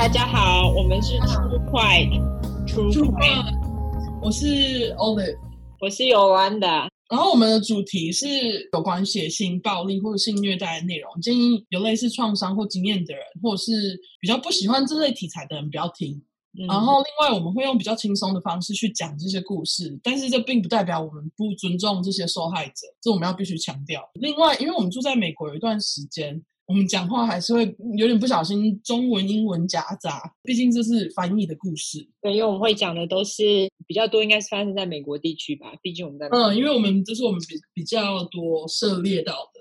[0.00, 5.36] 大家好，我们是 True Crime，True Crime，我是 Olive，
[5.78, 6.88] 我是 Yolanda。
[7.10, 8.26] 然后我们的主题是
[8.72, 16.16] 有关血腥暴力或者性虐待的内容，建议有类似创伤或经验的人，或者是比较不喜欢这类题材的人不要听。
[16.58, 24.00] 嗯、然后另外我们会用比较轻松的方式去讲这些故事，但是这并不代表我们不尊重这些受害者，这我们要必须强调。
[24.14, 27.64] 另外，因为我们住在美国有一段时间，我们讲话还是会
[27.98, 32.08] 有点不小心中文英文夹杂，毕竟这是翻译的故事。
[32.22, 39.60] 对，因为我们会讲的都是比较多，应该是发生在美国地区吧，毕竟我们在嗯，因为我们这是我们比比较多涉猎到的。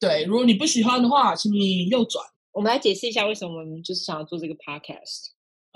[0.00, 2.24] 对，如果你不喜欢的话，请你右转。
[2.50, 5.28] 我们来解释一下为什么我们就是想要做这个 podcast。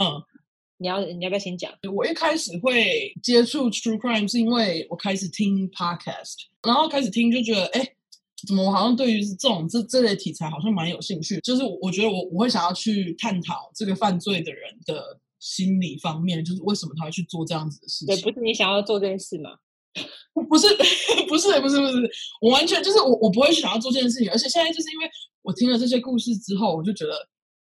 [0.02, 0.20] 嗯。
[0.77, 1.73] 你要你要不要先讲？
[1.95, 6.34] 我一开始会接触 True Crime 是因为我开始听 Podcast，
[6.66, 7.88] 然后开始听就觉得，哎，
[8.46, 11.40] 怎么我好像对于这种这这类题材好像蛮有兴趣。
[11.40, 18.15] 就是我觉得我我会想要去探讨这个犯罪的人的心理方面，就是为什么他会去做这样子的事情。
[18.15, 19.50] 对，不是你想要做这件事吗？
[20.48, 20.66] 不是，
[21.28, 24.30] 不是，不是，不是，我完全就是我我不会想要做这件事情。
[24.30, 25.10] 而且现在就是因为
[25.42, 27.12] 我听了这些故事之后，我就觉得，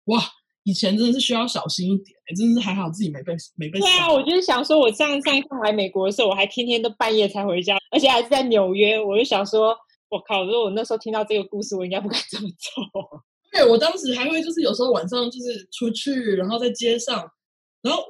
[0.07, 0.23] 哇。
[0.65, 3.81] 以前真的是需要小心一点，真的是还好自己没被没被。
[3.81, 9.03] 对啊，我就是想说，我上上一次来美国的时候，我还天天都半夜才回家，而且还是在纽约。
[9.03, 9.75] 我就想说，
[10.11, 10.45] 我靠！
[10.45, 13.25] 如果我那时候听到这个故事，我应该不敢这么做。
[13.51, 17.33] 对，我当时还会就是有时候晚上就是出去，然后在街上，
[17.81, 18.05] 然后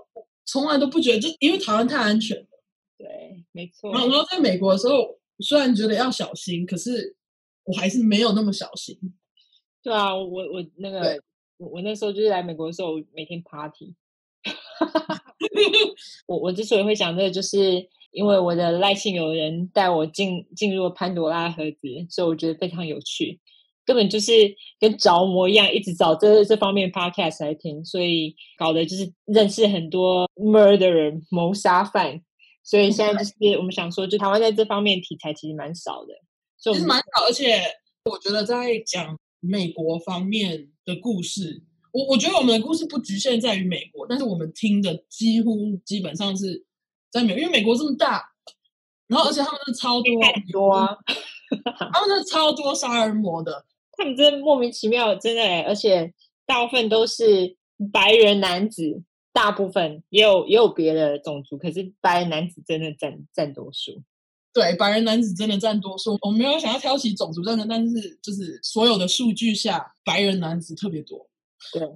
[0.46, 2.46] 从来都不觉得，就因为台湾太安全了。
[2.98, 3.92] 对，没错。
[3.92, 7.14] 然后然后在美国的时候，虽然觉得要小心，可是
[7.64, 8.98] 我还是没有那么小心。
[9.82, 11.22] 对啊，我我那个。
[11.60, 13.94] 我我那时候就是来美国的时候，每天 party。
[16.26, 23.38] 我我之所以会讲这个，就是因为我的赖姓友人带我进进入了潘多拉盒子，所以我觉得非常有趣，
[23.84, 24.32] 根本就是
[24.78, 32.20] 跟着魔一样，一直找这这方面 podcast 来听，所以搞的就是认识很多 murderer 谋杀犯。
[32.62, 36.14] 所以现在就是我们想说，就台湾在这方面题材其实蛮少的，
[36.60, 37.60] 就是蛮少，而且
[38.04, 39.16] 我觉得在讲。
[39.42, 41.62] 美国方面的故事，
[41.94, 46.62] 我我觉得我们的故事不局限在于美国，但是我们听的几乎基本上是
[47.10, 48.24] 在美国，因为美国这么大，
[49.08, 50.96] 然后而且他们是超多很多啊，
[51.92, 56.12] 他们是超多杀人魔的，他们真的莫名其妙，真的，而且
[56.46, 57.56] 大部分都是
[57.92, 64.02] 白人男子，大部分也有也有别的种族，可是白人男子真的占占多数。
[64.52, 66.18] 对，白人男子真的占多数。
[66.22, 71.28] 我没有想要挑起种族战争，但是就是所有的数据下，白人男子特别多。
[71.72, 71.88] 对，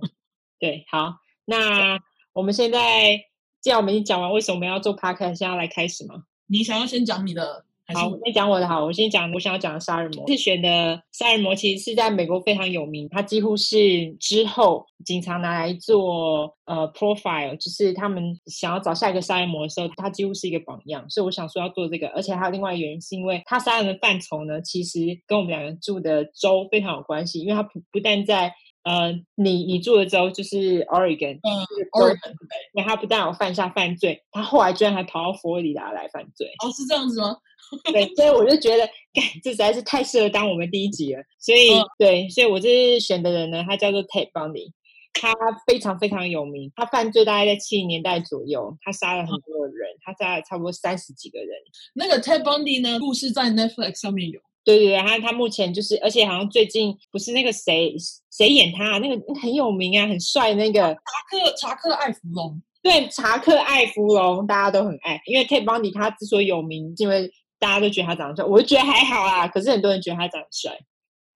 [0.60, 1.14] 对，好，
[1.46, 1.98] 那
[2.32, 3.20] 我们现在
[3.64, 6.16] 既然我们已经讲完为什么我们要做 podcast，现在要来开始吗？
[6.48, 7.64] 你想要先讲你的？
[7.94, 10.22] 好，我先讲我的好，我先讲我想要讲的杀人魔。
[10.26, 21.08] 这次选的杀人魔其实是在美国非常有名，他几乎是之后警察拿来做呃 profile，就是他们想要找下一个杀人魔的时候，他几乎是一个榜样。
[21.08, 28.52] 所以我想说要做这个，而且还有另外一个原因，是因为他杀人的范畴呢，其实跟我们两个住的州非常有关系，因为他不不但在。
[28.84, 31.50] 呃，你你住的州就是 Oregon，嗯
[31.92, 32.30] ，Oregon，
[32.74, 36.46] 因为他不但有犯下犯罪，他后来居然还跑到佛罗里达来犯罪。
[36.62, 37.36] 哦，是这样子吗？
[37.92, 41.22] 对，所以我就觉得，干，这实在是太适合当我们第一集了。
[41.40, 44.70] 所以，嗯、对，所以我这次选的人呢，他叫做 Ted Bundy，
[45.14, 45.32] 他
[45.66, 51.48] 非常非常有名，他犯罪大概在七零年代左右，他杀了很多人，嗯、他杀了差不多三十几个人。
[51.94, 54.38] 那个 Ted Bundy 呢，故事在 Netflix 上面有。
[54.64, 57.94] 对对对，他他目前就是，而且好像最近不是那个谁
[58.32, 60.94] 谁演他，那个很有名啊，很帅那个查
[61.30, 70.72] 克查克艾弗隆，对，查克艾弗隆大家都很爱，因为 Ted Bundy 他之所以有名，因为大家都觉得他长得帅，我就觉得还好啊，可是很多人觉得他长得帅，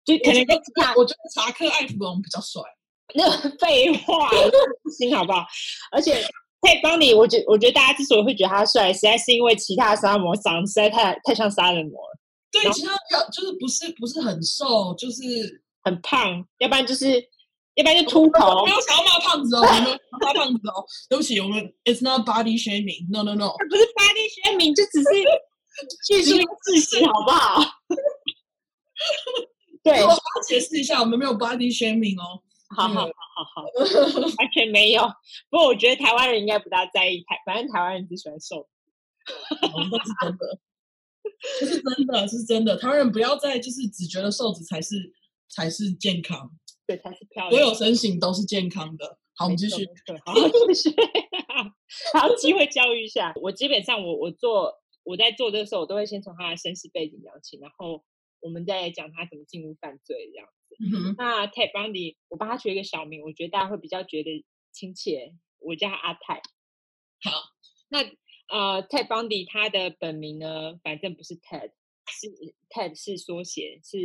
[0.05, 2.63] 就可能跟他，我觉得查克艾弗隆比较帅，
[3.15, 4.31] 那 个废话，
[4.83, 5.45] 不行好不好？
[5.93, 6.15] 而且
[6.63, 12.18] Ted Bundy，我觉我觉得大家之所以会觉得他帅，实在是因为其他杀人魔长得实在太太像杀人魔了。
[12.51, 15.23] 对，其他要就是不是不是很瘦，就是
[15.83, 17.13] 很胖，要不然就是，
[17.75, 18.65] 要不然就秃头。
[18.65, 20.85] 没有想要骂胖子哦，没有骂胖子哦。
[21.11, 25.09] 对不起，我们 It's not body shaming，no no no，不是 body shaming，就只是
[26.07, 27.63] 叙述事实，好不好？
[29.83, 32.43] 对，我要解释一下，我们没有 body shaming 哦。
[32.77, 35.03] 好好好好好，完全没有。
[35.49, 38.69] 不过我觉得台湾人应该不大在意，台反正台湾人只喜欢瘦。
[39.61, 40.59] 那是真的。
[41.61, 42.77] 这是真的，是真的。
[42.77, 45.13] 台湾人不要再就是只觉得瘦子才是
[45.49, 46.51] 才是健康，
[46.87, 47.51] 对，才是漂亮。
[47.51, 49.19] 所有身形都是健康的。
[49.35, 49.87] 好，我们继续。
[50.25, 50.35] 好，
[50.69, 50.95] 继续。
[52.13, 53.33] 好，机会教育一下。
[53.37, 54.75] 我基本上我，我我做
[55.05, 58.05] 我在做这个时候，我都会先从他的身世背景讲起，然后
[58.41, 60.77] 我们再来讲他怎么进入犯罪这样子。
[60.81, 66.43] 嗯、那 Ted Bundy，我帮他取一个小名，我觉得大家会比较觉得亲切，我叫他阿泰。
[67.23, 67.31] 好，
[67.89, 68.05] 那
[68.49, 71.71] 呃，Ted Bundy 他的本名呢，反正不是 Ted，
[72.07, 72.29] 是
[72.71, 73.97] Ted 是缩写，是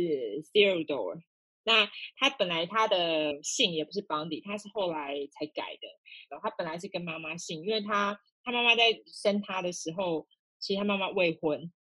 [0.52, 1.22] Theodore。
[1.66, 1.88] 那
[2.18, 5.88] 他本来他的姓也不是 Bundy，他是后来才改的。
[6.28, 10.26] 然后他本来是跟妈妈姓，因为他他妈妈在生他的时候，
[10.58, 11.72] 其实他妈妈未婚，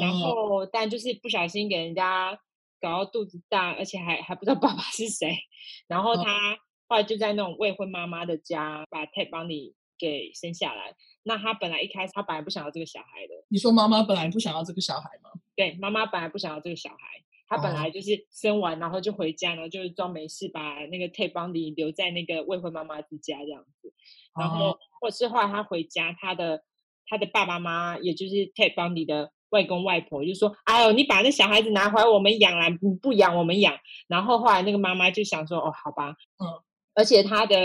[0.00, 2.36] 然后但就是不小心给人家
[2.80, 5.38] 搞到肚子大，而且还还不知道爸爸是谁。
[5.86, 6.58] 然后他
[6.88, 10.96] 后来就在那种未婚妈妈的家把 Ted Bundy 给生下来。
[11.22, 13.34] 那他本来一开始他本来不想要这个小孩的。
[13.48, 15.30] 你说妈妈本来不想要这个小孩吗？
[15.54, 16.96] 对，妈妈本来不想要这个小孩。
[17.48, 23.92] 他本来就是生完，然后就回家，然后就是装没事，把那个 Ted Bundy 留在那个未婚妈妈之家这样子。
[24.34, 26.64] 然后，或是后来他回家，他的
[27.06, 33.78] 他的爸爸妈妈，也就是 Ted Bundy 的外公外婆，就说：“哎呦，你把那小孩子拿回来，我们养啦，你不养我们养。”
[34.08, 36.48] 然后后来那个妈妈就想说：“哦，好吧。”嗯。
[36.94, 37.56] 而且他的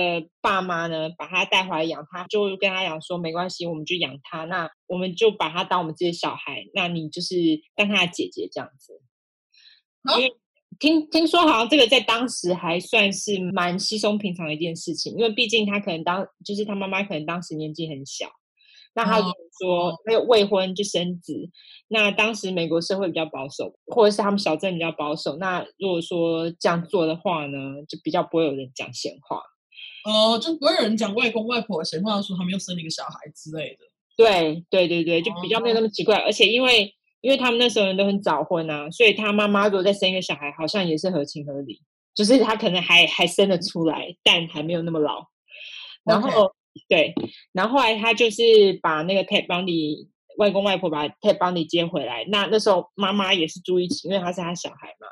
[0.42, 7.36] 爸妈呢，把他带回来养，他就跟他讲说：“没关系，我们就养他，那我们就把他当我们自己的小孩，那你就是
[7.76, 8.94] 当他的姐姐这样子。”
[10.18, 10.34] 因为
[10.80, 18.28] 听听说好像这个在当时还算是蛮稀松平常的一件事情，因为毕竟他可能当就是他妈妈可能当时年纪很小，
[18.98, 21.34] 那他如果说没有未婚就生子，
[21.88, 27.58] 那当时美国社会比较保守，或者是他们小镇比较保守，那如果说这样做的话呢，
[27.88, 29.42] 就比较不会有人讲闲话，
[30.04, 33.86] 哦，就不会有人讲外公外婆的闲话，说他们又生了一个小孩之类的。
[34.18, 36.94] 对对对对，就比较没有那么奇怪，而且因为。
[37.22, 41.82] 因为他们那时候人都很早婚啊，所以他妈妈如果再生一个小孩，好像也是合情合理。
[42.14, 45.26] 就是他可能还还生得出来，但还没有那么老。
[46.06, 46.54] 然后.
[46.88, 47.14] 对，
[47.52, 48.44] 然后后来他就是
[48.82, 50.08] 把那个 Ted Bundy
[50.38, 52.26] 外公外婆把 Ted Bundy 接回来。
[52.30, 55.08] 那那时候妈妈也是住一起，因为他是他小孩嘛。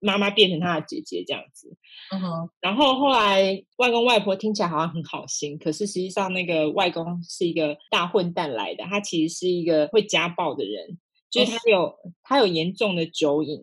[0.00, 1.76] 妈妈变成他的姐姐这样子。
[2.12, 2.50] 嗯哼。
[2.60, 10.98] 然后后来外公外婆听起来好像很好心，可是实际上那个外公是一个大混蛋来的，他其实是一个会家暴的人。
[11.30, 13.62] 就是他有他有严重的酒瘾，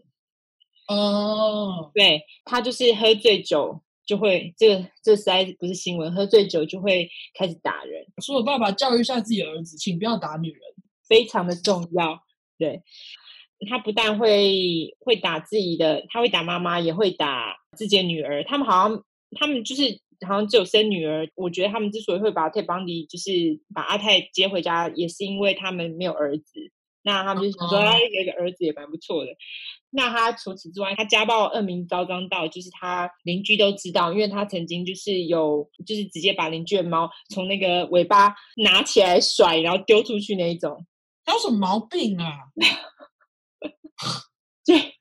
[0.88, 8.06] 哦，对，他就是喝醉酒就会这个这实在不是新闻，喝醉酒就会开始打人。
[8.24, 10.62] 说我爸爸教育一下自己的儿子，请不要打女人，
[11.08, 12.20] 非常的重要。
[12.58, 12.82] 对，
[13.70, 18.44] 他不但会会打自己的，他会打妈妈，也会打自己的女儿。
[18.44, 19.04] 他们好像
[19.40, 19.84] 他们就是
[20.28, 21.28] 好像只有生女儿。
[21.36, 26.72] 我觉得他们之所以会把 Ted Bundy 就是把阿泰接回家，也是因为他们没有儿子。
[27.04, 29.32] 那他们就想说，他有一个儿子也蛮不错的。
[29.96, 40.86] 那他除此之外，他家暴恶名昭彰到，就是他邻居都知道，因为他曾经就是有，就是直接把邻居的猫从那个尾巴拿起来甩，然后丢出去那一种。
[41.24, 42.32] 他有什么毛病啊？
[44.66, 44.94] 对，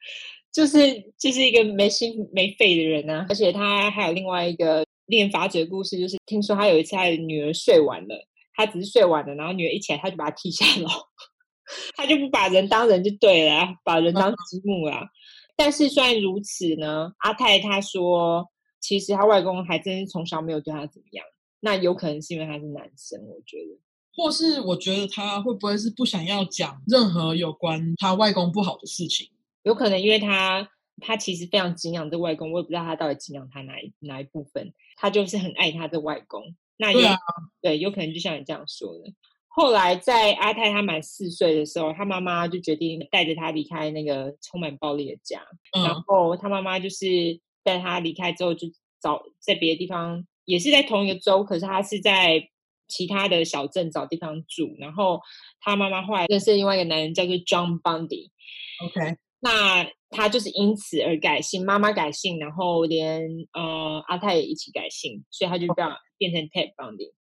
[0.52, 3.26] 就是就是一个没心没肺的人啊！
[3.29, 8.14] 而且他还有另外一个练法者的故事，就是听说他有一次他的女儿睡晚了，
[8.55, 10.88] 他只是睡晚了，然后女儿一起来，他就把他踢下楼。
[11.96, 15.02] 他就不把人当人就对了，把人当积木啊。
[15.56, 18.50] 但是虽然如此呢，阿泰他说，
[18.81, 21.25] 其实他外公还真是从小没有对他怎么样。
[21.61, 23.78] 那有可能是因为他是男生，我觉得，
[24.14, 29.31] 或是我觉得他会不会是不想要讲任何有关他外公不好的事情？
[29.62, 30.69] 有可能，因为他
[31.00, 34.74] 他其实非常敬仰这外公，我也不知道他到底敬仰他哪一哪一部分。
[34.96, 36.55] 他就是很爱他的外公。
[36.77, 37.17] 那也对啊，
[37.62, 39.12] 对，有可能就像你这样说的。
[39.56, 45.41] 后来在阿泰他满四岁的时候，他妈妈就决定带着他离开那个充满暴力的家。
[45.77, 47.06] 嗯、然后他妈妈就是
[47.63, 48.67] 带他离开之后，就
[49.01, 52.49] 找在别的地方，也是在同一个州，可是他是在
[52.89, 54.75] 其他的小镇找地方住。
[54.81, 55.20] 然后
[55.61, 58.31] 他妈妈后来认识另外一个男人，叫做 John Bundy。
[58.84, 67.13] OK，那他就是因此而改姓，妈妈改姓，然后连呃阿泰也一起改姓，所以他就这样变成 Ted Bundy。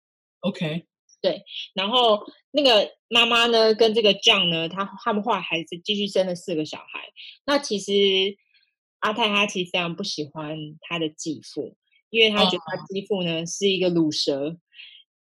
[0.40, 0.86] OK。
[1.22, 7.08] 对，然后那个妈妈呢，跟这个 John 呢，他他们后来还是继续生了四个小孩。
[7.46, 8.36] 那其实
[8.98, 11.76] 阿泰他其实非常不喜欢他的继父，
[12.10, 14.58] 因为他觉得他继父呢是一个卤蛇，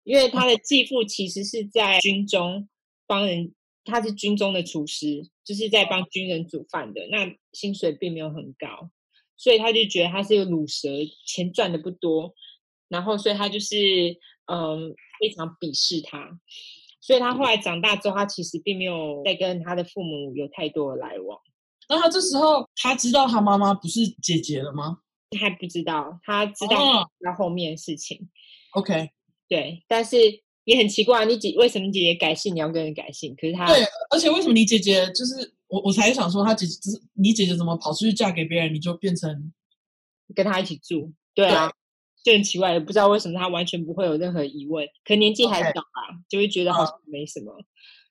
[0.04, 2.68] 因为他的继父其实是在军中
[3.06, 3.52] 帮人，
[3.84, 8.90] 他是军中的厨师，就是在帮军人煮饭的，那薪水并没有很高，
[9.36, 10.88] 所以他就觉得他是一个卤蛇，
[11.26, 12.34] 钱赚的不多，
[12.88, 13.76] 然后所以他就是
[14.48, 14.94] 嗯。
[15.20, 16.30] 非常鄙视他，
[17.00, 21.36] 所以他后来长大之后，他其实并没有再跟他的父母有太多的来往。
[21.88, 24.98] 那他这时候他知道他妈妈不是姐姐了吗？
[25.32, 28.28] 他还不知道，他知道他后面的事情。
[28.70, 28.84] Oh.
[28.84, 29.10] OK，
[29.48, 30.16] 对，但是
[30.62, 33.34] 也很奇怪，你姐为什么姐姐改姓，你要跟人改姓？
[33.34, 39.52] 可是他对，而且为什么你姐姐就是我，我才想说，他姐姐就是你姐姐怎么跑出去嫁给别人，你就变成
[40.32, 41.12] 跟他一起住？
[41.34, 41.72] 对啊。
[42.28, 44.86] 就很奇怪，也不知道为什么他完全不会有任何疑问。
[45.02, 46.24] 可年纪还小吧，Okay.
[46.28, 47.52] 就会觉得好像没什么。
[47.52, 47.64] Uh.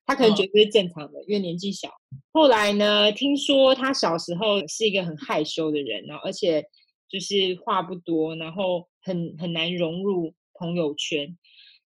[0.08, 1.90] 他可能觉得是正常的，因为年纪小。
[2.34, 6.64] 后来呢，听说他小时候是一个很害羞的人，然后而且
[7.08, 11.38] 就是话不多，然后很很难融入朋友圈。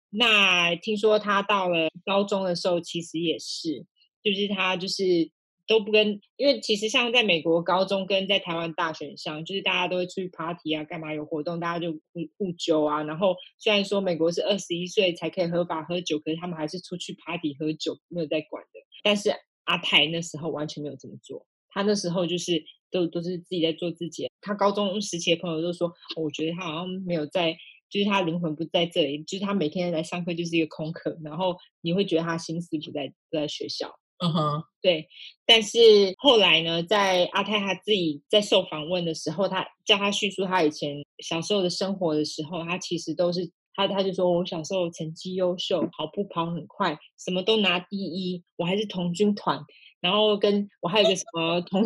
[0.09, 3.85] 那听说他到了高中的时候，其实也是，
[4.21, 5.31] 就是他就是。
[5.67, 13.03] 都不跟，因为其实像在美国高中跟在台湾大学上，就是大家都会出去 party 啊，干嘛有活动，大家就互互揪啊。
[13.03, 18.79] 然后虽然说美国是二十一岁才可以合法喝酒，可是他们还是出去 party 喝酒，没有在管的。
[19.03, 19.29] 但是
[19.65, 24.29] 阿泰那时候完全没有这么做，他那时候就是都都是自己在做自己。
[24.39, 27.57] 他高中时期的朋友都说，我觉得他好像没有在，
[27.89, 33.93] 就是他灵魂不在这里，就是他每天来上课就是一个空壳，然后你会觉得他心思不在不在学校。
[34.19, 35.07] 嗯哼，对，
[35.45, 35.79] 但是
[36.17, 49.63] 后来呢，在阿泰他自己在受访问的时候，他叫他叙述他以前小时候的生活的时候，他其实都是他他就说，我小时候成绩优秀，跑步跑很快，什么都拿第一，我还是童军团，
[50.01, 51.83] 然后跟我还有个什么同，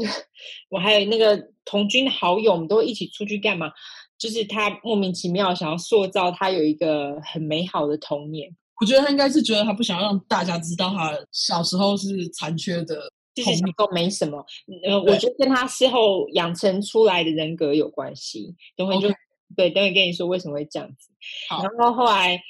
[0.69, 3.71] 我还有那个童军好友，我们都一起出去干嘛？
[4.17, 8.55] 就是他莫名其妙想要塑造他有一个很美好的童年。
[8.81, 13.00] 我觉得他应该是觉得他不想让大家知道他小时候是残缺的，
[13.35, 14.43] 其实都没什么。
[14.83, 18.55] 呃，我觉得跟他事后养成出来的人格有关系。
[18.75, 19.15] 等会就 Okay.
[19.55, 21.09] 对，等会跟你说为什么会这样子。
[21.50, 22.41] 然后后来，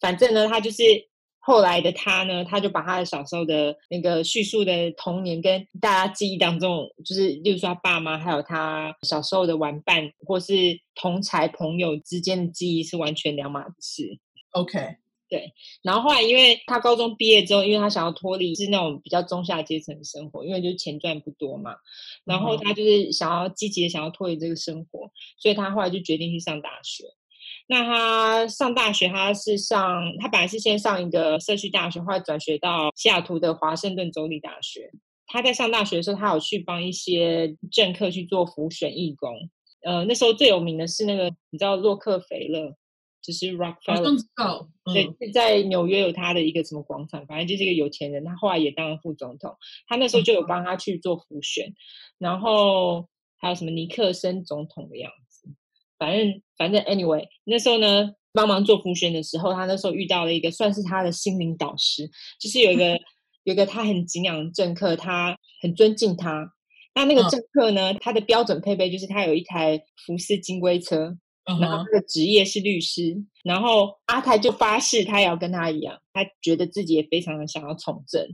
[0.00, 0.82] 反正呢，他就是
[1.40, 14.18] 后来的他呢，他就把他的小时候的那个叙述的童年跟大家记忆当中，就是例如说他爸妈还有他小时候的玩伴或是同才朋友之间的记忆是完全两码子事。
[14.52, 14.96] OK。
[15.34, 21.74] 对，然后后来，因为他高中毕业之后，因为他想要脱离是那种比较中下阶层的生活，因为就是钱赚不多嘛，
[22.24, 27.02] 然后他就是想要积极的想要脱离这个生活，所以他后来就决定去上大学。
[27.66, 34.92] 那他上大学，他是上他本来是先上一个社区大学，后来转学到西雅图的华盛顿州立大学。
[35.26, 39.34] 他在上大学的时候，他有去帮一些政客去做辅选义工。
[39.82, 42.76] 呃，那时候最有名的是那个你知道洛克菲勒。
[43.24, 48.22] 就是 Rockefeller，对，是在纽约有他的一个什么广场，反正就是一个有钱人。
[48.22, 49.56] 他后来也当了副总统，
[49.88, 51.72] 他那时候就有帮他去做辅选，
[52.18, 55.48] 然后还有什么尼克森总统的样子。
[55.98, 62.06] 反正反正 anyway，那时候呢，帮忙做辅选的时候，他那时候遇到了一个算是他的心灵导师，
[62.38, 63.00] 就是有一个
[63.44, 66.52] 有一个他很敬仰的政客，他很尊敬他。
[66.94, 71.16] 那那个政客呢，他的标准配备就是他有一台福斯金龟车。
[71.46, 78.26] 然后他的职业是律师，然后阿泰就发誓他也要跟他一样，他觉得自己也非常的想要从政，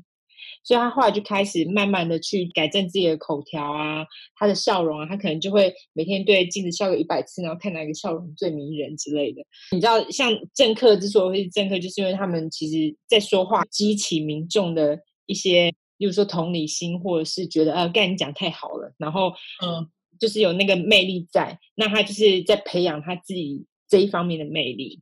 [0.62, 9.42] 所以他后来就开始慢慢的去改正自己的口条啊，他的笑容啊，他可能就会每天对镜子笑个一百次，然后看哪个笑容最迷人之类的。
[9.72, 19.32] 你知道，像政客之所以会是政客，就是因为他们其实在说话激起民众的一些，比如说同理心，或者是觉得啊，干你讲太好了，然后
[19.64, 19.90] 嗯。
[20.20, 25.00] 就是有那个魅力在，那他就是在培养他自己这一方面的魅力。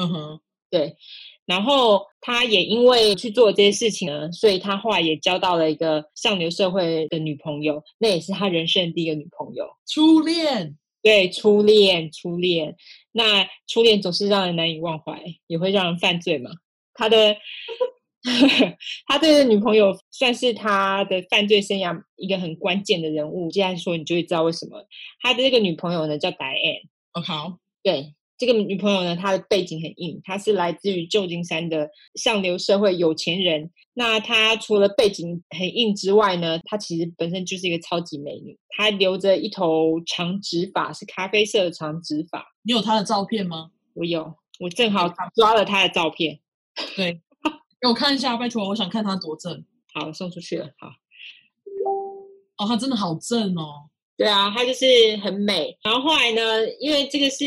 [0.00, 0.96] 嗯哼，对。
[1.44, 9.68] 然后他也因为去做这些事情呢，所以他后来也交到了一个上流社会的女朋友，那也是他人生第一个女朋友。
[9.86, 12.76] 初恋，对，初恋，初恋。
[13.12, 16.50] 那初恋总是让人难以忘怀，也会让人犯罪嘛。
[16.94, 17.36] 他的。
[19.06, 23.50] 他这个女朋友算是他的犯罪生涯一个很关键的人物。
[23.50, 24.84] 这样说，你就会知道为什么
[25.20, 26.88] 他的这个女朋友呢叫 Diane。
[27.12, 33.70] 哦，好，对，这个女朋友呢，她的背景很硬，她是来自于旧金山的上流社会有钱人。
[33.94, 38.58] 那她除了背景很硬之外呢，她其实本身就是一个超级美女。
[38.76, 42.44] 她留着一头长直发，是咖啡色的长直发。
[42.62, 43.70] 你有她的照片吗？
[43.94, 46.40] 我有，我正好抓了她的照片。
[46.94, 47.22] 对。
[47.80, 49.64] 给我看一下，拜托，我想看他多正。
[49.92, 50.70] 好，送出去了。
[50.78, 50.88] 好。
[52.58, 53.90] 哦，他真的好正哦。
[54.16, 54.86] 对啊，他就是
[55.22, 55.76] 很美。
[55.82, 57.44] 然后后来呢，因为这个是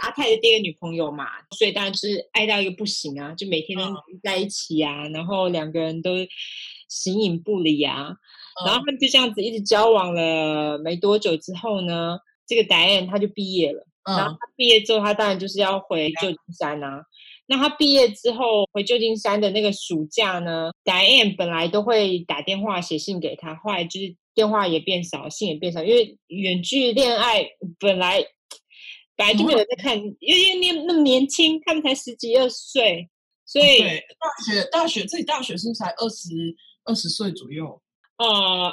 [0.00, 1.24] 阿泰的第一个女朋友嘛，
[1.56, 3.84] 所以当然是爱到一个不行啊，就每天都
[4.22, 6.10] 在一起啊，嗯、然后两个人都
[6.88, 8.08] 形影不离啊。
[8.10, 13.86] 嗯、然后他们就这样子一直交往了没多久之后呢，这个 Diane 他就毕业了。
[14.02, 17.02] 嗯、然后他毕业之后，他当然就是要回旧金山啊。
[17.46, 27.46] 那他毕业之后回旧金山的那个暑假呢，Diane 本来都会打电话写信给他，后来就是电话也变少，信也变少，因为远距恋爱
[27.78, 28.24] 本来
[29.16, 33.08] 本来就没有在看，嗯、因为那那么年轻，他们才十几二十岁，
[33.44, 36.28] 所以大学大学自己大学生才二十
[36.84, 37.80] 二十岁左右。
[38.16, 38.26] 呃，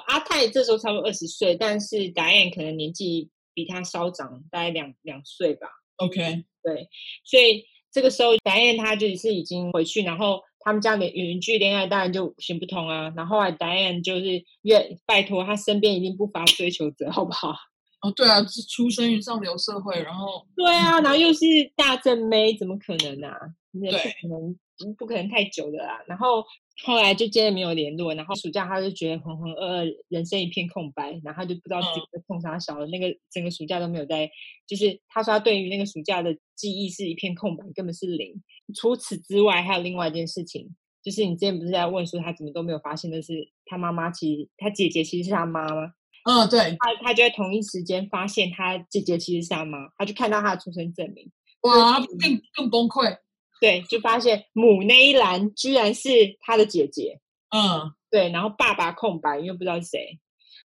[0.08, 5.68] 阿泰这时候差不多二十岁，但是 Diane 可能年纪比他稍长，大概两两岁吧。
[5.98, 6.88] OK，对，
[7.24, 13.12] 所以这个时候达燕她就是已经回去，然后他们这样的远距恋爱当然就行不通啊。
[13.16, 17.56] 然后后来达燕就是愿拜托他身边一定不乏追求者，好不好？
[18.02, 21.46] 哦，对啊，是出生于上流社会，然后对啊，然后又是
[21.76, 23.38] 大正妹，怎么可能啊？
[23.74, 26.02] 对，不可能，不可能太久的啦。
[26.08, 26.44] 然后
[26.84, 32.88] 后来就接着没有联络，然后暑假他就觉得浑浑噩噩，人生一片空白，然后他就不知道自己在碰啥小了。
[32.88, 34.30] 那个整个暑假都没有在，
[34.66, 38.42] 就是他说他对于那个暑假的记忆是一片空白，根本是零。
[38.74, 45.94] 除此之外，还有另外一件事情，就是你之前不是在问说他怎么都没有发现的是他妈妈，其实他姐姐其实是他妈吗？
[46.24, 51.30] 嗯，对，他他就在同一时间发现他姐姐其实是他妈，他就看到他的出生证明，
[51.62, 53.18] 哇，更更崩溃。
[53.62, 56.10] 对，就发现母那一栏居然是
[56.42, 57.22] 他的姐姐，
[57.56, 60.20] 嗯，对，然后爸爸空白，因为不知道是谁。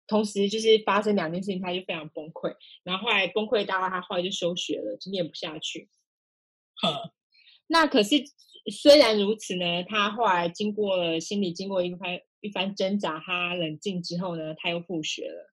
[0.08, 5.88] 同时就是发生两件事情，他就非常崩溃，然后后来崩溃到他后来就休学了，就念不下去。
[6.82, 7.12] 呵，
[7.68, 8.16] 那可是
[8.72, 12.18] 虽然如此呢，他后来经过了心理经过一番。
[12.40, 15.52] 一番挣扎，他冷静之后呢，他又复学了。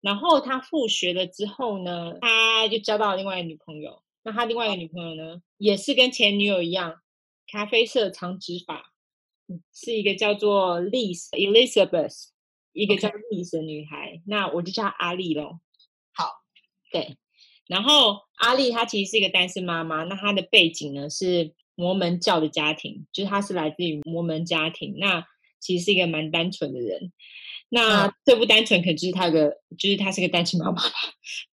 [0.00, 4.02] 然后他复学了之后呢，他就交到了另外一个女朋友。
[4.22, 7.00] 那他另外一个女朋友呢，也是跟前女友一样，
[7.46, 8.92] 咖啡色长直发，
[9.72, 12.28] 是一个叫做 Liz Elizabeth，
[12.72, 14.12] 一个叫 Liz 的女孩。
[14.12, 14.22] Okay.
[14.26, 15.60] 那我就叫她阿丽咯。
[16.12, 16.30] 好，
[16.92, 17.16] 对。
[17.66, 20.04] 然后阿丽她其实是一个单身妈妈。
[20.04, 24.96] 那她的背景呢是摩门教的家庭，就是她是来自于摩门家庭。
[24.98, 25.26] 那
[25.60, 27.12] 其实是一个蛮单纯的人，
[27.72, 29.48] 那最不单纯可能就是他个，
[29.78, 30.82] 就是他是个单亲妈妈吧，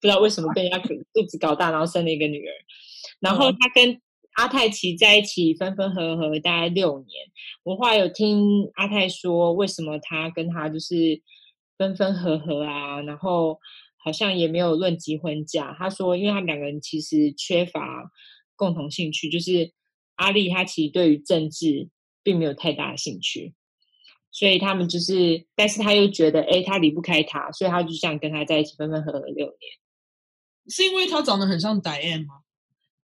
[0.00, 0.78] 不知道为什么被人家
[1.12, 2.52] 肚子搞大，然后生了一个女儿。
[3.20, 4.00] 然后他跟
[4.36, 7.26] 阿泰奇在一起分分合合大概六年。
[7.62, 11.20] 我后来有听阿泰说，为什么他跟他就是
[11.78, 13.58] 分分合合啊，然后
[14.02, 15.74] 好像也没有论及婚嫁。
[15.78, 18.10] 他说，因为他们两个人其实缺乏
[18.54, 19.72] 共同兴趣，就是
[20.16, 21.88] 阿丽她其实对于政治
[22.22, 23.54] 并没有太大的兴趣。
[24.36, 29.58] 所以他们就是，但是他又觉得，哎，他离不开他，所以他就这样跟他在一起，分分合合六年。
[30.68, 32.34] 是因为他长得很像 Diane 吗？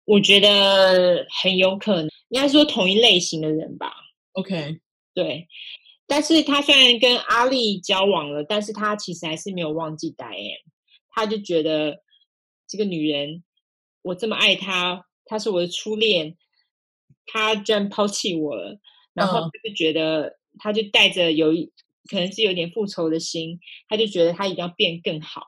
[0.05, 3.93] 我觉得很有可能，应该说同一类型的人吧。
[4.31, 4.79] OK，
[5.13, 5.47] 对。
[6.07, 10.63] 但是他虽然跟阿丽交往了，但是他其实还是没有忘记 Diane。
[11.11, 12.01] 他就觉得
[12.67, 13.43] 这个女人，
[14.01, 16.35] 我这么爱她，她是我的初恋，
[17.27, 18.79] 她居然抛弃我了，
[19.13, 20.31] 然后他就觉得。
[20.31, 20.40] Uh.
[20.59, 21.71] 他就带着有一
[22.09, 25.41] 可能是有点复仇的心，他就觉得他一定要变更好，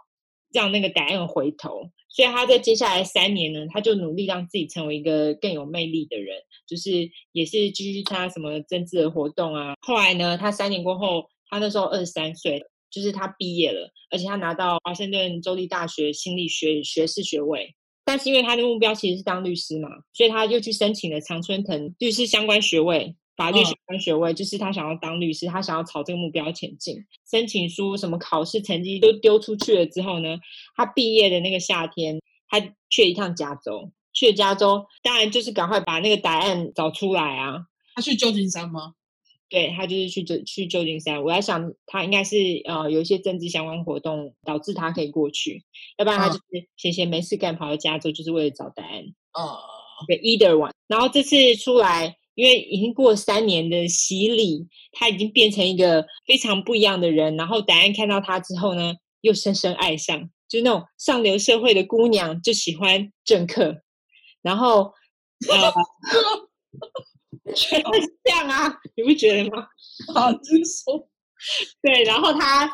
[0.52, 1.92] 让那个答案回头。
[2.10, 6.38] 所以他在接下来三年呢，他就努力让自己成为一个更有魅力的人，
[6.68, 9.74] 就是也是继续参加什么政治的活动啊。
[9.82, 17.74] 后来呢，他三年过后，他那时候二十三岁，就是他毕业了，而且他拿到华盛顿州立大学心理学学士学位。
[18.06, 23.16] 但是因为他的目标其实是当律师嘛，所以他又去申请了常春藤律师相关学位。
[23.36, 27.04] 法律相关学位，嗯，就是他想要当律师，他想要朝这个目标前进。
[27.30, 30.38] 申请书什么考试成绩都丢出去了之后呢，
[30.76, 37.65] 他毕业的那个夏天，他去了一趟加州，去了加州，当然就是赶快把那个答案找出来啊。
[37.96, 38.93] 他去旧金山吗？
[39.50, 41.24] 对，他就是去旧去旧金山。
[41.24, 45.63] 我在想，他应该是呃有一些政治相关活动导致他可以过去，
[45.98, 46.41] 要不然他就是
[46.78, 49.04] 闲闲没事干跑到加州，就是为了找答案。
[49.34, 49.60] 哦，
[50.08, 50.72] 对，either one。
[50.88, 52.15] 然后这次出来。
[52.36, 57.36] 因为已经过了三年的洗礼，他已经变成一个非常不一样的人。
[57.38, 63.84] 然后戴安看到他之后呢，又深深爱上，就是那种上流社会的姑娘就喜欢政客。
[64.41, 64.93] 然后，
[65.50, 65.72] 呃，
[67.56, 69.67] 全会是这样啊，你不觉得吗？
[70.13, 71.08] 好，继续说。
[71.82, 72.65] 对，然后他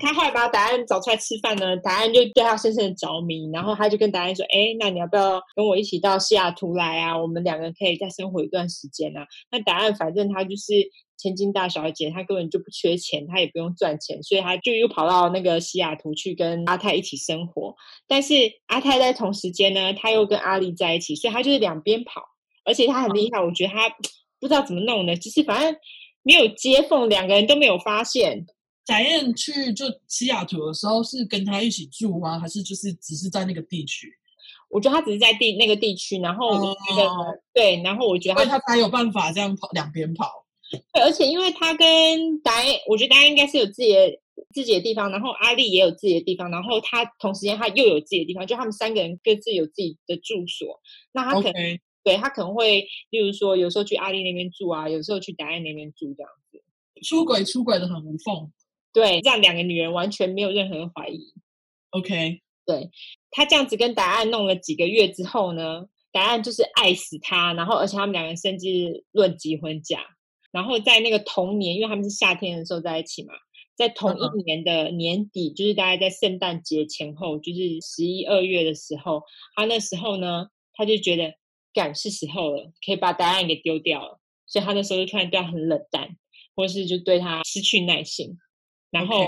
[0.00, 7.16] 他后来把答案找出来吃饭呢，答案就对他深深的着迷，然后他就跟答案说：“哎，那你要不要跟我一起到西雅图来啊？
[7.18, 10.72] 我们两个可以再生活一段时间啊。”那答案反正他就是
[11.16, 17.74] 千金大小姐，他根本就不缺钱，他也不用赚钱，所以他就又跑到那个西雅图去跟阿泰一起生活。
[18.06, 18.34] 但是
[18.66, 22.22] 阿泰在同时间呢，他又跟阿丽在一起，所以他就是两边跑，
[22.64, 23.88] 而且他很厉害，我觉得他
[24.38, 25.74] 不知道怎么弄的，就是反正。
[26.30, 28.46] 没有接缝，两个人都没有发现。
[28.84, 32.38] 翟燕去就西雅图的时候是跟他一起住吗？
[32.38, 34.08] 还是就是只是在那个地区？
[34.68, 40.46] 我觉得他只是在地那个地区，然后我觉得、哦、对，然后我觉得他他才有办法这样跑两边跑。
[40.92, 42.52] 对，而且因为他跟达，
[42.86, 44.20] 我觉得翟燕应该是有自己的
[44.54, 50.80] 自己的地方，然后阿丽也有自己的地方，然后他同时间他又有自己的地方，就他们三个人各自有自己的住所。
[51.10, 51.80] 那他可能。
[52.02, 56.62] 对，他可能会，例如说，有时候去阿丽那边住啊，有时候去达安那边住这样子，
[57.06, 58.50] 出轨出轨的很无缝。
[58.92, 61.20] 对，让两个女人完全没有任何怀疑。
[61.90, 62.90] OK，对，
[63.30, 70.00] 他这样子跟达案弄了几个月之后呢，达案就是爱死他，然后而且他们两个人甚至论及婚嫁，
[70.50, 73.34] 然后在那个同年，因为他们是夏天的时候在一起嘛，
[73.76, 79.22] 在同一年的年底，嗯、就是大概在圣诞节前后，就是十一二月的时候，
[79.54, 81.34] 他那时候呢，他就觉得，
[81.74, 86.16] 赶是时候了，可以把答案给丢掉了，所以他那时候就突然对他很冷淡，
[86.54, 88.38] 或是就对他失去耐心，
[88.90, 89.26] 然后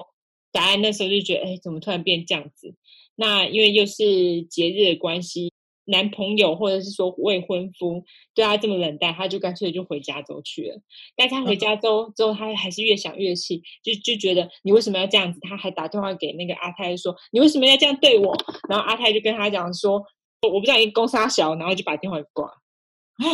[0.51, 2.75] 答案那时候就觉得，哎，怎么突然变这样子？
[3.15, 5.51] 那因为又是节日的关系。
[5.85, 8.05] 男朋友或者是说未婚夫
[8.37, 10.81] 对他这么冷淡，他就干脆就回加州去了。
[11.17, 15.41] 但他回加州之后，他还是越想越气，就就觉得你为什么要这样子？
[15.43, 18.33] 他还打电话给那个阿泰说：“你为什么要这样对我？”
[18.71, 20.01] 然后阿泰就跟他讲说
[20.49, 22.49] ：“我不知道你公杀小。”然后就把电话挂。
[22.49, 23.25] 啊，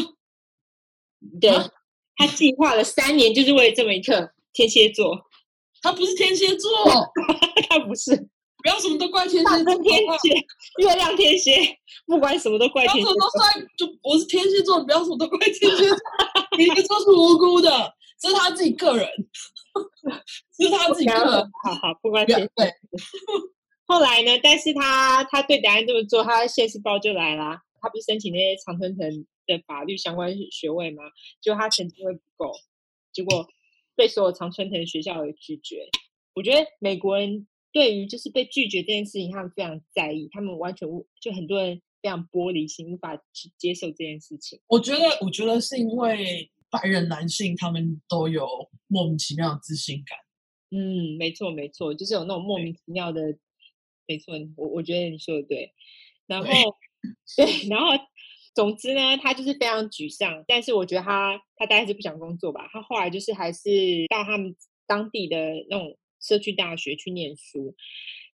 [1.40, 1.50] 对，
[2.16, 4.32] 他计划了三年，就是为了这么一刻。
[4.52, 5.16] 天蝎座，
[5.82, 6.70] 他不是天蝎座，
[7.68, 8.28] 他不是。
[8.60, 10.34] 不要什么都怪天蝎，天蝎，
[10.82, 11.52] 月亮天蝎，
[12.06, 13.04] 不管什么都怪天蝎。
[13.04, 15.84] 都怪，就我是天蝎座，不要什么都怪天蝎。
[16.58, 19.08] 你一个都是无辜的，这是他自己个人，
[20.58, 21.24] 这是他自己个人。
[21.62, 22.50] 好好，不怪天蝎。
[22.56, 22.66] 对。
[23.88, 24.38] 后来呢？
[24.40, 27.60] 但是他他对答案这么做，他的现世报就来啦。
[27.80, 31.02] 他不是申请那些常春藤的法律相关学位吗？
[31.40, 32.52] 就他成绩会不够，
[33.12, 33.48] 结果
[33.96, 35.88] 被所有常春藤学校给拒绝。
[36.34, 37.48] 我觉得美国人。
[37.70, 40.88] 对于就是被拒绝这件事情，他们非常在意，他们完全
[41.20, 44.58] 就很多人非常玻璃心，无法去接受这件事情。
[44.68, 48.48] 我觉得，我觉得是因为白人男性他们都有
[48.86, 50.18] 莫名其妙的自信感。
[50.70, 53.20] 嗯，没错，没错，就是有那种莫名其妙的。
[54.08, 55.72] 没错，我我觉得你说的对。
[56.26, 56.46] 然后，
[57.36, 57.86] 对，对，然后，
[58.54, 60.44] 总之呢，他就是非常沮丧。
[60.48, 62.68] 但是我觉得他他大概是不想工作吧。
[62.72, 63.70] 他后来就是还是
[64.08, 65.38] 到他们当地的
[65.70, 65.96] 那种。
[66.20, 67.76] 社区大学去念书，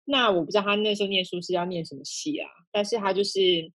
[0.06, 2.48] 那我不知道他那时候念书是要念什么系啊？
[2.72, 3.70] 但是他就是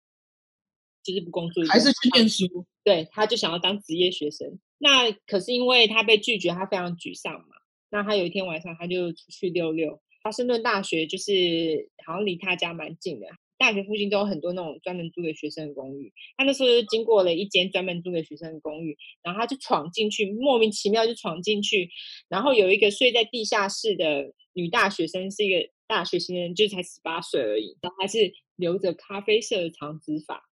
[1.03, 2.65] 就是不工作，还是去念书？
[2.83, 4.59] 对，他就想要当职业学生。
[4.79, 7.55] 那可是因为他被拒绝，他非常沮丧嘛。
[7.91, 10.01] 那他有一天晚上，他就出去溜溜。
[10.29, 13.25] 华盛顿大学就是好像离他家蛮近的。
[13.57, 21.89] 大学附近都有很多那种专门租给学生的公寓，他那时候就经过了一间专门租给学生的公寓，然后他就闯进去，莫名其妙就闯进去，
[22.29, 30.43] 然后有一个睡在地下室的女大学生，是一个大学新人，就才十八岁而已，然后还是留着咖啡色的长直发。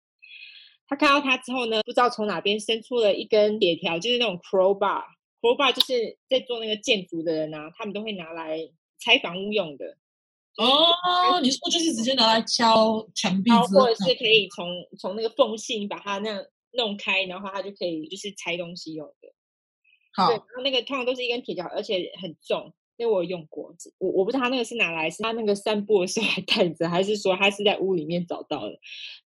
[0.89, 8.59] 他看到他之后呢，不知道从哪边伸出了一根铁条，就是那种 crowbar，crowbar 就是在做那个建筑的人啊，他们都会拿来
[8.98, 9.96] 拆房屋用的。
[10.56, 14.66] 哦，你说就是直接拿来敲墙壁，或者是可以从
[14.98, 19.28] 从那个缝隙你把它那样弄开，然后它就可以就是拆东西用的。
[20.14, 23.76] 好，对，那个通常都是一根铁条，而且很重，因为我有用过。
[23.98, 28.78] 我我不知道他那个是拿来，是他那个散步的时候还带着，还是说他是在屋里面找到的。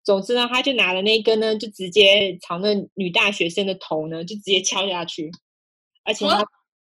[0.04, 5.30] 总之呢，他就拿了那一根呢，就直接朝那女大学生的头呢，就直接敲下去，
[6.04, 6.44] 而且他。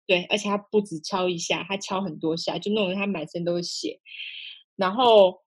[0.06, 4.00] 对，而且他不止敲一下，他敲很多下，就弄得他满身都是血。
[4.76, 5.40] 然后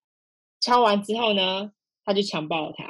[0.62, 1.72] 敲完之后呢，
[2.04, 2.84] 他就强暴了他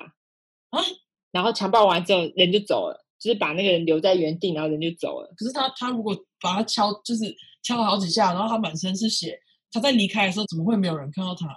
[0.69, 0.84] 啊！
[1.32, 5.34] 然后强暴完之后，人就走了，就是把那个人留在原地，然后人就走了。
[5.36, 7.23] 可是他他如果把他敲，就是
[7.63, 9.39] 敲了好几下，然后他满身是血，
[9.71, 11.47] 他在离开的时候怎么会没有人看到他？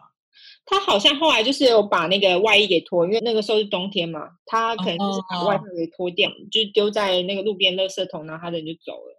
[0.64, 9.17] 他好像后来就是有把那个外衣给脱，因为那个时候是冬天嘛，他可能就是把外套给脱掉，哦、就丢在那个路边垃圾桶，然后他人就走了。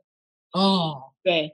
[0.52, 1.52] 哦，对，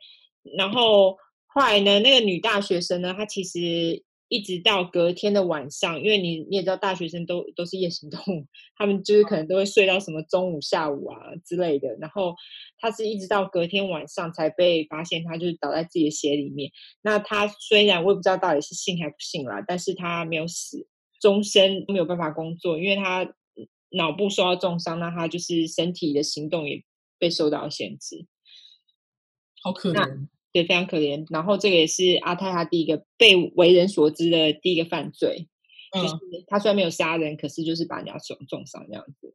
[0.58, 11.96] 然后后来呢，那个女大学生呢，她其实一直到隔天的晚上，因为你你也知道，大学生都都是夜行动物，他们就是可能都会睡到什么中午、下午啊之类的。
[12.00, 12.34] 然后
[12.78, 16.72] 她是一直到隔天晚上才被发现，她就是倒在自己的血里面。
[17.02, 20.88] 那她虽然我也不知道到底是幸还不幸啦，但是她没有死，
[21.20, 23.30] 终身没有办法工作，因为她
[23.92, 26.84] 脑部受到重伤，那她就是身体的行动也
[27.20, 28.26] 被受到限制。
[29.66, 31.26] 好可怜，对，非常可怜。
[31.32, 35.48] 然后这个也是阿泰他第一个被为人所知的第一个犯罪，
[35.90, 39.34] 嗯、就是他虽然没有杀人，可是就是把人家重重伤这样子。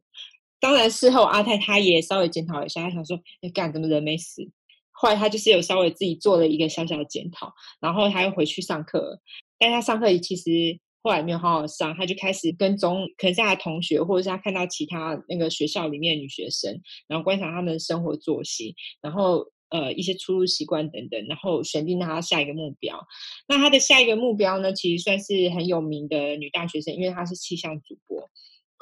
[0.61, 4.49] 当然事后阿泰他也稍微检讨一下，他想说，你干怎么人没死？
[4.93, 9.19] 后来他就是有稍微自己做了一个小小的检讨，然后他又回去上课，
[9.59, 19.45] 但他上课其实后来没有好好上，他就开始跟踪，可能是他的同学，或者是他看到其他那个学校里面的女学生，然后观察他们的生活作息，然后。
[19.71, 23.07] 呃，一些出入习惯等等，然后选定他下一个目标。
[23.49, 28.29] 那他的下一个目标呢，其实算是很有名的女大学生，因为她是气象主播。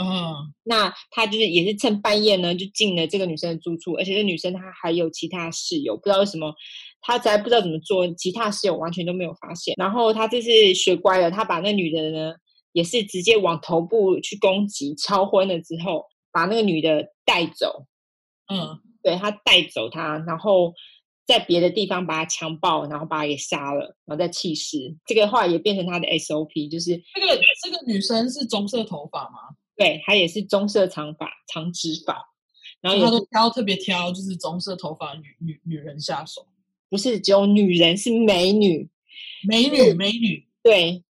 [0.00, 6.54] 嗯，那他就是也是趁半夜呢，就进了这个女生的住处，而且这女生她还有其他室友，不知道为什么
[7.00, 9.74] 他才不知道怎么做，其他室友完全都没有发现。
[9.76, 12.32] 然后他这次学乖了，他把那女的呢，
[12.70, 17.86] 也是直接往头部去攻击，敲昏了之后，把那个女的带走。
[18.46, 20.74] 嗯，对，他带走他，然后
[21.26, 24.94] 在别的地方把他强暴，然后把他给杀了，然后再弃尸。
[25.06, 29.56] 这个话也变成他的 SOP，就是这个这个女生是棕色头发吗？
[29.74, 32.22] 对，她也是棕色长发、长直发，
[32.82, 36.46] 然后她都挑特别挑，就是棕色头发女女女人下手，
[36.90, 38.90] 不是只有女人，是美女，
[39.48, 40.46] 美女美女。
[40.62, 41.02] 对，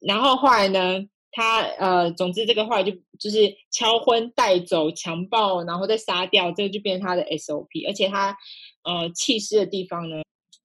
[0.00, 8.36] 然后后来呢，她呃，总之这个后来就就是敲昏、带走、强暴，然后再杀掉，这个就变成他的 SOP，而且他
[8.84, 10.22] 呃弃尸的地方呢。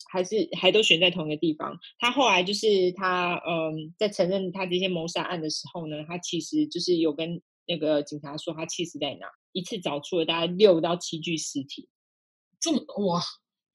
[0.10, 1.78] 还是还都选在同一个地方。
[2.00, 11.90] 他后来就是他，嗯，在承认他这些谋杀案的时候呢，他其实就是有跟那个警察说他弃尸在哪，一次找出了大概六到七具尸体。
[12.58, 13.20] 这么哇，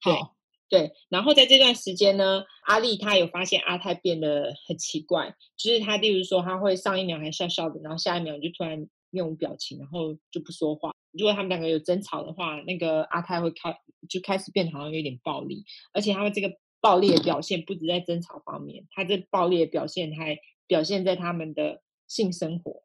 [0.01, 0.35] 好，
[0.73, 0.91] 对。
[1.07, 10.91] 然后在这段时间呢，阿丽她有发现阿泰变得很奇怪，就是他例如说他会上一秒还笑笑的，然后下一秒就突然面无表情，然后就不说话。
[11.11, 13.77] 如果他们两个有争吵的话，那个阿泰会开
[14.09, 22.81] 就开始变得好像有点暴力，而且他们这个暴力的表现不止在争吵方面，他这暴力的表现还表现在他们的性生活。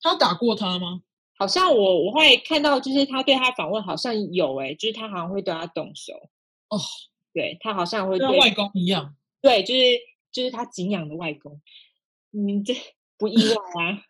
[0.00, 1.02] 他打过他吗？
[1.38, 6.14] 好像我我会看到，就是他对他访问好像有哎、欸，就是他好像会对他动手
[6.70, 6.78] 哦，
[7.36, 9.80] 对他好像会对跟外公一样， 对，就是
[10.32, 11.60] 就是他敬仰的外公，
[12.32, 12.74] 嗯，这
[13.18, 14.02] 不意外啊。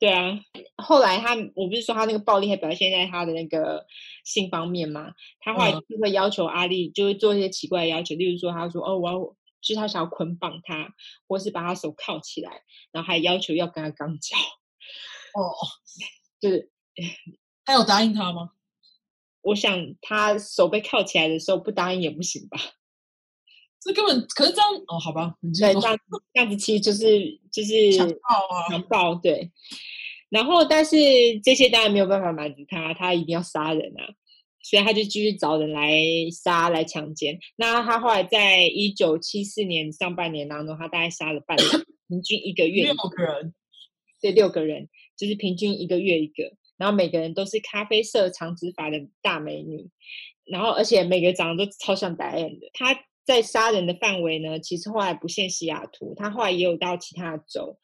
[0.00, 0.40] 对啊，
[0.78, 3.86] 后来他我不是说他那个暴力还表现在他的那个
[4.24, 5.12] 性方面吗？
[5.38, 9.18] 他后来就会要求阿丽，就会做一些奇怪的要求，例如说他说哦，我要
[9.60, 10.92] 就是他想要捆绑他，
[11.28, 14.36] 或是把他手铐起来，然后还要求要跟他肛交。
[15.34, 15.54] 哦，
[16.40, 16.70] 就是
[17.64, 18.50] 他有答应他吗？
[19.50, 22.58] 我想他手被铐起来的时候不答应也不行吧？
[23.82, 25.98] 这根本可是这样哦，好吧，对，这样
[26.34, 28.14] 这样子其实就是就是强暴
[28.54, 29.50] 啊，强暴对。
[30.28, 30.96] 然后，但是
[31.42, 34.14] 这些当然没有办法满足他，他一定要杀人啊，
[34.62, 35.92] 所以他就继续找人来
[36.30, 37.36] 杀、来强奸。
[37.56, 41.68] 那他后来在一九七四年上半年当中，他大概杀了半年，
[42.06, 43.54] 平均一个月六个人，
[44.20, 46.52] 对，六个人，就是平均一个月一个。
[46.80, 49.86] 然后每个人都是咖啡色长直发的大美女，
[50.46, 52.70] 然后而且每个长得都超像戴安的。
[52.72, 57.78] 他在杀人的范围呢，其实后来不限西雅图，他后来也有到其他的州。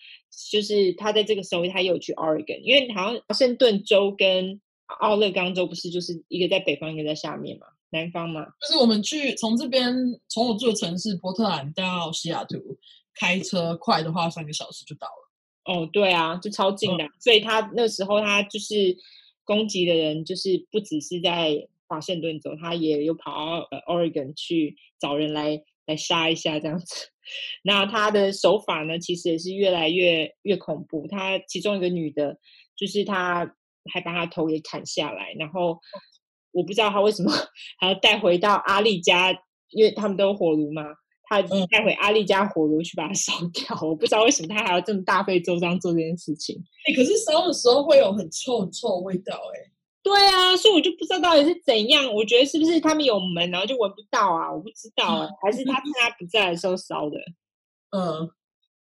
[0.50, 4.58] 就是他在这个时候，他又去 Oregon，因为好像华盛顿州跟
[5.00, 8.46] 奥勒冈州不是就是一个在北方，一个在下面嘛，南方嘛。
[8.62, 9.94] 就是我们去从这边，
[10.28, 12.78] 从我住的城市波特兰到西雅图，
[13.14, 15.25] 开车快的话三个小时就到了。
[15.66, 17.04] 哦，对啊，就超近的。
[17.04, 18.96] 嗯、所以他那时候他就是
[19.44, 27.08] 攻击的人，就是不只是在华盛顿州，他也有跑到呃 Oregon 去找人来来杀一下这样子。
[27.62, 31.06] 那他的手法呢，其实也是越来越越恐怖。
[31.08, 32.38] 他其中一个女的，
[32.76, 33.54] 就是他
[33.92, 35.80] 还把她头给砍下来，然后
[36.52, 37.32] 我不知道他为什么
[37.78, 39.32] 还要带回到阿丽家，
[39.70, 40.84] 因为他们都有火炉嘛，
[41.26, 43.78] 他带回阿丽家火炉去把它烧 掉。
[43.82, 46.56] 我不知道为什么他还要这么大费周章做这件事情。
[46.88, 49.70] 哎、欸，可是烧的时候会有很臭很臭的味道、欸，哎。
[50.02, 52.14] 对啊，所以我就不知道到底是怎样。
[52.14, 54.52] 我觉得是不是他们有门，然后就闻不到啊？
[54.52, 57.18] 我不知道啊，还是他趁他不在的时候烧的？
[57.90, 58.30] 嗯，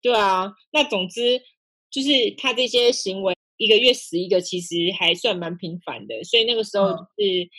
[0.00, 0.52] 对啊。
[0.70, 1.42] 那总之
[1.90, 6.22] 就是他这些行为，一个月死一个，其实还算蛮频繁的。
[6.22, 7.50] 所以那个时候就是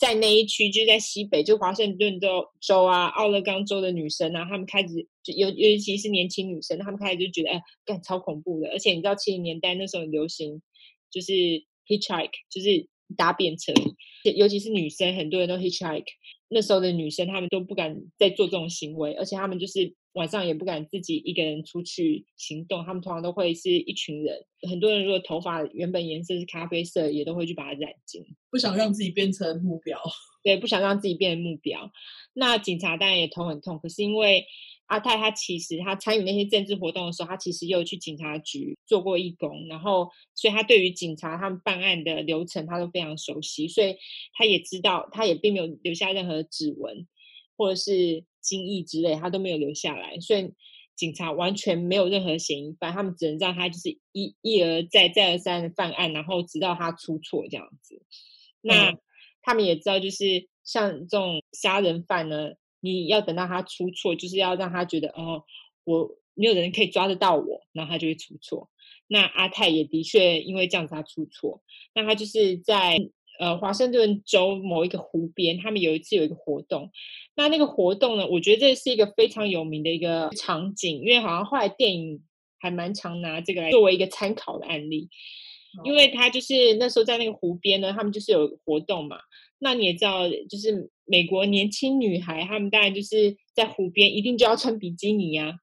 [0.00, 8.70] 在那一区，就在西北，就华盛顿州州啊、奥勒冈州的女生啊，他们开始就尤尤其是年轻女生，他们开始就觉得哎，干超恐怖的。
[8.70, 10.60] 而且你知道七零年代那时候很流行，
[11.10, 11.32] 就是
[11.86, 12.88] hitchhike，就是。
[13.16, 13.72] 搭便车，
[14.36, 16.06] 尤其是女生，很多人都 hitchhike。
[16.48, 22.84] 那时候的女生，她们都不敢再做这种行为，而且她们就是晚上也不敢自己一个人出去行动。
[22.84, 24.44] 他们通常都会是一群人。
[24.68, 29.98] 很多人如果头发原本颜色是咖啡色，也都会去把它染金，不想让自己变成目标。
[30.42, 31.90] 对，不想让自己变成目标。
[32.32, 34.44] 那警察当然也头很痛，可是因为。
[34.90, 43.94] 阿泰他其实他参与那些政治活动的时候，他其实又去警察局做过义工，然后所以他对于警察他们办案的流程他都非常熟悉，所以
[44.32, 47.06] 他也知道，他也并没有留下任何指纹
[47.56, 50.52] 或者是精液之类，他都没有留下来，所以
[50.96, 58.02] 警察完全没有任何嫌疑犯，他们只能让他就是一一而再再而三的犯案，然后直到他出错这样子。
[58.60, 58.98] 那、嗯、
[59.42, 62.52] 他们也知道，就是像这种杀人犯呢。
[62.82, 65.44] 你要等到他出错，就是要让他觉得哦，
[65.84, 68.70] 我没有人可以抓得到我，然后他就会出错。
[69.06, 71.62] 那阿泰也的确因为这样子他出错，
[71.94, 72.96] 那他就是在
[73.40, 76.90] 呃华盛顿州某一个湖边，他们有一次有一个活动，
[77.34, 82.22] 那那个活动呢，我觉得这是一个非常有名的一个场景，因为好像后来电影
[82.60, 85.08] 还蛮常拿这个来作为一个参考的案例，
[85.84, 89.16] 因为他就是那时候在那个湖边呢，他们就是有活动嘛。
[89.62, 95.60] 那你也知道，就是美国年轻女孩，她们当然就是在湖边一定就要穿比基尼呀。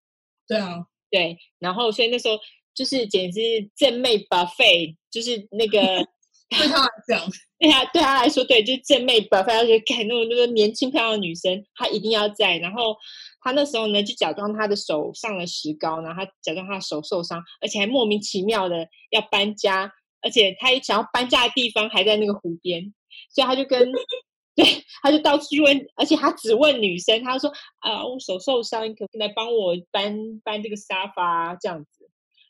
[0.47, 1.35] 对啊，对。
[1.57, 2.37] 然后，所以那时候
[2.75, 6.07] 就是简直是正妹 buffet，就是那个
[6.49, 7.19] 对他来讲，
[7.59, 12.57] 对他对他来说，对，就是正妹而且看那种那个年轻漂亮的女生，她一定要在。
[12.57, 12.95] 然后
[13.41, 22.93] 他那时候呢，就假装她的手上了石膏，然后他假装他的手受伤，而且还莫名其妙的要搬家，而且她想要搬家的地方还在那个湖边。
[23.33, 23.91] 所以他就跟，
[24.55, 24.65] 对，
[25.01, 31.55] 他就到处去问，而且他只问女生，他说啊，我手受伤，你可不可以来帮我搬搬这个沙发？
[31.59, 31.96] 这样子，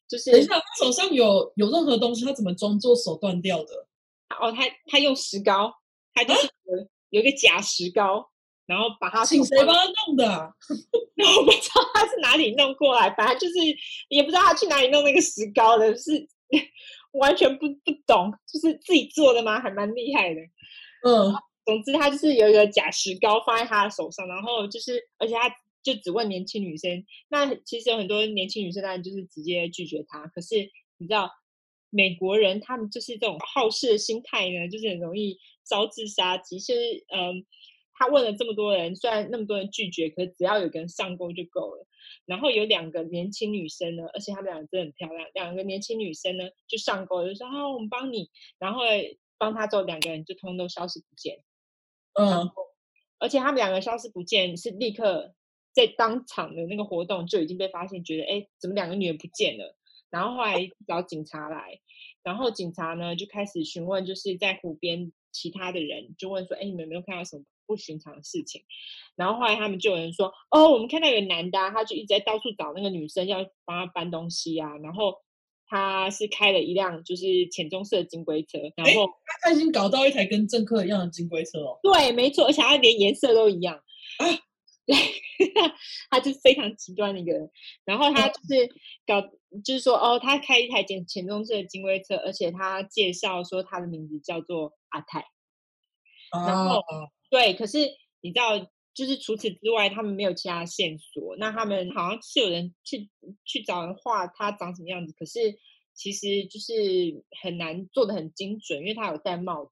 [0.08, 3.88] 就是等一下，他手上有有任何东西，他怎么装作手断掉的？
[4.40, 5.74] 哦，他他用石膏，
[6.14, 6.50] 他就是
[7.10, 8.30] 有一个假石膏，
[8.66, 10.54] 然后把他请谁帮他弄的？
[11.16, 13.54] 那我不知道他是哪里弄过来，反正就是
[14.10, 16.28] 也不知道他去哪里弄那个石膏的，是。
[17.14, 19.60] 完全不不懂，就是自己做的吗？
[19.60, 20.42] 还蛮厉害的。
[21.04, 21.34] 嗯，
[21.66, 25.50] 总之他就是有一个假石膏放在他的手上，然后就是，而且他
[25.94, 27.06] 就只问年轻女生。
[27.30, 30.28] 那其实有很多年轻女生当然就是直接拒绝他。
[30.28, 30.56] 可是
[30.98, 31.32] 你知道，
[31.90, 36.60] 美国人他们就是这种好事的心态呢，就是很容易招致杀机。
[36.60, 37.46] 其实，嗯，
[37.94, 41.88] 他问了这么多人，虽然那么多人拒绝，可是只要有个人上钩就够了。
[42.26, 45.30] 然后有两个年轻女生呢，而且她们两个真的很漂亮。
[45.34, 48.82] 两个年轻女生呢就上钩，就说：“啊，我们帮你。”然后
[49.38, 51.40] 帮她之后，两个人就通通都消失不见。
[52.20, 52.50] 嗯，
[53.20, 55.36] 而且他们两个消失不见是立刻
[55.86, 59.78] 在当场的那个活动就已经被发现，觉得哎，怎么两个女人不见了？
[60.10, 61.80] 然后后来找警察来，
[62.24, 68.62] 然后警察呢就开始询问，就是在湖边其他的人，就问说：“哎，你们有没有看到什么？”不寻常的事情，
[69.18, 74.78] 然后后来他们就有人说：“哦，我们看到有个男的啊，他就一直在到处找那个女生，要帮他搬东西啊。
[74.78, 75.14] 然后
[75.68, 79.10] 他是开了一辆就是浅棕色的金龟车，然后
[79.44, 81.78] 他已经搞到一台跟政客一样的金龟车哦。
[81.84, 83.76] 对，没错，而且他连颜色都一样。
[83.76, 84.26] 啊，
[84.88, 84.96] 对，
[86.10, 87.52] 他就是非常极端的一个人。
[87.86, 88.68] 然后他就是
[89.06, 89.22] 搞，
[89.64, 95.28] 就是说哦，他开一台浅浅棕色的金龟车，而且他介绍说他的名字叫做阿泰，
[96.32, 96.80] 然后。
[96.80, 97.80] 啊对，可是
[98.22, 98.58] 你知道，
[98.94, 101.36] 就是除此之外，他们没有其他线索。
[101.36, 103.10] 那他们好像是有人去
[103.44, 105.60] 去找人画他长什么样子，可是
[105.94, 106.74] 其实就是
[107.42, 109.72] 很难做的很精准，因为他有戴帽子。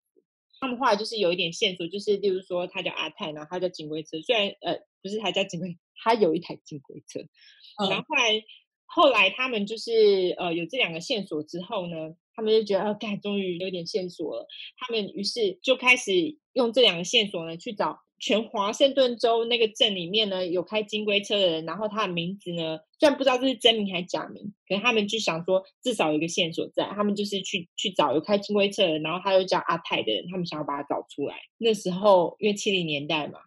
[0.60, 7.20] 他们后来就是有一点线索，就是例如说他叫阿泰，然后他叫金龟车，虽然呃不是他家金龟，他有一台金龟车。
[7.20, 8.44] 嗯、然后后来
[8.86, 14.48] 后来他们就是呃有这两个线索之后呢，他们就觉得哦，干，终于有点线索了。
[14.80, 16.39] 他们于是就开始。
[16.56, 31.36] 用这两个线索呢，去找全华盛顿州那个镇里面呢有开金龟车的人，然后他的名字呢，虽然不知道这是真名还是假名，可是他们就想说至少有一个线索在，他们就是去去找有开金龟车的人，然后他又叫阿泰的人，他们想要把他找出来。
[31.58, 33.39] 那时候因为七零年代嘛，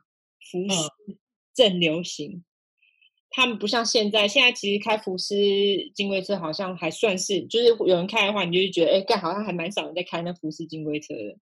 [0.51, 0.91] 福斯
[1.59, 2.45] 正流行，嗯、
[3.31, 5.35] 他们不像现在，现在其实开福斯
[5.93, 11.37] 金龟车好像还算是，就是有人开的话，你就会觉得哎，干好像还蛮少人在开那福斯金龟车的。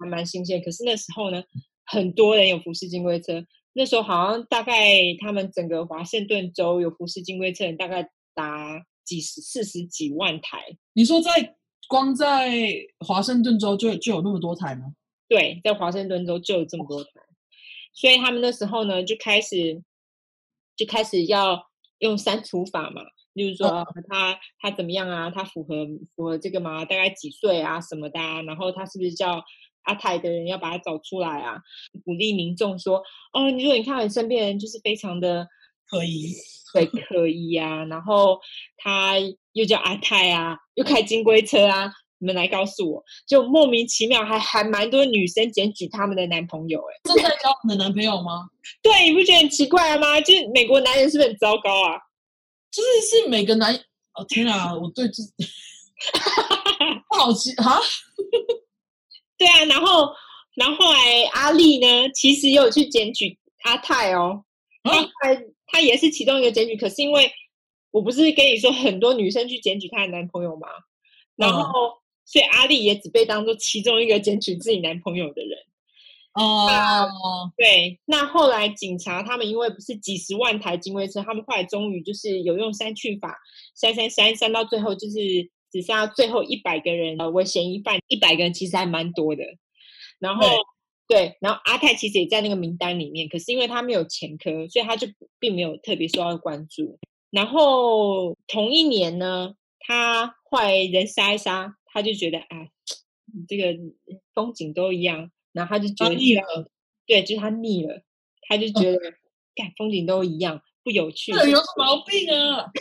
[0.00, 1.42] 还蛮新鲜，可是那时候呢，
[1.84, 3.44] 很多人有福斯金龟车。
[3.74, 4.74] 那时候好像大概
[5.20, 10.58] 他们整个华盛顿州有福斯金龟车，大概达几十、四十几万台。
[10.94, 11.56] 你说在
[11.88, 12.50] 光在
[13.00, 14.94] 华盛顿州就就有那么多台吗？
[15.28, 17.10] 对，在华盛顿州就有这么多台，
[17.92, 19.82] 所以他们那时候呢就开始
[20.76, 23.02] 就开始要用删除法嘛。
[23.34, 25.30] 就是说他他怎么样啊？
[25.30, 26.84] 他符合符合这个吗？
[26.84, 27.80] 大概几岁啊？
[27.80, 28.42] 什么的啊？
[28.42, 29.42] 然后他是不是叫
[29.84, 31.56] 阿泰的人要把他找出来啊？
[32.04, 33.02] 鼓励民众说：
[33.32, 35.48] 哦，你说你看到你身边人就是非常的
[35.88, 36.34] 可疑，
[36.74, 37.86] 对，可疑啊。
[37.86, 38.38] 然后
[38.76, 39.14] 他
[39.52, 41.90] 又叫阿泰啊，又开金龟车啊，
[42.22, 48.48] 你们来告诉我，就莫名其妙还还蛮多女生检举他们的男朋友，欸，哎，正在交你的男朋友吗？
[48.80, 50.20] 对，你不觉得很奇怪吗？
[50.20, 51.98] 就是美国男人是不是很糟糕啊？
[52.70, 53.74] 就是是每个男
[54.14, 55.20] 哦天啊，我对这
[57.10, 57.80] 不好奇啊，
[59.36, 60.08] 对啊，然后
[60.54, 64.44] 然后后来阿丽呢，其实也有去检举阿泰哦，
[64.84, 67.28] 他他也是其中一个检举，可是因为
[67.90, 70.68] 我不是跟你说很多女生去检举她的男朋友吗？
[71.34, 72.01] 然后
[72.32, 75.58] 所以阿丽也只被当做其中一个检举自己男朋友的人。
[76.32, 83.36] 哦，对，那后来警察他们因为不是几十万台警卫车，他们后来终于就是有用删去法，
[83.76, 85.12] 删删删删到最后就是
[85.70, 89.44] 只剩下最后一百个人为嫌疑犯，一百个人其实还蛮多的。
[90.18, 90.48] 然后
[91.06, 95.06] 对，对，然后阿泰其实也在那个名单里面，可是因为他没有前科，所以他就
[95.38, 96.98] 并没有特别受到关注。
[97.30, 102.68] 然后同一年呢，他后来人杀一杀，他就觉得啊，
[103.46, 103.78] 这个
[104.34, 105.30] 风景都一样。
[105.52, 106.42] 然后他就觉得腻了，
[107.06, 108.02] 对，就是他腻了，
[108.48, 108.98] 他就觉得，
[109.54, 111.30] 干、嗯、风景都一样，不有趣。
[111.30, 112.64] 这有什么毛病啊？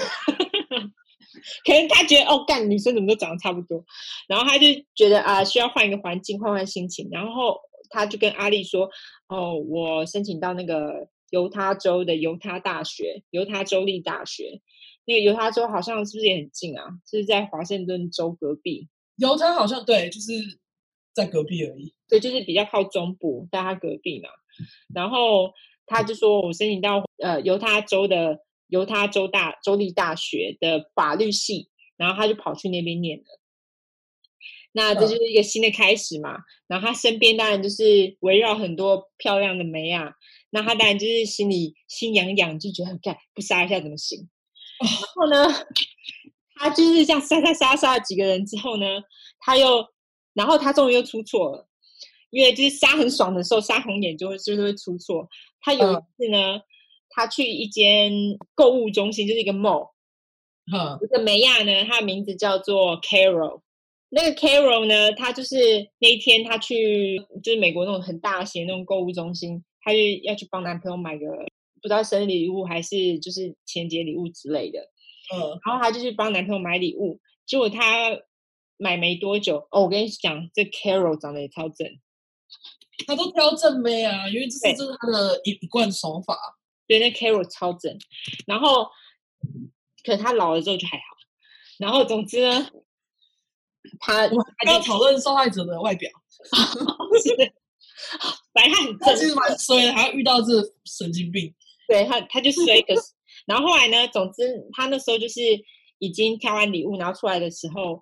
[1.65, 3.83] 可能他觉得，哦，干女生怎么都长得差不多，
[4.29, 7.09] 然后他就觉得啊，需要换一个环境，换换心情。
[7.11, 7.59] 然后
[7.89, 8.89] 他就跟阿丽说，
[9.27, 14.61] 哦，我申请到那个犹他州的犹他大学，犹他州立大学。
[15.03, 16.85] 那个犹他州好像是不是也很近啊？
[17.05, 18.87] 就是在华盛顿州隔壁。
[19.21, 20.33] 犹他好像对，就是。
[21.13, 24.29] 在隔壁而已，对，就是比较靠中部，在他隔壁嘛。
[24.95, 25.51] 然后
[25.85, 31.67] 他就说，我申请到呃犹他州的犹他州大州立大学的法律系，
[31.97, 33.25] 然后他就跑去那边念了。
[34.71, 36.33] 那这就是一个新的开始嘛。
[36.37, 40.13] 嗯、然后他身边当然就是围绕很多漂亮的梅啊。
[40.51, 44.29] 那他当然就是心里心痒痒，就觉得干不杀一下怎么行？
[44.79, 45.53] 然后呢，
[46.61, 48.85] 他就是这样杀杀杀杀了几个人之后呢，
[49.39, 49.85] 他又。
[50.33, 51.67] 然后他终于又出错了，
[52.29, 55.27] 因为就是杀很爽的时候，杀红眼就会就是会出错。
[55.59, 56.61] 他有一次呢，嗯、
[57.09, 58.09] 他去一间
[58.55, 59.89] 购物中心，就是一个 mall，
[60.71, 63.59] 嗯，这个梅亚呢，她的名字叫做 Carol。
[64.07, 71.25] 那个 Carol 呢，她就是那一天她去就是美国那种很大型那种购物中心，她就要去帮男朋友买个
[71.81, 74.79] 不知道生日礼物还是就是情人节礼物之类的，
[75.33, 77.81] 嗯，然后她就去帮男朋友买礼物，结果她。
[78.83, 81.87] 买没多久哦，我跟你讲，这 Carol 长得也超正，
[83.05, 86.35] 他都挑正妹啊，因为这是这是他的一一贯手法。
[86.87, 87.95] 对，那 Carol 超正，
[88.47, 88.85] 然后
[90.03, 91.03] 可是他老了之后就还好。
[91.77, 92.71] 然后总之呢，
[93.99, 94.27] 他
[94.65, 96.09] 要讨论受害者的外表，
[97.21, 97.53] 是，
[98.51, 100.53] 反正他很正，他其实蛮衰的，还要遇到这
[100.85, 101.53] 神经病。
[101.87, 102.81] 对他，他就衰。
[102.81, 103.01] 可是，
[103.51, 104.41] 然后后来呢，总之
[104.71, 105.41] 他那时候就是
[105.99, 108.01] 已经挑完礼物，然后出来的时候。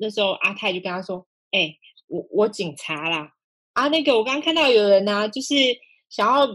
[0.00, 1.74] 那时候阿泰就跟他说：“哎、
[2.06, 3.32] 我我警察啦，
[3.72, 5.56] 啊，那个我刚刚看到有人呢、就是
[6.08, 6.46] 想要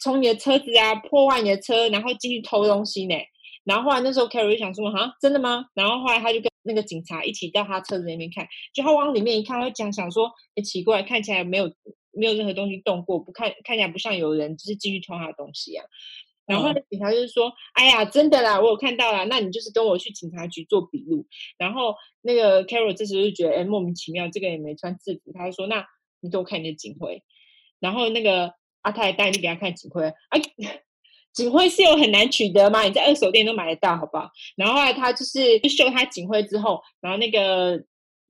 [0.00, 3.14] 从你的车子啊破坏你的车，然后进去偷东西呢。
[3.64, 5.66] 然后后来那时候 Carol 就想说：哈，真的吗？
[5.74, 11.70] 然后后来他就跟那个警察一起到他车子那边看，就他往里面一看，他讲想说：哎、欸，奇怪，看起来没有
[12.12, 15.84] 没有任何东西动过，不看看起来不像有人就是进去偷他的东西啊。”
[16.46, 19.24] 然后警察就是说：“哎呀，真的啦，我有看到啦。
[19.24, 21.26] 那你就是跟我去警察局做笔录。”
[21.58, 21.92] 然后
[22.22, 25.32] 那个 Carol 这时候就觉得，哎，莫名其妙，这个也没穿制服。
[25.32, 25.84] 他就说：“那
[26.20, 27.20] 你给我看你的警徽。”
[27.80, 30.04] 然后那个阿泰带你给他看警徽。
[30.28, 30.40] 哎，
[31.34, 32.84] 警徽是有很难取得吗？
[32.84, 34.30] 你在二手店都买得到，好不好？
[34.56, 37.76] 然后后来他就是就秀他警徽之后，然后那个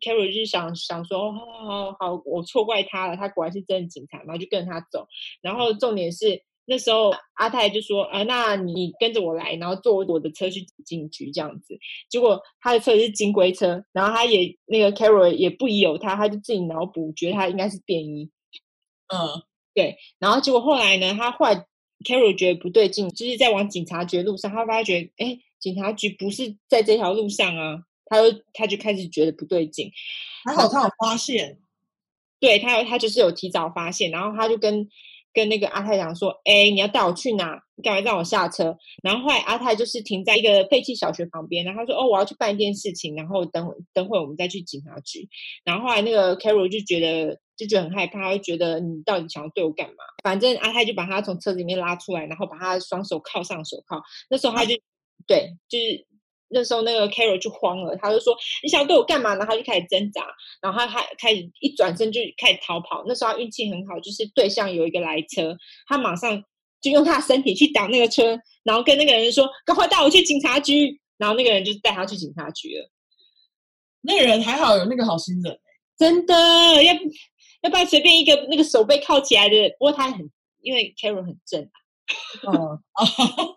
[0.01, 5.07] Carol 就是想想说：“好好好，我错怪他了，他果然是真的警察。”然后就跟着他走。
[5.43, 6.43] 然后重点是。
[6.69, 11.79] 那时候阿泰就说：“啊，那你跟着我来，然后坐我的车去警局这样子。”
[12.11, 18.29] 结果他的车是金龟车，然后他也那个 Carol 也不疑有他，他就自己脑补，觉得他应该是便衣。
[19.15, 19.43] 嗯，
[19.75, 19.97] 对。
[20.19, 21.55] 然后结果后来呢，他后来
[22.05, 29.93] Carol 觉得不对劲，就是在往警察局路上，他发觉哎，警察局不是在这条路上啊，他就他就开始觉得不对劲。
[30.45, 31.61] 还好他有发现，
[32.41, 34.89] 对他有他就是有提早发现，然后他就跟。
[35.37, 37.63] 跟那个阿泰讲说：“哎，你要带我去哪？
[37.75, 38.75] 你赶快让我下车。”
[39.05, 45.29] 然后后来阿泰就是停在一个废弃小学旁边，然后他说：“哦，我要去办一件事情，然后等等会我们再去警察局。”
[45.63, 50.05] 然后后来那个 Carol 就觉得就觉得很害怕，就觉得你到底想要对我干嘛？
[50.25, 54.03] 反正阿泰就把他从车子里面拉出来，然后把他双手铐上手铐。
[54.31, 54.75] 那时候他就
[55.27, 56.07] 对，就是。
[56.49, 60.27] 那时候那个 Carol 就慌了，他就说：“你想要对我干嘛呢？”然后他就开始挣扎，
[60.61, 63.05] 然后他还开始一转身就开始逃跑。
[63.07, 66.43] 那时候他运气很好，就是对象有一个来车，他马上
[66.81, 72.91] 就用他的身体去挡那个车，然后跟那个人说：“赶快带我去警察局。”然后那个人就带他去警察局了。
[74.03, 75.59] 那个人还好有那个好心人，
[75.99, 76.35] 真的
[76.85, 76.93] 要
[77.63, 79.57] 要不然随便一个那个手背铐起来的。
[79.79, 80.31] 不过他很
[80.61, 82.53] 因为 Carol 很正啊。
[82.53, 83.57] 哦哦，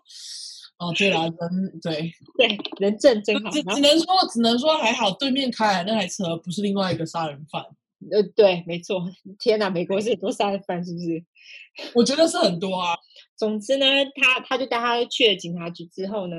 [0.96, 7.62] 对啦，人对 对人证真好，只只能说只能说还好，对面开来那台车不是另外一个杀人犯。
[8.10, 9.02] 呃，对，没错。
[9.38, 11.22] 天哪，美国是很多杀人犯，是不是？
[11.94, 12.96] 我觉得是很多啊。
[13.36, 16.36] 总之呢，他他就带他去了警察局之后呢，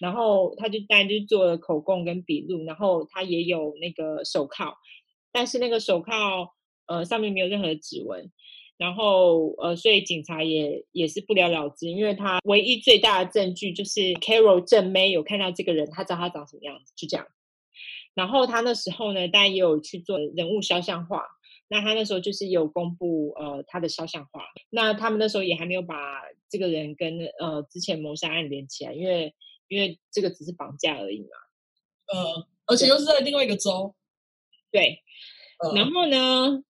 [0.00, 4.74] 然后他就带就做了口供跟笔录，然后他也有那个手铐，
[5.30, 6.48] 但是那个手铐
[6.86, 8.30] 呃，上面没有任何指纹，
[8.78, 17.26] 然后呃，所以警察也也是不了了之，因为他唯一最大的证据就是 Carol 正妹有看到这个人，他知道他长什么样子，就这样。
[18.14, 21.24] 然后他那时候呢，当然也有去做人物肖像画。
[21.68, 24.44] 那他那时候就是有公布呃他的肖像画。
[24.70, 29.34] 那他们那时候也还没有把这个人跟呃之前谋杀案连起来，因为
[29.68, 31.28] 因为这个只是绑架而已嘛。
[32.06, 33.94] 呃，而且又是在另外一个州。
[34.70, 35.02] 对。
[35.58, 36.62] 呃、然后呢，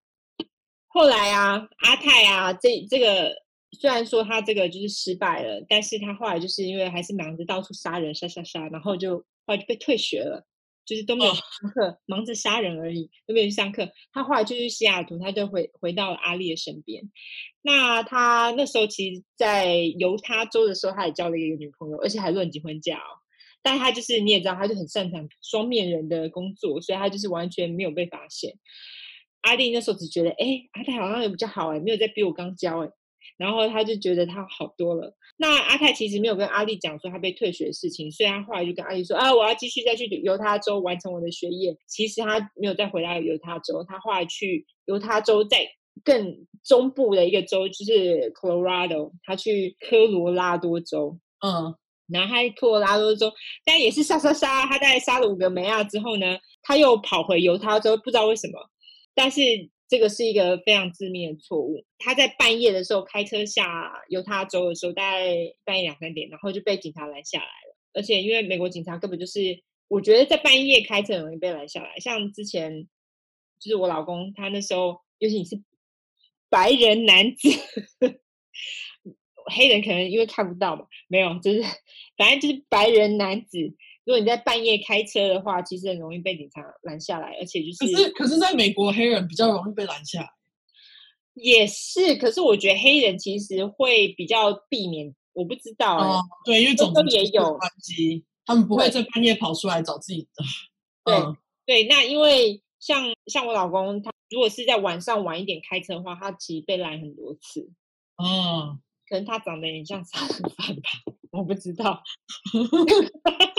[0.97, 3.31] 后来啊，阿泰啊，这这个
[3.79, 10.47] 虽然说他这个就是失败了，但是他后来就是因为还是忙着到处杀人，杀杀杀，然后就后来就被退学了。
[10.87, 11.43] 就是都没有上
[11.75, 13.91] 课，哦、忙着杀人而已，都没有去上课。
[14.13, 17.03] 他后来就去西雅图，他就回回到了阿丽的身边。
[17.61, 23.19] 那他那时候其实，在犹他州的时候，他也交了一个女朋友，而且还论及婚嫁哦。
[23.63, 28.55] 但他就是你也知道，他就很擅长双面人的工作，所以他就是完全没有被发现。
[29.47, 32.91] 阿丽那时候只觉得，哎，阿泰好像也比较好哎，没有在逼我刚教哎。
[33.39, 35.15] 然后他就觉得他好多了。
[35.37, 45.67] 那阿泰其实没有跟阿丽讲说他被退学的事情，所以他后来就跟阿丽说：“啊，我要继续再去犹他州完成我的学业。”其实他没有再回到犹他州，他后来去犹他州在
[46.05, 51.19] 更中部的一个州，就是 Colorado，他去科罗拉多州。
[51.45, 51.75] 嗯，
[52.09, 53.31] 然后他科罗拉多州，
[53.67, 58.71] 但也是杀杀杀，他大概杀了五个梅亚之后呢，他又跑回犹他州，不知道为什么，
[59.17, 59.41] 但是。
[59.89, 61.85] 这个是一个非常致命的错误。
[62.01, 67.77] 他在半夜的时候开车下犹他州的时候，大概半夜两三点，然后就被警察拦下来了。
[67.95, 72.01] 而且因为美国警察根本就是，我觉得在半夜开车很容易被拦下来。
[72.01, 72.89] 像之前
[73.61, 75.63] 就是我老公，他那时候，尤其你是
[76.51, 77.49] 白人男子，
[79.55, 81.63] 黑人可能因为看不到嘛，没有，就是
[82.19, 83.77] 反正就是白人男子。
[84.07, 90.31] 如果你在半夜开车的话，其实很容易被警察拦下来，而且就是可是可是在美国黑人比较容易被拦下来，
[91.35, 92.15] 也是。
[92.15, 100.45] 可是我觉得黑人其实会比较避免，我不知道、欸、哦，对，因为种族也有关系，他们不会在半夜跑出来找自己的。
[101.05, 101.37] 对、嗯、
[101.67, 107.69] 对，那因为像像我老公，他如果是在晚上晚一点开车的话，他其实被拦很多次。
[108.23, 108.79] 嗯，
[109.09, 110.83] 可能他长得有点像杀人犯吧，
[111.33, 112.01] 我不知道。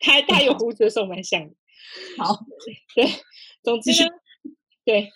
[0.00, 1.54] 他他有胡子的时候蛮像的，
[2.18, 2.38] 好，
[2.94, 3.06] 对，
[3.62, 4.08] 总之呢，
[4.84, 5.10] 对，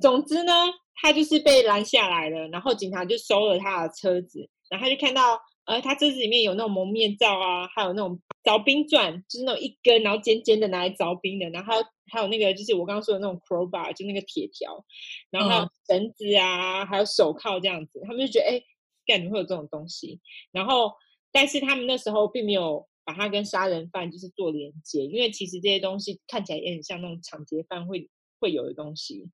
[0.00, 0.52] 总之呢，
[0.94, 11.74] 他就是被拦下来了，然后警察就收了他的车子，然后他就看到，呃，他车子里面有那种蒙面罩啊，还有那种凿冰钻，就是那种一根然后尖尖的拿来凿冰的，然后
[12.12, 14.84] 还有那个就是我刚刚说的那种 crowbar，就那个铁条，
[15.30, 18.62] 然后还有绳子啊，嗯、还有手铐这样子，他们就觉得，哎，
[19.06, 20.20] 干，怎么会有这种东西？
[20.52, 20.92] 然后，
[21.32, 22.88] 但是他们那时候并没有。
[23.08, 29.30] 把它跟杀人犯就是做连接，因为其实这些东西看起来也很像那种抢劫犯会会有的东西。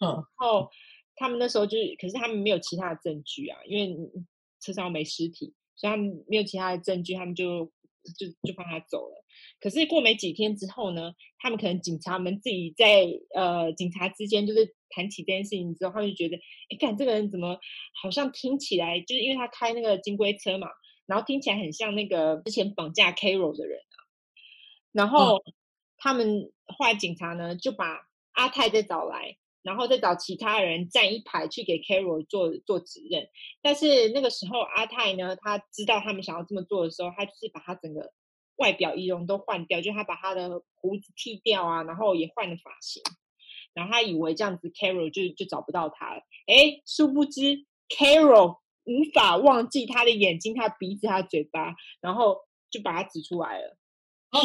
[0.00, 0.68] 嗯，然后
[1.14, 3.96] 他们那时候就是，可是他们没有其他的证据啊，因为
[4.60, 7.66] 车上没尸体，所以他们没有其他的证据，他们就
[8.18, 9.24] 就就放他走了。
[9.60, 13.06] 可是过没几天之后呢，他们可能警察们自己在
[13.36, 16.36] 呃警察之间就是谈起这件事情之后，他们就觉得，
[16.70, 17.56] 哎，看这个人怎么
[18.02, 20.66] 好像听起来就是因为他开那个金龟车嘛。
[21.06, 23.96] 然后听起来很像那个之前绑架 Carol 的人啊，
[24.92, 25.42] 然后
[25.98, 33.28] 他们后来警察呢就把阿泰再找来，然后再找其他人站一排去给 Carol 做做指认。
[33.60, 38.12] 但是那个时候阿泰呢，他知道他们想要这么做的时候，他就是把他整个
[38.56, 43.02] 外表仪容都换掉，就他把他的胡子剃掉啊，然后也换了发型，
[43.74, 46.22] 然后他以为这样子 Carol 就就找不到他了。
[46.46, 48.62] 哎，殊不知 Carol。
[48.84, 52.36] 无法忘记他的眼睛、他的鼻子、他的嘴巴，然后
[52.68, 53.76] 就把他指出来了。
[54.30, 54.40] 啊，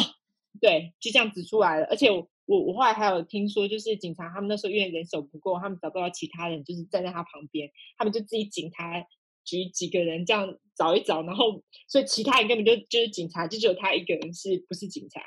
[0.60, 1.86] 对，就这样指出来了。
[1.86, 9.04] 而且我我我后来还有听说，就是警察他们那时候因为人手不够，他们找不到其他人，就是站在他旁边，他们就自己警察
[9.44, 15.20] 局几个人这样找一找，然后所以其他人根本就就是警察，就只有他一个人是不是警察？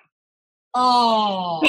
[0.72, 1.60] 哦，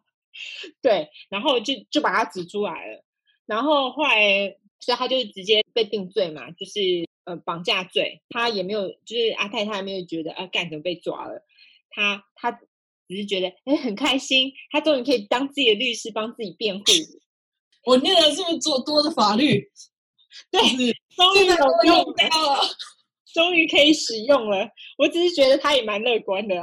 [0.82, 3.04] 对，然后就就把他指出来了，
[3.46, 4.56] 然后后来。
[4.80, 8.22] 所以他就直接被定罪嘛，就是呃绑架罪。
[8.30, 11.44] 他也没有，就是阿泰他也没有觉得啊干什么被抓了，
[11.90, 16.84] 他他只是觉得哎很开心，他终于可以当自己的律师帮自己辩护。
[17.86, 19.70] 我念了这么多多的法律，
[20.50, 20.60] 对，
[21.16, 21.54] 终于有
[21.84, 22.60] 用到了，
[23.32, 24.68] 终于可以使用了。
[24.98, 26.54] 我只是觉得他也蛮乐观的，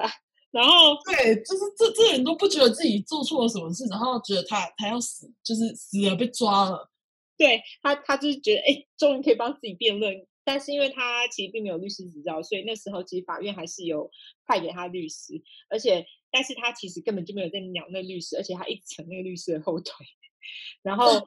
[0.52, 6.92] 然后对，就是这这人都不觉得自己做错了什么事，然后觉得他他要死，就是死了被抓了。
[7.38, 10.26] 对他，他就是觉得，哎，终于可以帮自己辩论。
[10.48, 14.12] 但是因为他其实并没有律师执照，所以那时候其实法院还是有
[14.46, 15.42] 派给他律师。
[15.70, 19.94] 而且，但是他其实根本就没有在鸟那律师，而且他一直扯那个律师的后腿。
[20.84, 21.20] 然后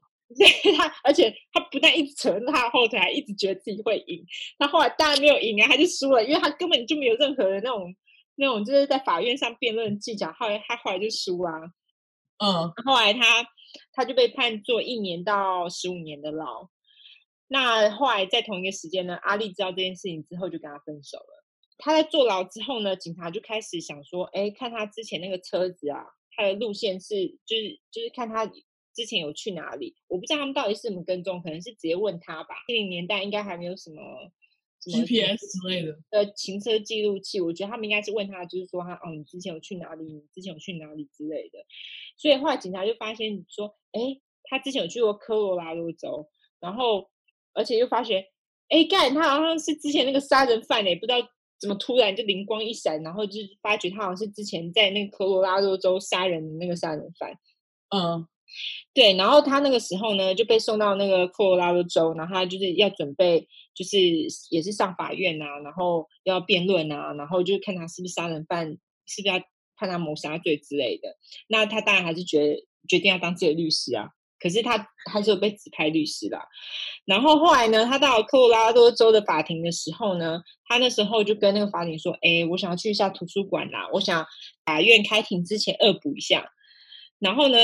[0.76, 4.24] 他而且他不但一直扯他的后腿，还一直觉得自己会赢。
[4.56, 7.92] 他后来当然没有赢啊，他就输了，因为他根本就没有任何的那种
[8.36, 10.32] 那种就是在法院上辩论技巧。
[10.38, 11.50] 后来他后来就输了，
[12.38, 13.44] 嗯，后来他
[13.92, 16.68] 他就被判坐一年到十五年的牢。
[17.48, 21.44] 那后来在同一个时间呢，阿力知道这件事情之后就跟他分手了。
[21.78, 26.04] 他在坐牢之后呢，警察就开始想说，哎，看他之前那个车子啊，
[26.36, 28.44] 他的路线是就是就是看他
[28.92, 29.94] 之前有去哪里。
[30.08, 32.56] 我不知道他们到底是怎么跟踪，可能是直接问他吧。
[32.66, 34.02] 那个年代应该还没有什么
[34.80, 40.04] GPS 之类的呃行车记录器，我觉得他们应该是问他，就是说他哦，你之前有去哪里？
[40.04, 41.58] 你之前有去哪里之类的。
[42.16, 44.00] 所以后来警察就发现说，哎，
[44.44, 46.28] 他之前有去过科罗拉多州，
[46.60, 47.08] 然后
[47.52, 48.24] 而且又发现，
[48.68, 51.16] 哎，干他好像是之前那个杀人犯，也不知道。
[51.60, 57.32] 怎么突然就灵光一闪，然后就发觉他好像是之前在那个科罗拉多州杀人的那个杀人犯。
[57.88, 58.24] 嗯，
[58.94, 59.14] 对。
[59.14, 63.98] 然后他那个时候呢就被送到那个科罗拉多州，然后他就是要准备，就是
[64.50, 68.66] 也是上法院啊，然后要辩论啊，然后就看他是不是杀人犯，
[69.06, 69.40] 是不是要
[69.76, 71.16] 判他谋杀罪之类的。
[71.48, 72.56] 那他当然还是决
[72.88, 74.10] 决定要当自己的律师啊。
[74.40, 76.46] 可是他还是有被指派律师啦。
[77.04, 84.24] 然后后来呢，他到科罗拉多州的法庭的时候呢，他那时候就跟那个法庭说：“哎，我想要去一下图书馆啦，我想
[84.64, 86.48] 法院开庭之前恶补一下。”
[87.18, 87.58] 然后呢，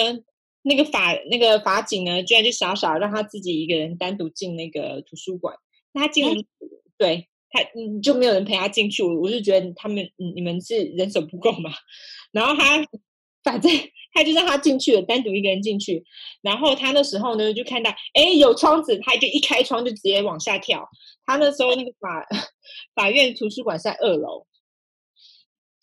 [0.65, 5.57] 那个法那个法警呢，居然就傻傻让他自己一个人单独进那个图书馆。
[5.93, 6.45] 那他进，嗯、
[6.99, 9.03] 对他嗯就没有人陪他进去。
[9.03, 11.71] 我我就觉得他们你们是人手不够嘛。
[12.33, 12.85] 然后他
[13.45, 13.71] 反正。
[14.17, 16.05] 他就让他进去了，单独一个人进去。
[16.41, 20.89] 然后他那时候呢，就看到哎有窗子，他就一开窗就直接往下跳。
[21.27, 22.25] 他那时候那个法
[22.95, 24.47] 法院图书馆是在二楼，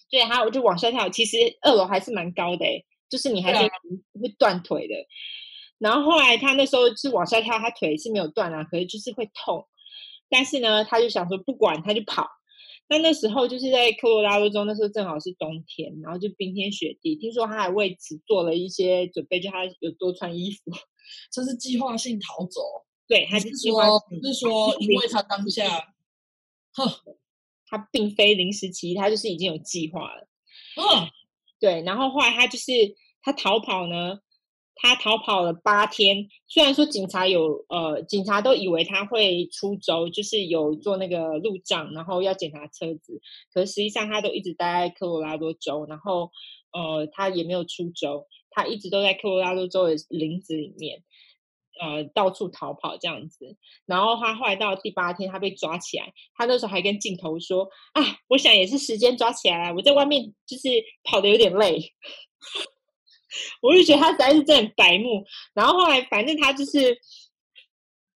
[0.09, 1.09] 对，他我就往下跳。
[1.09, 3.59] 其实二楼还是蛮高的，哎，就是你还是
[4.19, 4.95] 会断腿的。
[5.77, 9.67] 然后后来他那时候是往下跳，他腿是没有断啊，可是就是会痛。
[10.29, 12.25] 但是呢，他就想说不管，他就跑。
[12.87, 17.15] 那那时候就是在科罗拉多州，那时候正好是冬天，然后就冰天雪地。
[17.15, 20.71] 听说他还为此做了一些准备，就他有多穿衣服，
[21.31, 22.61] 这是计划性逃走。
[23.07, 23.85] 对，他是计划
[24.23, 25.63] 是说因为他当下，
[26.73, 26.85] 哼，
[27.67, 30.27] 他并非临时起意，他就是已经有计划了。
[30.75, 31.09] 嗯，
[31.61, 31.81] 对。
[31.83, 32.73] 然后后来他就是
[33.21, 34.19] 他逃跑呢。
[34.73, 43.21] 他逃跑了八天，虽然说警察有呃，警察都以为他会出州，就是有做那个路障，然后要检查车子，
[43.53, 46.31] 可实际上他都一直待在科罗拉多州，然后
[46.71, 51.03] 呃，他也没有出州，他一直都在科罗拉多州的林子里面，
[51.81, 53.57] 呃，到处逃跑这样子。
[53.87, 60.69] 然后他后来到第八天，他被抓起来，他那时候还跟镜头说：“啊，我想也是时间抓起来了，我在外面就是
[61.03, 61.93] 跑的有点累。
[63.61, 66.99] ”我就觉得他实在是真的很白目，然后后来反正他就是，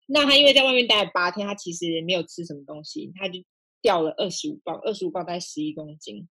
[0.07, 3.39] 那他因为在外面待了八天，他其实没有吃什么东西，他就
[3.83, 6.27] 掉了二十五磅，二十五磅大概十一公斤，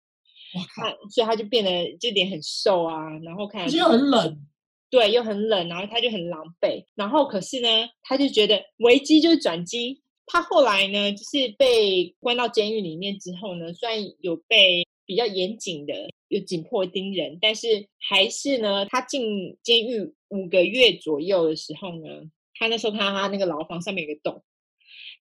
[0.55, 0.97] 哇靠！
[1.09, 4.47] 所以他就变得就脸很瘦啊，然后看又很冷，
[4.89, 7.67] 对，又很冷，然后他就很狼狈，然后可是呢，
[8.03, 15.93] 他就觉得危机就是转机，他后来呢，就是被关到监狱里面之后呢，虽然有被比较严谨的。
[16.29, 24.43] 有紧迫盯人，但是还是呢，他进监狱五个月左右的时候呢，他那时候看到他那个牢房上面有个洞，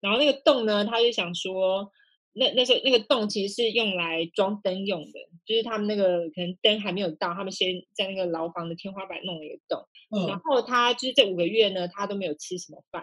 [0.03, 1.91] 然后那个洞呢，他就想说，
[2.35, 5.13] 那那时候那个洞其实是用来装灯用的，
[5.49, 9.83] 就是他们那个可能灯还没有到，他们先在那个牢房的天花板弄了一个洞，
[10.15, 13.03] 嗯，然后他就是这五个月呢，他都没有吃什么饭，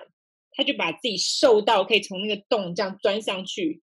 [0.52, 3.82] 他就把自己瘦到可以从那个洞这样钻上去，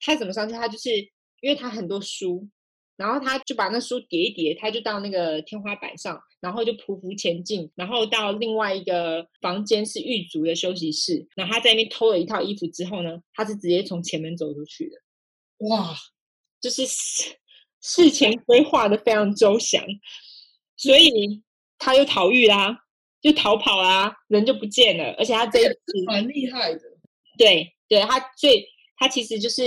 [0.00, 0.54] 他怎么上去？
[0.54, 0.96] 他就是
[1.40, 2.48] 因为他很多书。
[2.96, 11.26] 然后他就把那书叠一叠，他就到那个天花板上，然后就匍匐前进，然后到另外一个房间是狱卒的休息室。
[11.34, 14.96] 然后他在那边偷了一套衣服之后呢，他是直接从前门走出去的。
[15.66, 15.92] 哇，
[16.60, 16.82] 就是
[17.84, 19.84] 事事前规划的非常周详，
[20.76, 21.42] 所以
[21.78, 22.78] 他又逃狱啦，
[23.20, 25.12] 就逃跑啦，人就不见了。
[25.18, 26.80] 而且他这一次蛮厉害的，
[27.38, 28.66] 对，对他最。
[28.96, 29.62] 他其实就是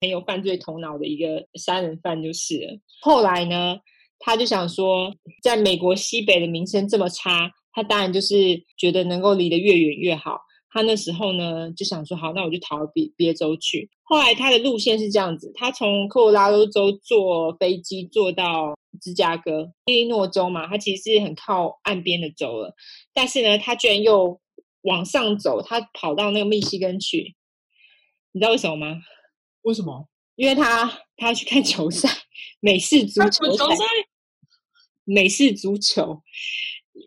[0.00, 2.76] 很有犯罪头脑的一个杀人犯，就是了。
[3.00, 3.78] 后来呢，
[4.18, 8.36] 他就想说，在美国西北的名声这么差，他当然就是
[8.76, 10.40] 觉得能够离得越远越好。
[10.74, 13.88] 他那时候呢，就想说，好，那我就逃到别别州去。
[14.02, 22.74] 后来他的路线是这样子：他从科罗拉多州坐飞机坐到芝加哥，伊利诺州嘛，他其实是很靠岸边的州了。
[23.12, 24.40] 但是呢，他居然又
[24.82, 27.36] 往上走，他跑到那个密西根去。
[28.32, 29.00] 你知道为什么吗？
[29.62, 30.08] 为什么？
[30.34, 32.08] 因为他他要去看球赛，
[32.58, 33.84] 美式足球赛。
[35.06, 36.22] 美式足球，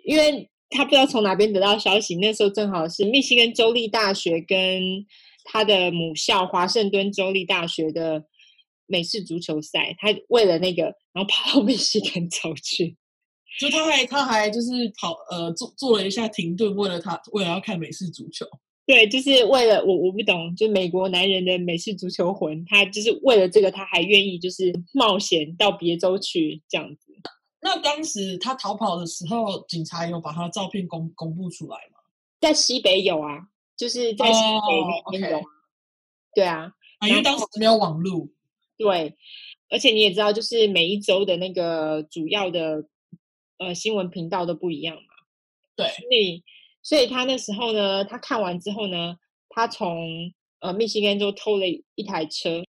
[0.05, 5.05] 因为他不知道从哪边得到消息，那时候正好是密西根州立大学跟
[5.45, 8.25] 他的母校华盛顿州立大学的
[8.85, 12.97] 美式足球赛，他为了那个，然后跑到 密西根州去，
[13.59, 14.67] 就他还他还就是
[14.99, 18.45] 跑呃做做了一下停顿，为了他为了要看美式足球，
[18.85, 27.06] 对，就是为了我我不懂，就美国男人的美式足球魂，他就是为了这个，他还愿意就是冒险到别州去这样子。
[27.67, 31.99] 那当时他逃跑的时候，警察有把他的照片公公布出来吗？
[32.39, 35.37] 在西北有啊，就是在西北那边有。
[35.37, 35.49] Oh, okay.
[36.33, 38.29] 对啊，啊，因为当时没有网络。
[38.77, 39.17] 对，
[39.69, 42.85] 而且你也知道，就是每一周的那个主要的
[43.57, 45.01] 呃新闻频道都不一样嘛。
[45.75, 46.43] 对，所以
[46.81, 49.17] 所以他那时候呢，他看完之后呢，
[49.49, 52.63] 他从呃密西根州偷了一台车，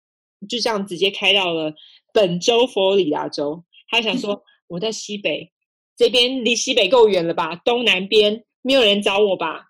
[0.48, 1.72] 就这样直接开到了
[2.12, 3.62] 本州佛罗里达州。
[3.88, 4.42] 他想说。
[4.68, 5.50] 我在西北
[5.96, 7.56] 这边，离西北够远了吧？
[7.64, 9.64] 东南边没有人找我吧？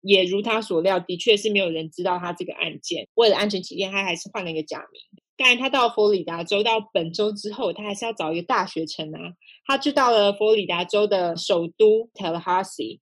[0.00, 3.08] 也如他所料，的确是没有人知道他这个案件。
[3.14, 5.02] 为了安全起见，他还是换了一个假名。
[5.36, 9.32] 当然，他到佛罗里达州到本州之后，他还是要找一个大学城啊。
[9.66, 13.00] 他就到了佛罗里达州的首都 Tallahassee。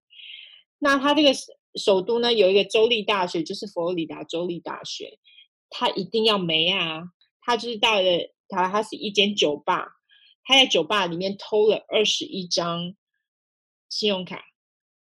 [0.79, 1.31] 那他这个
[1.75, 5.19] 首都呢，有一个州立大学，就是佛罗里达州立大学。
[5.71, 7.03] 他一定要没啊！
[7.43, 8.03] 他就是到了
[8.49, 9.89] Tallahassee 一间酒吧。
[10.45, 12.95] 他在酒吧里面偷了二十一张
[13.89, 14.45] 信用卡，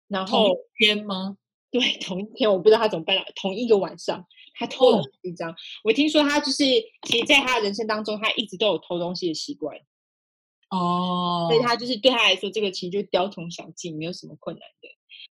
[0.07, 1.37] 然后同一天吗？
[1.71, 5.51] 对，同一天，我不知道他怎么办了，同一个晚上他偷了一张。
[5.51, 6.63] 哦、我听说他就是，
[7.07, 9.75] 其实在他的人生当中，他一直都有偷东西的习惯。
[10.69, 14.89] 哦，所以他就是对他来说，这个其实就雕虫小技，没有什么困难的。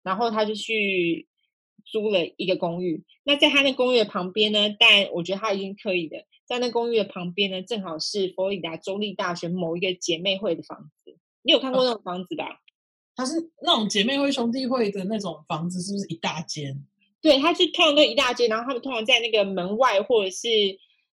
[0.04, 1.26] 然后他就去
[1.84, 3.04] 租了一个公寓。
[3.24, 6.24] 那在他那公寓的旁边呢，但我觉得他已经可以的。
[6.48, 11.18] 在那公寓的旁边呢，正好是佛罗里达州立大学某一个姐妹会的房子。
[11.42, 12.62] 你有看过那种房子吧？
[13.14, 16.82] 它是那种姐妹会兄弟会的那种房子，是不是一大间？
[17.20, 20.48] 对，它是通常都一大间，然后他们通常在那个门外或者是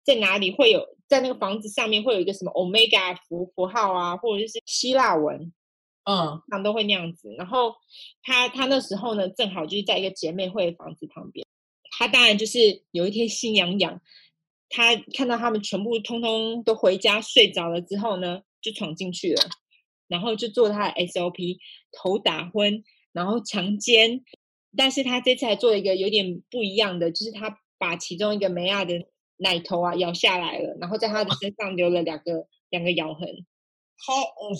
[0.02, 5.52] 在哪里会有，在那个房子上面会有一个什么 Omega 符符号啊，或者是希腊文，
[6.04, 7.32] 嗯，他们都会那样子。
[7.38, 7.74] 然后
[8.22, 11.46] 他他那时候呢，正好就是在一个姐妹会的房子旁边。
[11.98, 14.00] 他当然就是有一天心痒痒。
[14.70, 19.42] 他看到他们全部通通都回家睡着了之后呢，就闯进去了，
[20.08, 21.58] 然后就做他的 SOP，
[21.92, 24.22] 头打昏，然后强奸。
[24.76, 28.94] 但是他这次还做了一个有点不一样的，就是他把其中一个梅亚的
[29.38, 33.28] 奶头啊咬下来了，然后在他的身上留了两个两个咬痕。
[33.96, 34.54] 好，哦，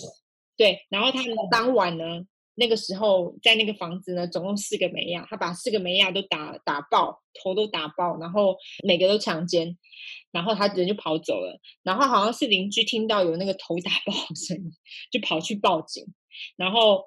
[0.57, 2.25] 对，然后他们当晚呢，
[2.55, 9.77] 那个时候在那个房子呢，总共四个梅亚，他把四个梅亚都打打爆，头都打爆，然后每个都强奸。
[10.31, 14.71] 然后他人就跑走了，然后好像是邻居听到有那个头打爆的声音，
[15.11, 16.05] 就跑去报警。
[16.55, 17.03] 然后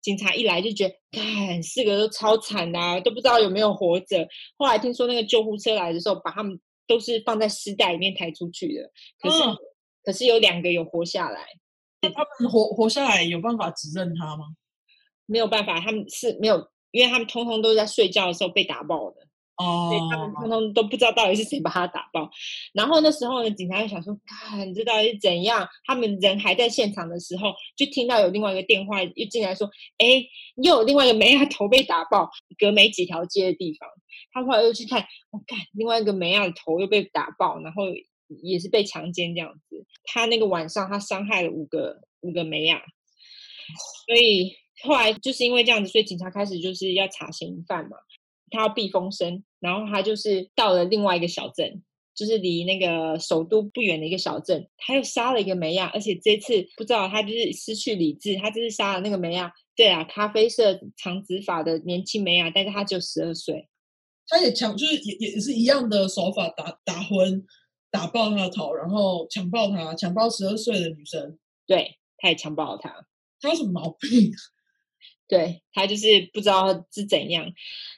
[0.00, 4.26] 警察一来就觉得，看四个都超惨的啊，都不知道有没有活着。
[4.56, 8.90] 后来听说那个救护车来的时候，把他们都是放在尸袋里面抬出去的。
[9.20, 9.56] 可是，嗯、
[10.02, 11.44] 可是有两个有活下来。
[12.00, 14.46] 那他们活活下来有办法指认他吗？
[15.26, 19.16] 没有办法，他们是没有，因为他们通通都在睡觉的时候被打爆的。
[19.56, 22.30] 哦，所以他们通通都不知道到底是谁把他打爆。
[22.72, 25.68] 然后那时候呢，警察就想说，看这到底是怎样？
[25.84, 29.68] 他们人还在现场的时候，就听到有另外一个电话又进来说，
[29.98, 30.24] 哎，
[30.56, 33.88] 又有另外一个梅亚头被打爆，隔没几条街的地方。
[34.32, 37.84] 他后来又去看，我、哦、看另外一个梅亚的头又被打爆，然后
[38.42, 39.84] 也是被强奸这样子。
[40.04, 42.82] 他那个晚上他伤害了五个五个梅亚，
[44.06, 47.96] 所以后来就是因为这样子，所以警察开始就是要查嫌疑犯嘛。
[48.50, 51.82] 他要避风声，然后他就是到了另外一个小镇，
[52.14, 59.50] 就是离那个首都不远的一个小镇，他又杀了一个梅亚，而且这次不知道他就是失去理智，他就是杀了那个梅亚。
[59.74, 63.66] 对啊，咖啡色长直发的年轻梅亚，但是他只有十二岁。
[64.26, 67.42] 他也强，就是也也是一样的手法，打打昏、
[67.90, 71.38] 打爆他的头，然后强暴他，强暴十二岁的女生。
[71.66, 73.06] 对，他也强暴了他。
[73.40, 74.30] 他有什么毛病？
[75.28, 77.50] 对，他就是不知道是怎样。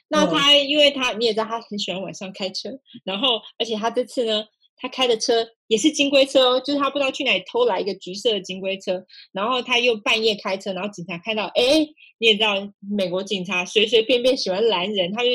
[0.07, 2.69] 那他，因为他你也知道，他很喜欢晚上开车，
[3.03, 4.45] 然后而且他这次呢，
[4.77, 11.85] 他开的车也是金龟车哦，就是他不知道去哪里偷来一个橘色的金龟车，然后他又半夜开车，然后警察看到，哎，
[12.19, 15.29] 你也知道，美国警察随随便便喜欢拦人，他就。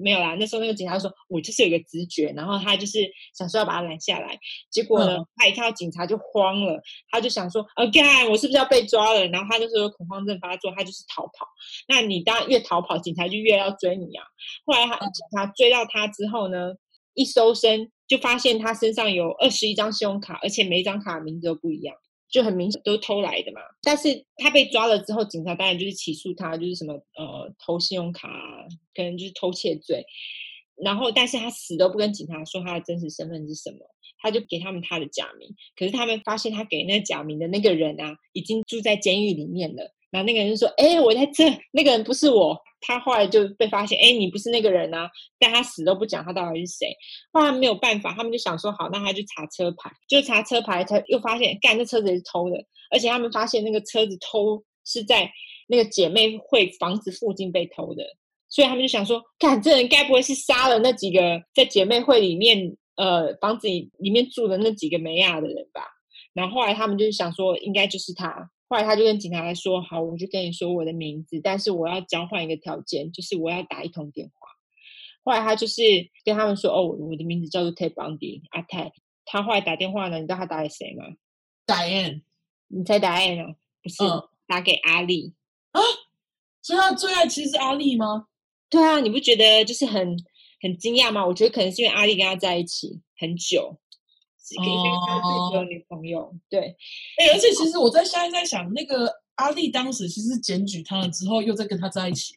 [0.00, 4.38] 没有啦，那时候那个警察说，我就是有个直觉，然后他就是想说要把他拦下来，
[4.70, 6.80] 结果呢，嗯、他一看到警察就慌了，
[7.10, 9.26] 他就想说，，again，，我是不是要被抓了？
[9.28, 11.46] 然后他就说恐慌症发作，他就是逃跑。
[11.88, 14.24] 那你当然越逃跑，警察就越要追你啊。
[14.64, 16.72] 后来他警察追到他之后呢，
[17.14, 21.94] 一搜身就发现他身上有二十一张信用卡，而且每一张卡的名字都不一样。
[22.32, 23.60] 就很明显都偷来的嘛。
[23.82, 30.04] 但是他被抓了之后，警察当然就是起诉他，就是什么呃偷信用卡啊，可能就是偷窃罪。
[30.74, 33.78] 然后，但是他死都不跟警察说他的真实身份是什么，
[34.18, 35.54] 他就给他们他的假名。
[35.76, 39.94] 可是他们发现他给那假名的那个人啊，已经住在监狱里面了。
[40.10, 45.08] 然后那个人就说：“哎，我在这，那个人不是我。”他后来就被发现：“哎，你不是那个人啊！”
[45.38, 46.94] 但他死都不讲他到底是谁。
[47.32, 52.56] 后来没有办法，他们就想说：“好，那他就查车牌，就查车牌，才又发现，干，这车子也是偷的。
[52.90, 55.30] 而且他们发现那个车子偷是在
[55.68, 58.04] 那个姐妹会房子附近被偷的，
[58.50, 65.86] 所以他们就想说：干，这人该不会是杀了那几个在姐妹会里面呃房子里里面住的那几个梅亚的人吧？
[66.34, 74.48] 然后后来他们就想说，应该就是他。”后来他就跟警察来说：“好，我就跟你说我的名字，但是我要交换一个条件，就是我要打一通电话。”
[75.22, 75.82] 后来他就是
[76.24, 78.90] 跟他们说：“哦，我的名字叫做 Ted Bundy，阿泰。”
[79.26, 81.04] 他后来打电话呢，你知道他打给谁吗
[81.66, 82.22] ？Diane，
[82.68, 83.56] 你猜 Diane 哦？
[83.82, 85.34] 不是，嗯、打给阿丽
[85.72, 85.80] 啊？
[86.62, 88.28] 所以他最爱其实是阿丽吗？
[88.70, 90.16] 对啊，你不觉得就是很
[90.62, 91.26] 很惊讶吗？
[91.26, 93.78] 我觉得可能是因为阿丽跟他在一起很久。
[94.56, 96.76] 可以跟他自己的女朋友，哦、对，
[97.18, 102.34] 哎、欸，而且其实我在现在在想，那个阿丽当时其实检举他了之后，又在跟他在一起，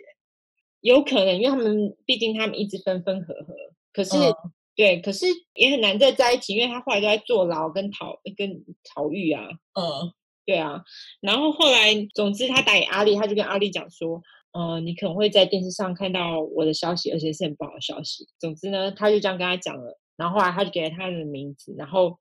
[0.82, 3.56] 有可能，因为他们毕竟他们一直分分合合，
[3.91, 4.36] 可是、嗯、
[4.76, 5.26] 对，可是
[5.56, 10.14] 也很难再在一起，因为他后来都在坐牢跟逃跟逃狱啊，嗯，
[10.45, 10.84] 对啊，
[11.22, 18.28] 然后后来，总之他打给阿丽，他就跟阿丽讲说，呃，你可能会在电视上看到我的消息，而且是很不好的消息。
[18.39, 19.99] 总之呢，他就这样跟他讲了。
[20.18, 22.20] 然后后来他就给了他的名字，然后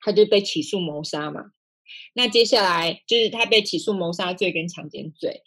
[0.00, 1.40] 他就被起诉谋杀嘛。
[2.14, 5.42] 那接下来就是他被起诉谋杀罪跟强奸罪。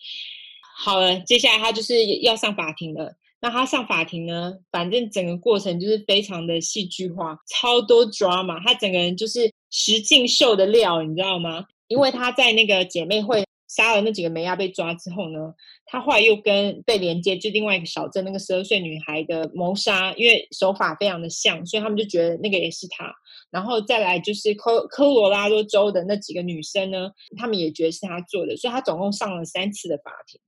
[0.78, 3.16] 好了，接下来他就是要上法庭了。
[3.42, 8.62] 那他上法庭呢，反正整个过程就是非常的戏剧化，超多 drama。
[8.66, 11.66] 他整个人就是实境秀的料，你知道吗？
[11.88, 13.46] 因为他在那个姐妹会。
[13.76, 15.54] 杀了那几个梅亚被抓之后呢，
[15.86, 23.14] 他后来又跟被连接就另外一个小镇那个十二岁女孩的谋杀，因为手法非常的像，所以他们就觉得那个也是他。
[23.52, 30.40] 然后再来就是科科罗拉多州的那几个女生呢，他们也觉得是他做的，所以他总共上了三次的法庭。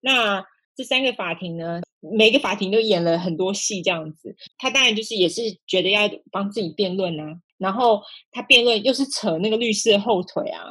[0.00, 0.44] 那
[0.76, 4.34] 这三个法庭呢，每个法庭都演了很多戏这样子。
[4.58, 8.02] 他当然就是也是觉得要帮自己辩论啊，然后
[8.32, 10.64] 他辩论又是扯那个律师的后腿啊。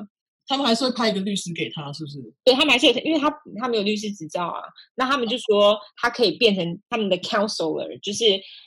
[0.47, 2.19] 他们还是会派一个律师给他，是不是？
[2.43, 3.29] 对，他们还是有，因为他
[3.59, 4.61] 他没有律师执照啊。
[4.95, 8.25] 那他们就说他可以变成他们的 counselor，就是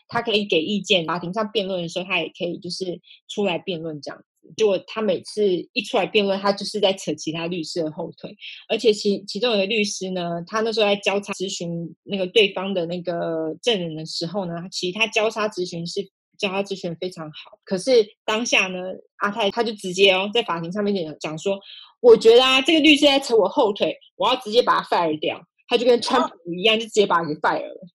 [0.08, 1.04] 他可以给意见。
[1.04, 4.24] 法庭上辩论的时候，他也可以就是出来辩论这样子。
[4.56, 8.34] 结果他每次一出来辩论，他就是在扯其他律师的后腿。
[8.68, 16.10] 而且其其中有个律师呢，他那时候在交叉咨询那个对方的那个证人的时候呢，其实他交叉咨询是。
[16.38, 18.78] 叫他之前非常好，可是当下呢，
[19.16, 21.58] 阿泰他就直接哦，在法庭上面讲讲说，
[22.00, 25.40] 我觉得啊，这个律师在扯我后腿，我要直接把他 fire 掉。
[25.68, 27.88] 他就跟川普一样，啊、就直接把他给 fire 了。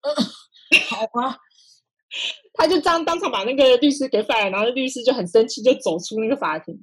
[0.00, 0.14] 嗯，
[0.88, 1.36] 好吧，
[2.54, 6.82] 他就这样当场把那个律师给 fire，然后律师就很生气，就走出那个法庭。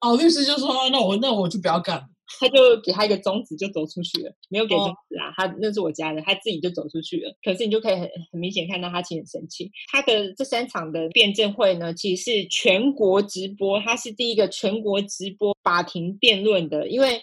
[0.00, 2.08] 哦，律师就说：“那我那我就不要干。”
[2.38, 7.34] 他就给他一个中指，就走出去了，没有给中指啊，他那是我家的，他自己就走出去了。
[7.42, 9.70] 可是你就可以很很明显看到他其实很生气。
[9.90, 17.20] 他的这三场的辩证会呢，其实是全国直播，他是第一个全国直播法庭辩论的，因为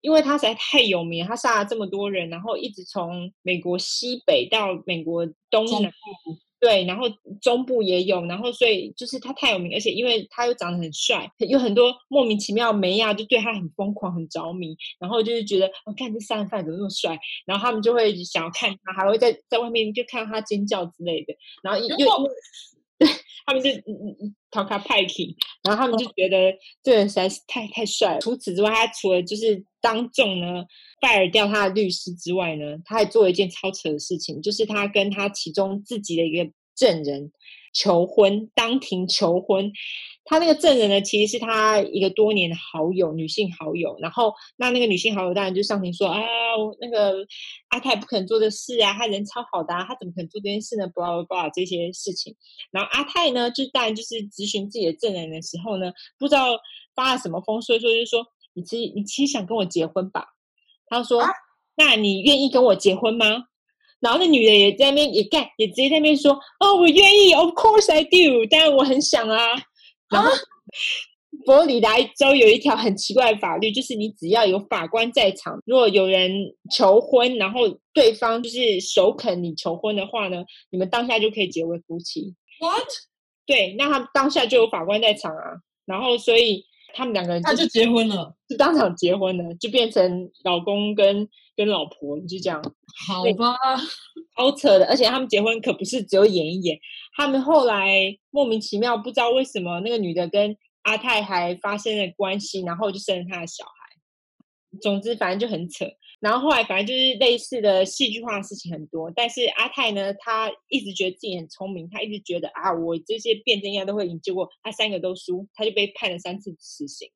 [0.00, 5.92] 因为他实在太有名，他杀了这么多人，然后一直从美国西北到美国东南。
[6.66, 7.04] 对，然后
[7.40, 21.96] 中部也有，然后所以就是他太有名，而且因为他又长得很帅，有很多莫名其妙的梅亚就对他很疯狂、很着迷，然后就是觉得，我、哦、看这杀人犯怎么那么帅，然后他们就会想要看他，还会在在外面就看到他尖叫之类的，然后又
[23.46, 25.12] 他们就嗯嗯嗯讨卡派克，
[25.62, 28.20] 然后他们就觉得这人实在是太太帅了。
[28.20, 30.64] 除此之外，他除了就是当众呢。
[30.98, 37.30] fire 掉他的律师之外呢，他还做了一件超扯的事情，就是他跟他其中自己的一个证人
[37.76, 39.70] 求婚，当庭求婚。
[40.28, 43.96] 他那个证人呢，其实是他一个多年的好友，女性好友。
[44.00, 46.20] 然后那那个女性好友当然就上庭说啊，
[46.80, 47.14] 那个
[47.68, 52.34] 阿泰不可能做的事啊，他人超好的啊，他怎么可能做这件事呢？blah blah blah 这些事情。
[52.72, 56.58] 然后阿泰呢，就当然就是咨询自己的证人的时候呢，不知道
[56.96, 60.26] 发了什么疯，所以说就说，你其实你其实想跟我结婚吧？
[60.88, 61.28] 他说：“啊、
[61.76, 63.26] 那你愿意跟我结婚吗？”
[64.00, 68.46] 然后那女的也在那边也干，也直接在那边说：“哦，我愿意，Of course I do。
[68.50, 69.38] 当然我很想啊。”
[70.10, 70.30] 然后
[71.44, 76.30] 佛罗里达州有一条很奇怪的法律，就是你只要有法官在场，如果有人
[76.70, 77.60] 求婚，然后
[77.92, 82.34] 对方就是首肯你求婚的话呢，你们当下就可以结为夫妻。
[82.60, 82.86] What？
[83.46, 85.60] 对，那他当下就有法官在场啊。
[85.86, 86.64] 然后所以。
[86.94, 92.62] 他们两个人他就结婚了，就当场结婚了，就变成老公跟跟老婆，你就这样。
[93.08, 93.56] 好吧，
[94.34, 96.78] 好扯的，而且他们结婚可不是只有演一演，
[97.16, 103.72] 他们后来莫名其妙不知道为什么那个女的跟阿泰还发生了关系，然后就生了他的小孩。
[104.80, 105.86] 总之，反正就很扯。
[106.20, 109.10] 然后后来，反正就是类似的戏剧化的事情很多。
[109.14, 114.20] 但是阿泰呢，他一直觉得自己很聪明，他一直觉得啊，我这些辩证应该都会赢。
[114.20, 117.10] 结果他三个都输，他就被判了三次死刑。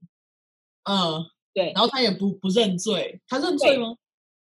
[0.85, 1.25] 嗯，
[1.55, 1.73] 对。
[1.75, 3.95] 然后他也不不认罪，他认罪吗？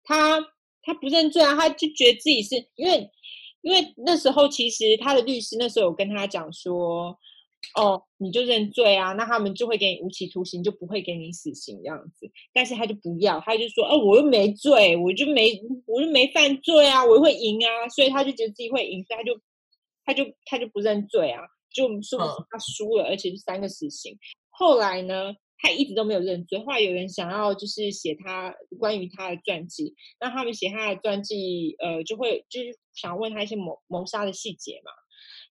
[0.04, 0.40] 他
[0.82, 3.10] 他不认罪啊，他就觉得自己是因为
[3.62, 7.18] 因为那时候其实他的律师那时候有跟他讲说。
[7.76, 12.28] 哦，你就认罪啊，那他们就会给你无期徒刑，就不会给你死刑这样子。
[12.52, 19.40] 但是他就不要，他就说，哦，我又没罪，我就没，我就没犯罪啊，我会赢啊，所以他就觉得自己会赢，所以他就，
[20.04, 21.40] 他就，他就不认罪啊，
[21.72, 22.18] 就说
[22.50, 24.18] 他输了，而且是三个死刑。
[24.50, 25.32] 后来呢，
[25.62, 26.58] 他一直都没有认罪。
[26.58, 34.90] 后来有人想要就是写他关于他的传记，那他们写他的传记，呃，就会就是想问他一些谋谋杀的细节嘛。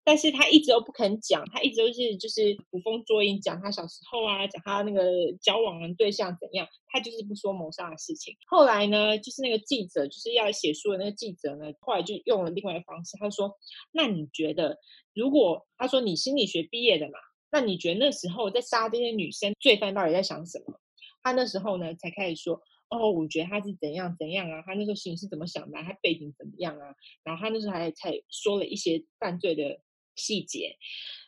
[0.03, 5.03] 但是他一直都不肯讲，他一直都是就是捕风捉影，讲他小时候啊，讲他那个
[5.39, 8.35] 交往的对象怎样，他就是不说谋杀的事情。
[8.47, 13.53] 后来呢，就是那个记者，就是要写书的那个记者呢，后来就用了另外一个方式，他说
[13.93, 14.79] ：“那你觉得，
[15.13, 17.13] 如果他说你心理学毕业的嘛，
[17.51, 20.79] 那你觉得那时候在杀这些女生罪犯到底在想什么？”
[21.23, 29.81] 他那时候呢才开始说：“哦，我觉得他是怎样怎样啊，他那时候心里是怎么想的，他背景怎么样啊？”然后他那时候还才说了一些犯罪的。
[30.13, 30.75] 细节，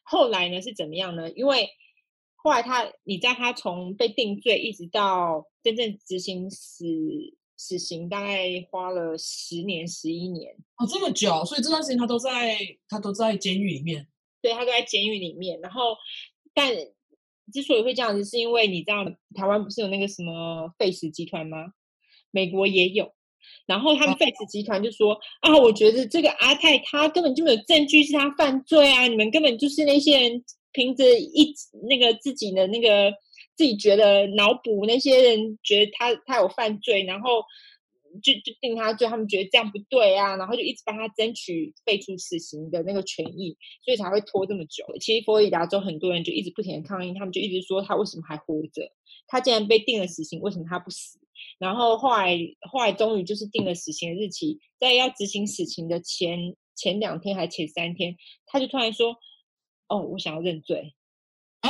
[0.03, 1.32] 后来呢是怎么样呢？
[1.32, 1.69] 因为
[2.36, 6.86] 后来他，你知道他从被定罪一直到真正执行死
[7.55, 12.57] 死刑，大概花了十年、十一年哦，这么久，所以这段时间他都在
[12.89, 14.05] 他都在监狱里面，
[14.44, 15.60] 对，他都在监狱里面。
[15.62, 15.96] 然后，
[16.54, 16.72] 但
[17.52, 21.74] 之所以会这样子，是因为你知道台湾不是有那个什么废死集团吗？
[22.30, 23.12] 美国也有。
[23.66, 31.54] 然后他们废死集团就说啊，我觉得这个阿泰他根本就没有证据是他犯罪啊，你们根本就是那些人凭着一
[31.89, 33.14] 那个自己的那个
[33.56, 37.44] 自己觉得脑补，那些人觉得他他有犯罪，然后
[38.22, 44.86] 就就定他罪，他们觉得这样不对啊，然后就一直帮他争取废除死刑的那个权益，所以才会拖这么久。
[44.99, 48.91] 其实佛罗里达州很多人就一直不停的抗议，他们就一直说他为什么还活着？
[49.28, 51.20] 他竟然被定了死刑，为什么他不死？
[51.57, 52.38] 然后后来，
[52.70, 59.16] 后来终于就是定了死刑的日期，在要执行死刑的前前两天还前三天，他就突然说
[59.88, 60.93] ：“哦，我想要认罪。”
[61.61, 61.70] 啊？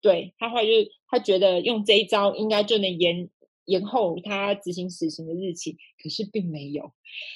[0.00, 0.70] 对，他后来就
[1.06, 3.30] 他觉得用这一招应该就能延
[3.72, 6.92] 延后他执行死刑的日期，可是并没有。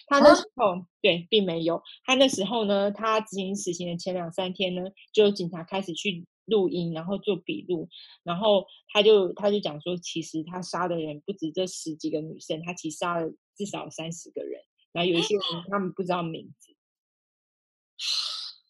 [0.06, 1.82] 他那时候、啊、对，并没有。
[2.04, 4.82] 他那时候呢，他执行死刑的前两三天呢，
[5.12, 6.26] 就有警察开始去。
[6.48, 7.88] 录音，然后做笔录，
[8.22, 14.62] 然后他就他就讲说，其实他杀的人不止这十几个女生，他其实杀了至少三十个人，
[14.92, 16.72] 然后有一些人他们不知道名字。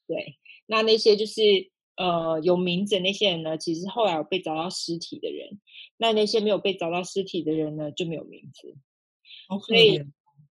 [0.06, 1.42] 对，那那些就是
[1.98, 5.60] 呃有名字的那些人呢，其实后来有被找到尸体的人，
[5.99, 8.74] 那那些没有被找到尸体的人呢，就没有名字。
[9.66, 10.03] 所以。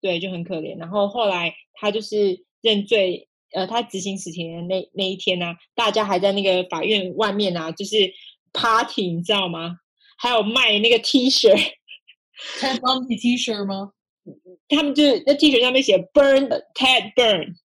[0.02, 0.80] 对，就很可怜。
[0.80, 3.28] 然后后来他就是认罪。
[3.54, 8.14] 呃，他执行死刑的那那一天呢、啊，大家还在那个法院外面啊，就是
[8.54, 9.76] party，你知道吗？
[10.18, 11.50] 还有卖那个 T 恤，
[12.62, 13.92] Ted Bundy T 恤吗？
[14.70, 17.56] 他们就是那 T 恤上面写 Burn Ted Burn，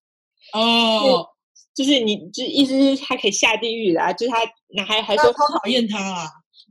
[0.52, 1.28] 哦，
[1.72, 4.38] 就是你就意思是他可以下地狱啦，就是他
[4.70, 6.26] 那还还说超讨厌他啊，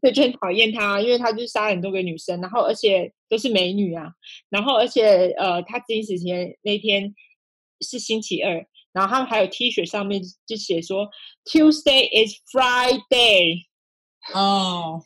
[0.05, 4.13] 对，就很讨厌他，因为他就杀很多个女生，然后而且都是美女啊，
[4.49, 7.15] 然后而且呃，他执行死刑那天
[7.81, 8.65] 是星期二。
[8.93, 11.09] 然后他们还有 T 恤上面就写说
[11.43, 13.65] Tuesday is Friday，
[14.33, 15.01] 哦，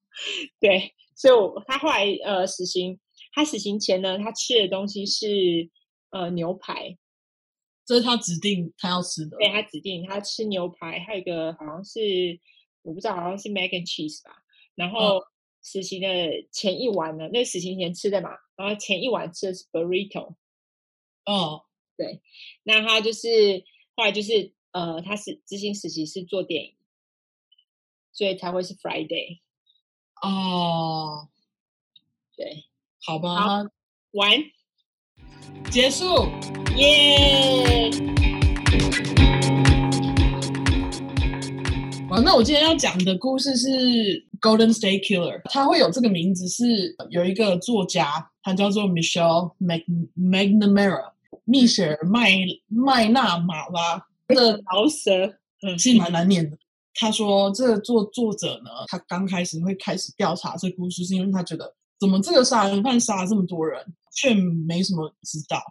[0.60, 1.34] 对，所以
[1.68, 2.98] 他后来呃死刑，
[3.32, 5.70] 他死刑前呢，他吃的东西是
[6.10, 6.96] 呃牛排，
[7.86, 12.00] 这是他指定他要吃的，对，他指定他吃牛排，还有一个好像是
[12.82, 14.42] 我不知道，好像是 mac and cheese 吧。
[14.74, 15.22] 然后
[15.62, 16.08] 实习的
[16.52, 20.34] 前一晚呢，哦、那个死刑前吃的嘛，然后前一晚吃的是 burrito，
[21.24, 21.64] 哦。
[21.96, 22.22] 对，
[22.62, 23.64] 那他就是
[23.96, 26.76] 后来就是呃，他是执行实习是做电影，
[28.12, 29.40] 所以才会是 Friday。
[30.22, 31.28] 哦，
[32.36, 32.66] 对，
[33.02, 33.64] 好吧，好，
[34.12, 34.30] 完，
[35.72, 36.04] 结束，
[36.76, 37.90] 耶！
[42.24, 43.68] 那我今天要讲的故事是
[44.40, 51.12] Golden State Killer，他会有这个名字是有一个作家，他叫做 Michelle McNamara。
[51.44, 52.30] 蜜雪儿麦
[52.66, 56.56] 麦纳马拉的饶舌，嗯，是蛮难念的。
[56.94, 63.82] 他说这个作作者呢，他刚开始会开始调查这故事，是因为他觉得怎么这个杀人犯杀了这么多人，
[64.14, 65.62] 却没什么知道。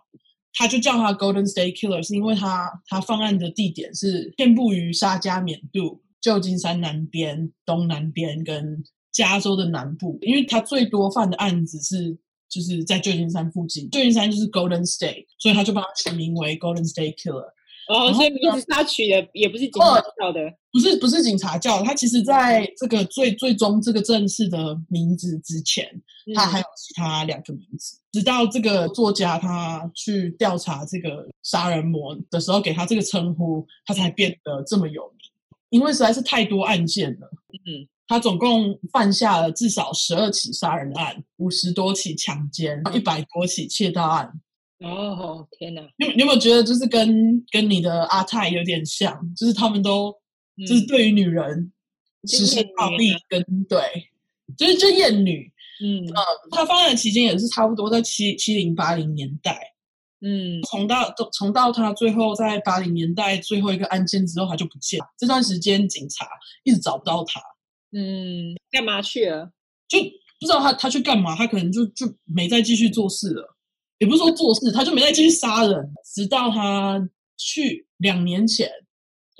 [0.54, 12.18] 他就叫他 Golden State Killer，是因为他他犯案的地点是遍布于沙加缅度、旧金山南边、东南边跟加州的南部，因为他最多犯的案子是
[12.50, 17.54] 就是在旧金山附近，旧金山就是 Golden State，所以他就把它取名为 Golden State Killer。
[17.88, 20.42] 哦，所以名字是他取的，也不是警察叫的，
[20.74, 21.86] 不是不是警察叫的。
[21.86, 25.86] 他其实在这个最最终这个正式的名字之前，
[26.26, 27.98] 嗯、他还有其他两个名字。
[28.12, 35.17] 直到这个作家他去调查这个杀人魔的时候，给他这个称呼，他才变得这么有名。
[35.70, 44.32] 因为实在是太多案件了，嗯，他总共犯下了至少十二起杀人案，五十多起强奸，一百多起窃盗案。
[44.80, 45.82] 哦天哪！
[45.98, 49.20] 你你有没有觉得就是跟跟你的阿泰有点像？
[49.36, 50.14] 就是他们都、
[50.56, 51.72] 嗯、就是对于女人
[52.26, 53.82] 实施暴力跟对，
[54.56, 55.52] 就是就厌女。
[55.84, 59.60] 嗯呃，他犯案的期间也是差不多在七七零八零年代。
[60.22, 65.06] 嗯，从到从到他最后在八零年代最后一个案件之后，他就不见了。
[65.18, 66.28] 这段时间警察
[66.64, 67.40] 一直找不到他。
[67.92, 69.52] 嗯，干嘛去了？
[69.88, 70.00] 就
[70.40, 71.36] 不知道他他去干嘛？
[71.36, 73.56] 他可能就就没再继续做事了。
[74.00, 77.00] 也不是说做事，他就没再继续杀人，直到他
[77.38, 78.70] 去两年前，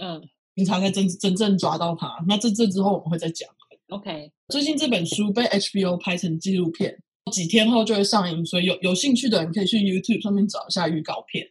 [0.02, 0.22] 嗯，
[0.56, 2.24] 警察才真真正抓到他。
[2.28, 3.48] 那这这之后我们会再讲。
[3.90, 6.98] OK，最近这本书被 HBO 拍成纪录片，
[7.28, 11.48] 几天后就会上映，所以有有兴趣的人可以去 YouTube 上面找一下预告片。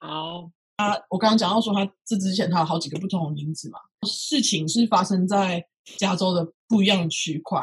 [0.00, 5.64] 好，啊我刚刚讲到说他这之前他有好几个不同的名字嘛，事情是发生在
[5.96, 7.60] 加州的不一样的区块，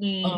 [0.00, 0.22] 嗯。
[0.24, 0.30] 嗯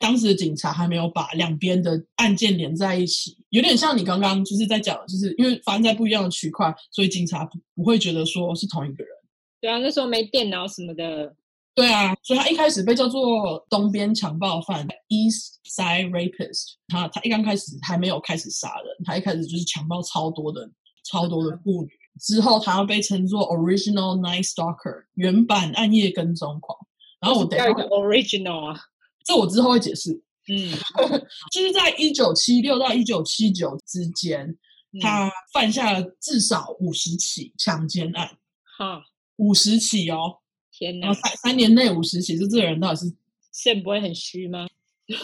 [0.00, 9.12] 当时的警察还没有把两边的案件连在一起，有点像你刚刚就是在讲，就是因为发生在不一样的区块，所以警察不不会觉得说是同一个人。
[9.60, 11.34] 对啊，那时候没电脑什么的。
[11.78, 16.72] 对啊，所以他一开始被叫做东边强暴犯 （East Side Rapist）。
[16.88, 20.68] 他他一刚开始还没有开始杀人，他一开始就是强暴超多的
[21.04, 21.90] 超多的妇女。
[22.20, 26.76] 之后他要被称作 Original Night Stalker，原版暗夜跟踪狂。
[27.20, 28.80] 然后我等一下 Original 啊。
[29.24, 30.20] 这我之后会解释。
[30.48, 30.72] 嗯，
[31.52, 34.48] 就是在一九七六到一九七九之间，
[34.94, 38.36] 嗯、他犯下了至少五十起强奸案。
[38.78, 39.04] 哈，
[39.36, 40.38] 五十起哦！
[40.78, 43.12] 天哪，三三年内五十起，是这个人到底是
[43.52, 44.68] 肾不会很虚吗？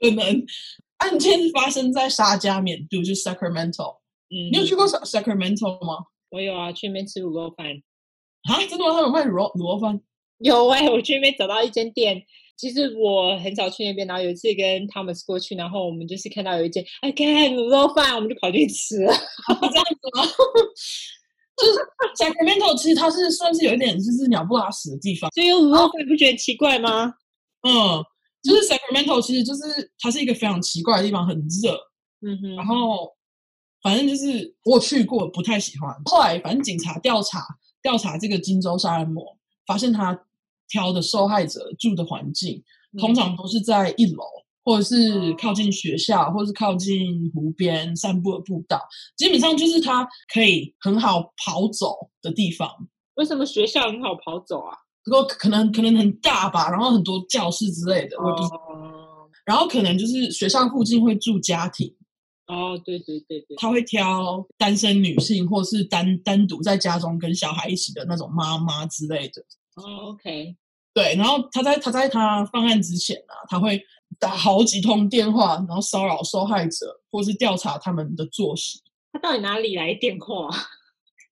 [0.00, 0.46] 可能
[0.98, 3.96] 案件发生在沙加缅度，就是 Sacramento。
[4.30, 6.06] 嗯，你有去过 Sacramento 吗？
[6.30, 7.66] 我有啊，去那边吃卤肉饭。
[8.44, 8.92] 啊，真的吗？
[8.92, 10.00] 他有卖卤肉卤肉饭？
[10.38, 12.24] 有哎、欸， 我去那边找到一间店。
[12.56, 19.12] 其实我很少去那边，然后有一次跟 Thomas 过去，然后我们就是看到有一间，哎，看卤肉饭，我们就跑去吃了。
[19.48, 20.22] 这样子吗？
[21.60, 27.12] 就是 Sacramento 其实它是算是有一点就是鸟不拉屎的地方，所以有时候会不觉得奇怪吗？
[27.62, 28.02] 嗯，
[28.42, 31.76] 就是 Sacramento 其实就是它是一个非常奇怪的地方，很热。
[32.26, 32.56] 嗯哼。
[32.56, 33.12] 然后
[33.82, 35.94] 反正就是我去过，不太喜欢。
[36.06, 37.44] 后来反正警察调查
[37.82, 39.36] 调查这个荆州杀人魔。
[39.66, 40.18] 发现他
[40.68, 42.60] 挑的受害者住的环境，
[42.98, 44.24] 通常都是在一楼，
[44.64, 48.80] 或者是靠近学校，或者是靠近湖边散步的步道，
[49.16, 52.68] 基本上就是他可以很好跑走的地方。
[53.14, 54.76] 为什么学校很好跑走啊？
[55.04, 58.60] 不过可能可能很大吧，然后很多教室之类的，我也不知道。
[59.46, 61.92] 然后可能就是学校附近会住家庭。
[62.46, 69.42] 哦，对对对对，他会挑单身女性，或是单单独在家中跟小孩一起的那种妈妈之类的。
[69.76, 70.56] 哦，OK，
[70.92, 73.80] 对，然后他在他在他犯案之前啊，他会
[74.18, 78.82] 打好几通电话，然后骚扰受害者，或是调查他们的作息。
[79.12, 80.48] 他到底哪里来电话？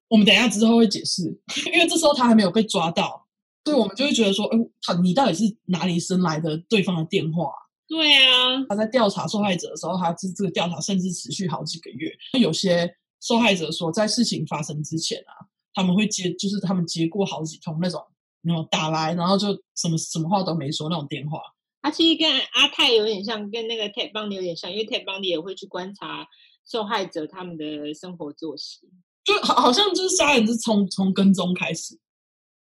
[0.08, 1.22] 我们等一下之后会解释，
[1.72, 3.26] 因为这时候他还没有被抓到，
[3.64, 7.52] 所以我们就会觉得说，哎，他你到底是哪里生来的对方的电话？
[7.88, 12.10] 对啊，他在调查受害者的时候，他这这个调查甚至持续好几个月。
[12.38, 12.88] 有些
[13.20, 15.32] 受害者说，在事情发生之前啊，
[15.74, 18.00] 他们会接，就是他们接过好几通那种。
[18.42, 21.40] 然后打来，然后就什么什么话都没说那种电话。
[21.80, 26.26] 他其实跟阿泰有点像，跟那个 Ted Bundy 有点像，因为 Ted Bundy 也会去观察
[26.68, 28.88] 受害者他们的生活作息，
[29.24, 31.98] 就好好像就是杀人是从从跟踪开始。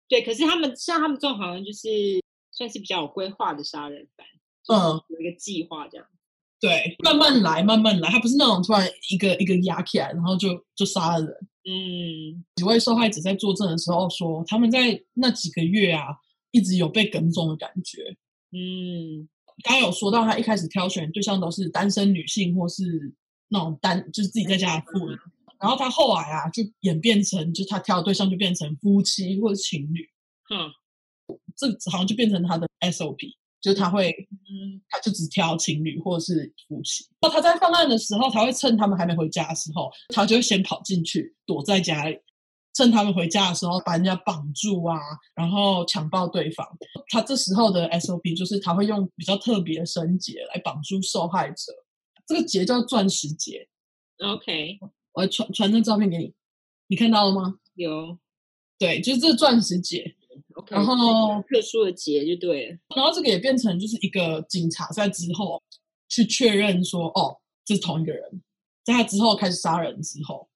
[0.07, 1.89] 对，可是他们像他们这种好像就是
[2.51, 4.27] 算是比较有规划的杀人犯，
[4.67, 6.05] 嗯，有一个计划这样。
[6.59, 11.47] 对，慢慢来，慢慢来，他不是那种突然一个一个压起来，然后就就杀了人。
[11.67, 16.09] 嗯，几位受害者在作证的时候说，他们在那几个月啊，
[16.51, 18.15] 一直有被跟踪的感觉。
[18.51, 19.27] 嗯，
[19.63, 23.13] 刚刚有说到，他一开始挑选对象都是单身女性或是
[23.47, 25.17] 那种单，就是自己在家的妇人。
[25.59, 30.07] 然后他后来啊，就演变成，就他挑的对象就变成夫妻或者情侣。
[30.53, 30.69] 嗯，
[31.55, 33.33] 这好像就变成他的 SOP，
[33.65, 37.03] 就是他会，嗯，他就只挑情侣或者是夫妻。
[37.19, 42.15] 然后他在犯案的时候，他会趁他们还没回家的时候，他就会先跑进去躲在家里，
[42.75, 44.99] 趁他们回家的时候把人家绑住啊，
[45.33, 46.63] 然后强暴对方。
[47.09, 51.73] 他这时候的 SOP 就是他会用比较特别的绳结来绑住受害者，
[52.27, 53.67] 这个结叫钻石结。
[54.19, 54.77] OK，
[55.13, 56.31] 我传传张照片给你，
[56.85, 57.55] 你看到了吗？
[57.73, 58.19] 有，
[58.77, 60.15] 对，就是这钻石结。
[60.55, 62.77] OK，然后特殊的结就对了。
[62.95, 65.61] 然后这个也变成就是一个警察在之后
[66.09, 68.41] 去确认说，哦，这是同一个人。
[68.83, 70.47] 在他之后开始杀人之后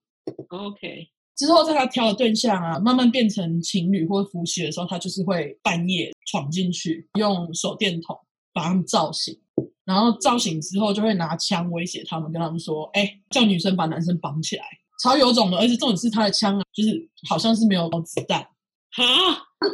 [0.49, 8.15] ，OK，之后在他挑的对象啊，慢慢变成情侣或夫妻的时候，他就是会半夜闯进去，用手电筒
[8.53, 9.35] 把他们照醒。
[9.84, 14.63] 然后照醒之后，就会拿枪威胁他们，跟他们说：“哎，叫女生把男生绑起来，
[15.01, 15.57] 超有种的！
[15.57, 18.47] 而且重点是他的枪啊，就是好像是没有子弹。
[18.91, 19.03] 哈，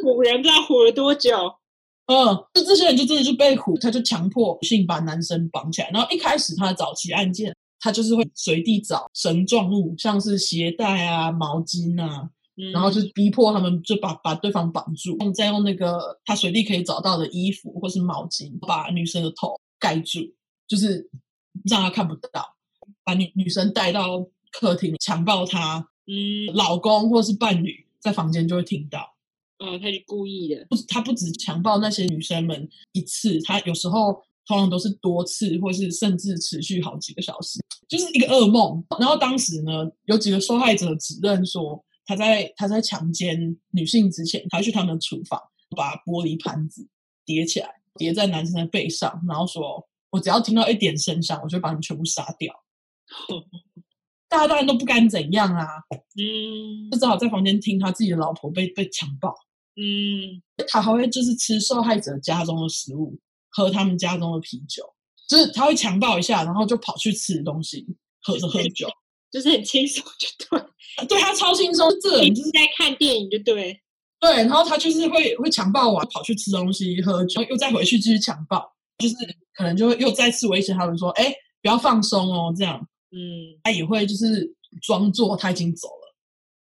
[0.02, 1.30] 唬人不知道唬了多久。
[2.06, 5.90] 嗯，就这些人就真的就被唬，他就强迫性把男生绑起来。
[5.90, 19.54] 然后一开始他的早期案件，他就是会随地找绳状物，像是鞋带啊、毛巾啊，嗯、然后就逼迫他们就把把对方绑住，再用那个他随地可以找到的衣服或是毛巾把女生的头。
[19.78, 20.32] 盖住，
[20.66, 21.06] 就是
[21.68, 22.56] 让他看不到，
[23.04, 29.00] 把女女生带到客厅强暴她，嗯，老公或是伴侣在房间就会听到。
[29.58, 30.64] 哦，他是故意的。
[30.70, 34.12] 不，他不止强暴那些女生们一次，他有时候
[34.46, 37.58] 通常都是多次，或是甚至持续好几个小时，
[37.88, 38.84] 就是一个噩梦。
[39.00, 45.40] 然后当时呢，有几个受害者指认说，他在他在强奸女性之前，他去他们的厨房
[45.76, 46.86] 把玻璃盘子
[47.24, 47.68] 叠起来。
[47.98, 52.54] 叠在男生的背上，然后说：“我只要听到一点声响，我就把你全部杀掉。
[54.36, 59.34] ”大家当然都不敢怎样啊，嗯，就只好在房间听他自己的老婆被被强暴，
[59.76, 63.18] 嗯，他还会就是吃受害者家中的食物，
[63.48, 64.84] 喝他们家中的啤酒，
[65.26, 67.86] 就是他会强暴一下，然后就跑去吃东西，
[68.22, 68.86] 喝着喝酒，
[69.32, 73.80] 就是很轻松，就对，对他超轻松，这人就是在看电影，就对。
[74.18, 78.66] 对，然后他就是会会强暴完，跑去吃东西、喝酒，又再回去继续强暴，
[78.98, 79.14] 就是
[79.54, 81.32] 可能就会又再次威胁他们说：“哎，
[81.62, 82.86] 不要放松哦。”这样，
[83.16, 86.14] 嗯，他也会就是装作他已经走了，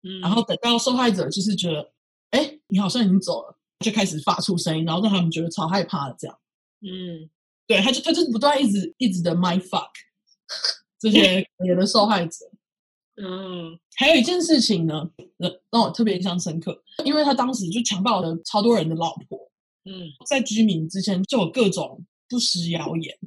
[0.04, 1.92] 嗯，然后等到受害者就是觉得
[2.30, 6.38] ：“哎，你好像已经走了。”就开始发出声音，然后让他们觉得超害怕的这样，
[6.80, 7.28] 嗯，
[7.66, 9.90] 对，他就他就不断一直一直的 mind fuck
[10.98, 12.36] 这些可怜的受害者。
[13.20, 19.38] 嗯，还有一件事情呢，让让我特别印象深刻，因为他当时就强暴了超多人的老婆。
[19.84, 23.18] 嗯，在居民之前就有各种不实谣言，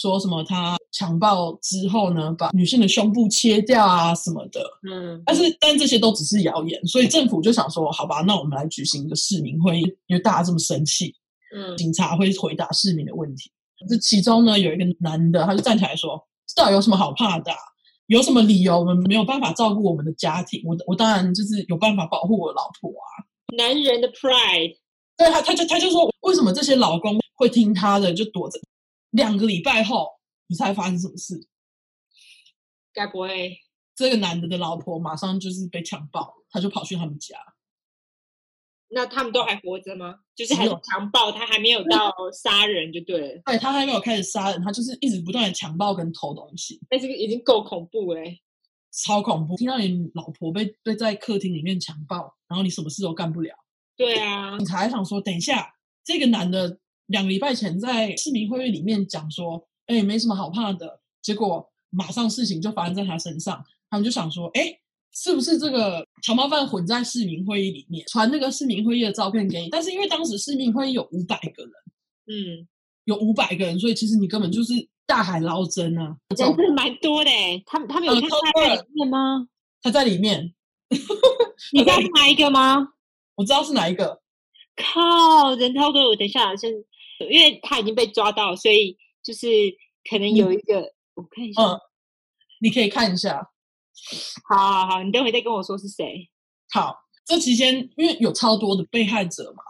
[0.00, 4.60] 说什么他强暴之后呢，把女性的胸部切掉啊什么的。
[4.88, 11.12] 嗯，但是但这些都只是谣言，所以政府就想说，好吧，那我们来举行一个市民会议，因为大家这么生气，
[11.52, 13.50] 嗯，警察会回答市民的问题。
[13.88, 17.58] 这其中呢，有一个男的，他就站起来说：“这到底有什么好怕的啊？”
[18.06, 20.62] 有什么理由我们没有办法照顾我们的家庭？
[20.64, 23.26] 我我当然就是有办法保护我的老婆啊！
[23.56, 24.76] 男人的 pride，
[25.16, 28.58] 对他，他就他就说，为什么这些老公会听他的，就躲着？
[29.10, 31.46] 两个礼拜后，你猜发生什么事？
[32.92, 33.58] 该不会
[33.94, 37.36] 这个男的的老婆马上就是被强暴，他就跑去他们家。
[38.90, 40.20] 那他们都还活着吗？
[40.34, 43.42] 就是还强暴他，还没有到杀人就对了。
[43.44, 46.80] 对，他还没有开始杀人，他就是一直不断的强暴跟偷东西。
[46.88, 48.42] 哎，这个已经够恐怖哎、欸，
[48.90, 49.54] 超恐怖！
[49.56, 53.54] 听到你老婆被被在客厅里面强暴，然后你什么事都干不了。
[53.94, 56.78] 对啊，警察还想说，等一下，这个男的
[57.08, 64.78] 两个礼拜前在市民会议里面讲说，哎，没什么好怕的，结果马上事情就发生在他身上，他们就想说，哎。
[65.10, 69.68] 是不是这个强暴犯混在市民会议里面传那个市民会议的照片给你？
[69.68, 71.72] 但是因为当时市民会议有五百个人，
[72.26, 72.68] 嗯，
[73.04, 74.74] 有五百个人，所以其实你根本就是
[75.06, 76.14] 大海捞针啊！
[76.36, 77.30] 人是蛮多的，
[77.66, 79.48] 他们他们有看在里面吗？
[79.82, 80.54] 他在里面，
[81.72, 82.90] 你知道是哪一个吗？
[83.34, 84.20] 我知道是哪一个。
[84.76, 86.10] 靠，人超多！
[86.10, 86.70] 我等一下先，
[87.26, 89.46] 因为他已经被抓到，所以就是
[90.08, 91.80] 可能有一个，嗯、我看一下，嗯，
[92.60, 93.50] 你可以看一下。
[94.48, 96.28] 好， 好，好，你等会再跟我说是谁。
[96.70, 99.62] 好，这期间因为有超多的被害者嘛，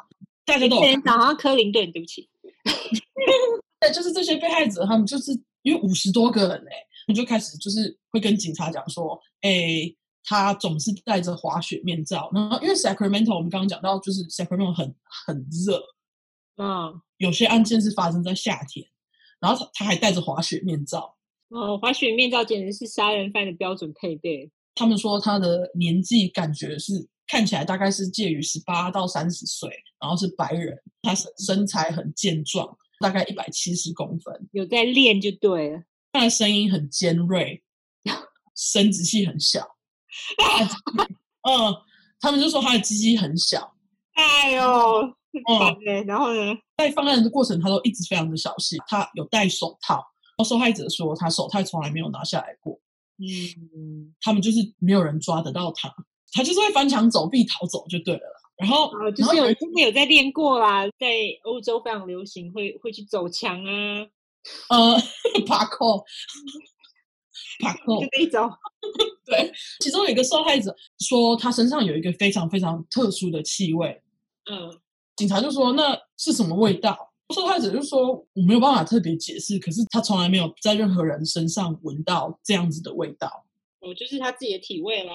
[0.44, 1.00] 大家都有。
[1.02, 2.28] 早上克林顿，对不起。
[3.80, 6.74] 对，就是这些被害者，他们就是因为五十多个人哎，
[7.06, 9.90] 你就开始就是会跟警察讲说，哎，
[10.24, 12.30] 他总是戴着滑雪面罩。
[12.34, 14.94] 然后因为 Sacramento，我们刚刚讲到，就是 Sacramento 很
[15.26, 15.80] 很热，
[16.56, 18.86] 嗯，有些案件是发生在夏天，
[19.38, 21.14] 然后他他还戴着滑雪面罩。
[21.50, 24.50] 哦，滑雪面罩简直是杀人犯的标准配备。
[24.74, 29.68] 他们说他的年纪感觉是看起来大概是介于十八到三十岁，
[30.00, 35.82] 然后是白人，他身身材很健壮，大概一百七十公分，有在练就对了。
[36.12, 37.62] 他的声音很尖锐，
[38.54, 39.76] 生殖器很小。
[41.42, 41.74] 嗯，
[42.20, 43.74] 他们就说他的鸡鸡很小。
[44.14, 48.78] 哎呦，嗯，然后呢，在犯案的过程，他都一直非常的小心。
[48.86, 50.02] 他有戴手套，
[50.44, 52.80] 受害者说他手套从来没有拿下来过。
[53.18, 55.92] 嗯，他们就是没有人抓得到他，
[56.32, 58.22] 他就是会翻墙走壁逃走就对了。
[58.56, 61.06] 然后，哦、就是有真的有在练过啦，在
[61.44, 64.02] 欧洲非常流行，会会去走墙啊，
[64.68, 64.96] 呃，
[65.46, 66.04] 爬扣，
[67.60, 68.50] 爬扣，就那种。
[69.24, 74.02] 对，其中有一个受害者说，他身上有一个非常非常特殊的气味。
[74.50, 74.80] 嗯，
[75.18, 76.96] 警察就说那是什么味道？
[77.34, 83.44] 受害者就说我没有办法特别解释，可是他从来没有在任何人身上闻到这样子的味道。
[83.80, 85.12] 哦，就是他自己的体味啦。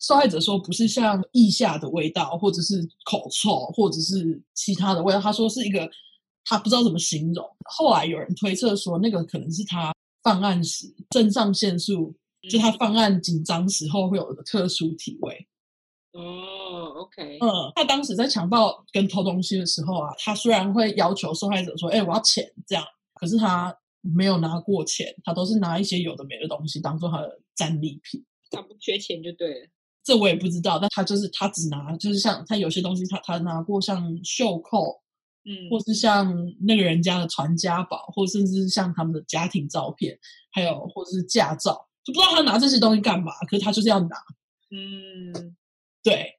[0.00, 5.20] 受害者说不是像腋下的味道，或者是口臭，或者是其他的味道。
[5.20, 5.88] 他说是一个
[6.46, 7.46] 他不知道怎么形容。
[7.66, 15.46] 后来有人推测说，那个可能是他犯案时肾上腺素，嗯、就他犯案紧张时候会有的特殊体味。
[16.12, 22.84] 哦，OK，嗯，他当时在强暴跟偷东西的时候啊，他虽然会要求受害者说：“哎、欸，我要钱。”这样，
[23.14, 28.22] 可是他没有拿过钱，他都是拿一些有的没的东西当做他的战利品。
[28.50, 29.66] 他不缺钱就对了。
[30.04, 35.00] 这我也不知道，但他就是他只拿，就是像他有些东西他，他他拿过像袖扣，
[35.46, 36.30] 嗯，或是像
[36.60, 40.18] 那个人家的传家宝，或甚至是像他们的家庭照片，
[40.50, 44.16] 还有或者是驾照，就不知道他拿这些东西干嘛，可是他就是要拿，
[44.70, 45.56] 嗯。
[46.02, 46.38] 对，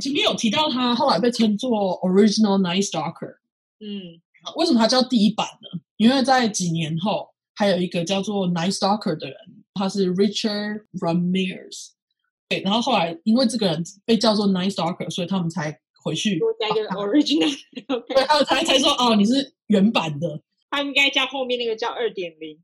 [0.00, 1.70] 前面有提到他后来被称作
[2.00, 3.36] Original Night Stalker。
[3.80, 4.20] 嗯，
[4.56, 5.80] 为什么他叫第一版呢？
[5.96, 9.36] 因为在几年后还有一个叫做 Night Stalker 的人，
[9.74, 11.90] 他是 Richard Ramirez。
[12.48, 17.54] 对，然后后来因为这个人被叫做 Night Stalker，所以他们才回去多加一个 Original。
[18.06, 20.42] 对，他们才才说哦，你是原版的。
[20.70, 22.58] 他应该叫后面那个叫二点零，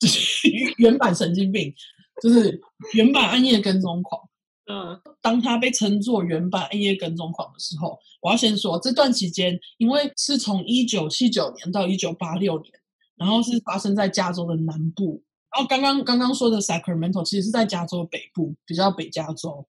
[0.00, 0.48] 就 是
[0.78, 1.72] 原版神经病，
[2.20, 2.60] 就是
[2.94, 4.28] 原版暗夜跟踪狂。
[4.70, 12.72] 嗯，当他被称作原版暗夜跟踪狂的时候，我要先说这段期间，因为是从一九七九年到一九八六年，
[13.16, 15.22] 然后是发生在加州的南部，
[15.56, 19.66] 然后刚刚刚刚说的 Sacramento 其实是在加州北部，比较北加州。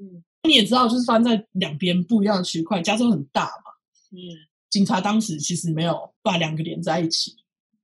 [0.00, 3.70] 嗯，你也知道，就是发生在两边不一样的区块，加州很大嘛。
[4.10, 4.18] 嗯，
[4.68, 7.36] 警察当时其实没有把两个连在一起。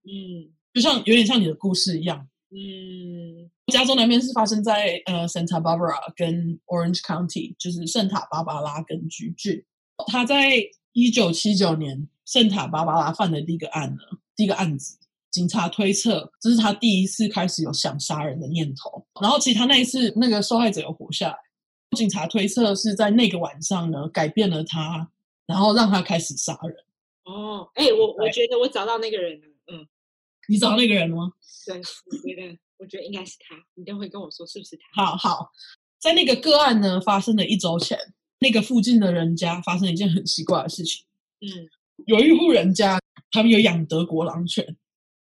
[0.02, 2.26] 嗯，就像有点像你的故事一样。
[2.50, 9.64] 嗯，加州南边是发生在呃 Santa Barbara 跟 Orange County，就是圣塔芭芭拉跟橘郡。
[10.08, 10.56] 他在
[10.92, 14.02] 一九七九年圣塔芭芭拉犯的第一个案呢，
[14.34, 14.98] 第一个案子，
[15.30, 19.06] 警察推测这是他第一次开始有想杀人的念头。
[19.20, 21.36] 然后其实他那一次那个受害者有活下来，
[21.96, 25.08] 警察推测是在那个晚上呢改变了他，
[25.46, 26.74] 然后让他开始杀人。
[27.24, 29.86] 哦，哎、欸，我我觉得我找到那个人了，嗯。
[30.48, 31.30] 你找到那个人了吗？
[31.64, 33.54] 对，我觉得，我觉得应该是他。
[33.74, 35.04] 你等会跟我说是不是他？
[35.04, 35.50] 好好，
[35.98, 37.98] 在那个个案呢，发生了一周前，
[38.40, 41.04] 那个附近的人家发生了一件很奇怪的事情。
[41.40, 41.68] 嗯，
[42.06, 42.98] 有一户人家，
[43.30, 44.64] 他们有养德国狼犬。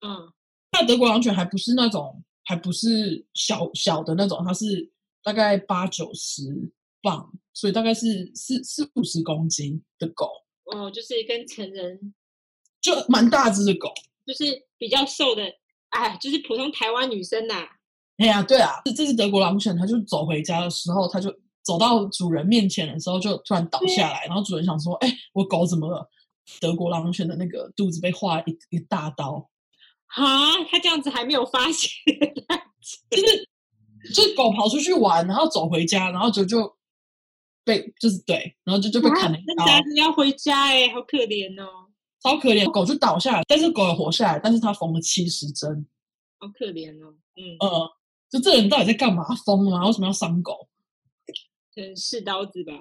[0.01, 0.33] 嗯，
[0.73, 4.93] 那德国狼犬还不是那种，还不是小小的那种，它是
[5.23, 6.71] 大概八九十
[7.03, 10.31] 磅，所以大概是四四五十公斤的狗。
[10.67, 12.15] 哦，就是跟成人
[12.81, 13.93] 就蛮大只的狗。
[14.27, 14.45] 就是
[14.77, 15.43] 比较瘦的，
[15.91, 17.69] 哎，就是普通台湾女生呐、啊。
[18.19, 21.33] 哎呀，对啊，这这是德国狼犬，它就走回家的时候，它就
[21.63, 26.09] 走到主人面前的时候，就突然倒下来，然后主人想说：“哎，我狗怎么了？”
[26.61, 29.49] 德国狼犬的那个肚子被划一一大刀。
[30.07, 31.91] 啊，它这样子还没有发现，
[33.11, 33.49] 就是
[34.15, 36.75] 就是狗跑出去玩，然后走回家，然后就就
[37.65, 39.65] 被就是对，然后就就被砍了一刀。
[39.67, 41.88] 那要回家哎，好可怜哦。
[42.29, 45.87] 超可怜，狗就倒下来，但是狗也活下来，但是他缝了七十针，
[46.39, 47.15] 好可怜哦。
[47.37, 47.91] 嗯呃，
[48.29, 49.25] 就这人到底在干嘛？
[49.47, 49.87] 疯了吗？
[49.87, 50.69] 为什么要伤狗？
[51.75, 52.73] 可能试刀子吧。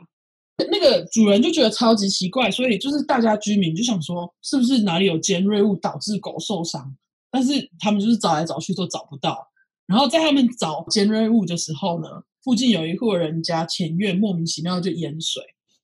[0.69, 6.93] 那个主人就觉得超级奇怪，所以就是大家居民就想说，是不是哪里有尖锐物导致狗受伤？
[7.31, 9.47] 但是他们就是找来找去都找不到。
[9.85, 12.09] 然后在他们找尖锐物的时候呢，
[12.43, 15.41] 附近有一户人家前院莫名其妙就淹水。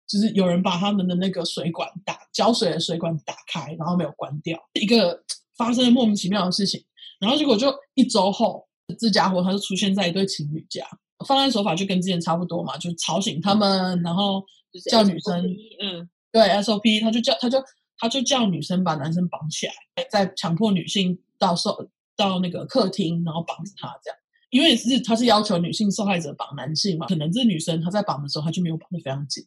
[0.07, 5.23] 就是有人把他们的那个水管打浇水的水管打开，然后没有关掉，一个
[5.57, 6.83] 发生了莫名其妙的事情。
[7.19, 8.67] 然后结果就一周后，
[8.99, 10.85] 这家伙他就出现在一对情侣家，
[11.25, 14.43] 犯案手法就跟之前差不多嘛，就吵醒他们，然后
[14.89, 15.45] 叫女生，
[15.81, 17.63] 嗯，对，SOP，他就叫他就
[17.97, 19.73] 他就叫女生把男生绑起来，
[20.11, 24.19] 再强迫女性到受到那个客厅，然后绑着他这样。
[24.49, 29.43] 因为是他是要求女性受害者绑男性嘛，可能这女生她在绑的时候，她就没有绑得非常紧。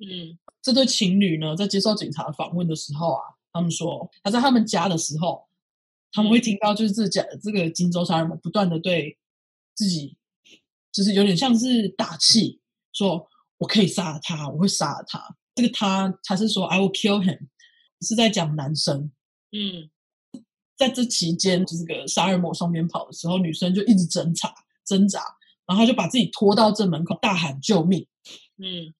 [0.00, 3.22] 嗯，这对情侣呢，在接受警察访问的时候啊，
[3.52, 5.46] 他们说他在他们家的时候，
[6.10, 9.18] 他们会听到就是这家这个荆州杀人魔不断的对
[9.74, 10.16] 自己，
[10.90, 12.58] 就是有点像是打气，
[12.94, 13.28] 说
[13.58, 15.36] 我可以杀了他，我会杀了他。
[15.54, 17.38] 这个他他是说 I will kill him，
[18.00, 19.12] 是在讲男生。
[19.52, 19.90] 嗯，
[20.78, 24.54] 在这期间，这个杀人魔双边跑的时候，女生就一直挣扎
[24.86, 25.20] 挣扎，
[25.66, 28.06] 然后他就把自己拖到正门口，大喊救命。
[28.56, 28.94] 嗯。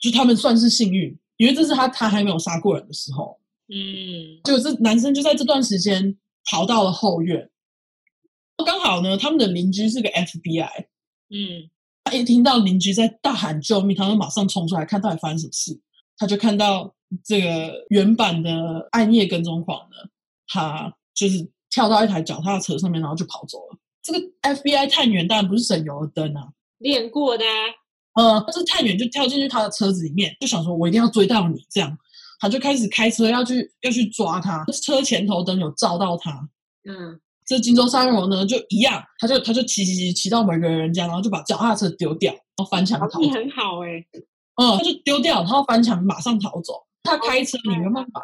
[0.00, 6.16] 就他们算是幸运，因为这是他他还没有杀过人的时候，嗯，就是男生就在这段时间
[6.50, 7.50] 逃到了后院，
[8.64, 10.86] 刚好呢，他们的邻居是个 FBI，
[11.28, 11.70] 嗯，
[12.04, 15.78] 他一听到邻居在大喊救命，他们马上冲出来看到底发生什么事，
[16.16, 16.94] 他就看到
[17.24, 19.96] 这个原版的暗夜跟踪狂呢，
[20.48, 23.78] 他就是跳到一台脚踏车上面，然后就跑走了。
[24.02, 26.48] 这个 FBI 探员当然不是省油的灯啊，
[26.78, 27.50] 练过的啊。
[28.14, 31.96] 呃，就是太远就跳进去他的车子里面，就想说：“我一定要追到你。”这样，
[32.40, 34.64] 他就开始开车要去要去抓他。
[34.82, 36.48] 车前头灯有照到他。
[36.88, 43.20] 嗯，这荆州三人魔呢，就一样，他就他就骑骑骑骑到某个人家，然后就把脚踏车丢掉，然后翻墙逃走。
[43.20, 44.06] 你很好哎、欸。
[44.56, 46.74] 嗯，他就丢掉，然后翻墙马上逃走。
[47.04, 48.20] 他开车，你没办法，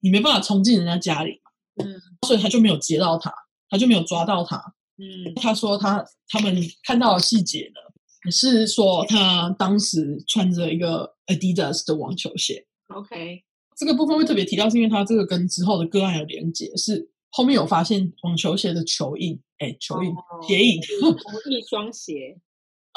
[0.00, 1.40] 你没办法冲进人家家里。
[1.76, 3.32] 嗯，所以他就没有接到他，
[3.68, 4.56] 他就没有抓到他。
[4.96, 7.80] 嗯，他说他他们看到的细节呢。
[8.28, 12.66] 是说他当时穿着一个 Adidas 的网球鞋。
[12.92, 13.44] OK，
[13.76, 21.14] 这个部分会特别提到，是因为他这个跟之后的个案有连结，是后面有发现网球鞋的球印，哎，球印、哦、鞋印， 同
[21.52, 22.36] 一双鞋。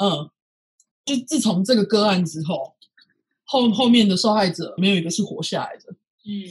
[0.02, 0.28] 嗯，
[1.04, 2.74] 就自从这个个案之后，
[3.44, 5.92] 后后面的受害者没有一个是活下来的。
[6.26, 6.50] 嗯，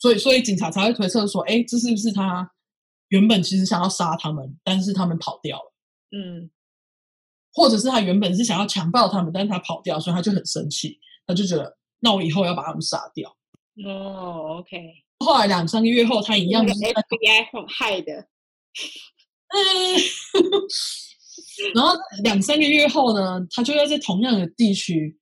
[0.00, 2.52] 所以所以警察才会推测说，哎，这是不是他
[3.08, 5.72] 原本其实想要杀他们，但是他们跑掉了？
[6.10, 6.50] 嗯。
[7.52, 13.36] 或者是他原本是想要强暴他们，但是他跑掉，所以他就很生气，他就觉得那我以后要把他们杀掉。
[13.86, 14.78] 哦，OK。
[15.20, 18.12] 后来两三个月后，他一样是 FBI 害的。
[19.54, 20.00] 嗯。
[21.74, 25.18] 然后两三个月后呢，他就要在同样的地区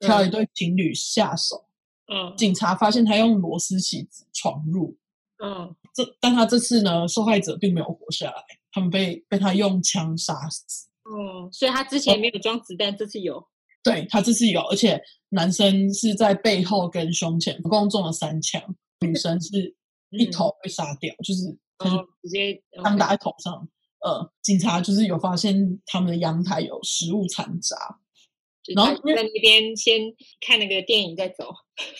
[0.00, 1.64] 挑一对情侣下手。
[2.12, 2.36] 嗯。
[2.36, 4.96] 警察发现他用螺丝起子闯入。
[5.42, 5.74] 嗯。
[5.94, 10.88] 这但他这次呢，受害者并没有活下来，他们被被他用枪杀死。
[11.08, 13.42] 哦，所以他之前没有装子弹，这次有。
[13.82, 18.62] 对，他这次有，而且男生是在背后跟胸前，总共中了三枪，
[19.00, 19.74] 女生是
[20.10, 23.66] 一头被杀掉，嗯、就是他就直接枪打在头上。
[24.00, 27.76] 呃，警察就是有发现他们的阳台有食物残渣，
[28.74, 30.00] 然后在那边先
[30.40, 31.54] 看那个电影再走。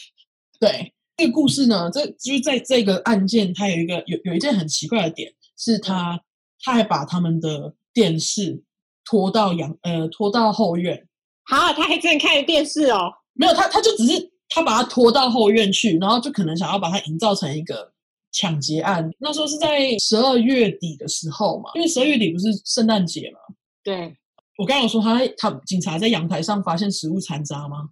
[0.60, 6.20] 对，这个故事呢，这就是在这个案件，它有一个有有一件很奇怪的点，是他、嗯、
[6.60, 8.62] 他还把他们的电视。
[9.08, 11.08] 拖到阳呃，拖到后院。
[11.44, 13.10] 好，他还真的看了电视哦。
[13.32, 17.90] 没有，他他就只是他把他拖到后院去，然后就可能想要把他营造成一个
[18.32, 19.08] 抢劫案。
[19.18, 23.38] 那时候是在十二月底的时候嘛，因为十二月底不是圣诞节嘛。
[23.82, 24.14] 对，
[24.58, 27.88] 我刚刚有说他他警察在阳台上发现食物残渣吗？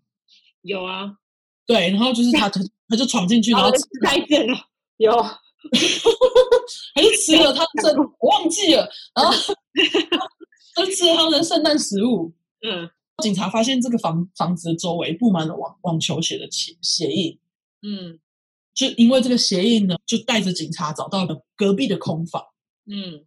[0.61, 1.13] 有啊。
[1.67, 2.61] 对，然后就是他他
[2.91, 3.71] 他就闯进去，然后
[4.05, 4.59] 太正了，
[4.99, 5.13] 有，
[6.95, 9.33] 他就吃了他的圣，我忘记了，然后。
[10.77, 12.33] 他吃了他们的圣诞食物。
[12.63, 12.89] 嗯，
[13.23, 17.39] 警察发现这个房房子的周围布满了网网球鞋的鞋鞋印。
[17.83, 18.19] 嗯，
[18.75, 22.43] 就因为这个鞋印呢，就带着警察找到了隔壁的空房。
[22.87, 23.25] 嗯，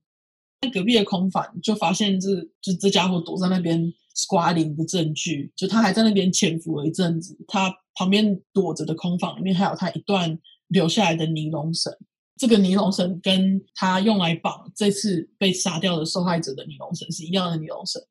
[0.62, 2.30] 在隔壁的空房就发现这
[2.62, 7.38] 就这家伙躲在那边 squatting 的证据，就他还在那边潜伏了一阵子。
[7.48, 11.92] 他旁边躲着的空房里面还有他一段留下来的尼龙绳。
[12.40, 18.02] 这个尼龙绳跟他用来绑这次被杀掉的受害者的尼龙绳是一样的尼龙绳。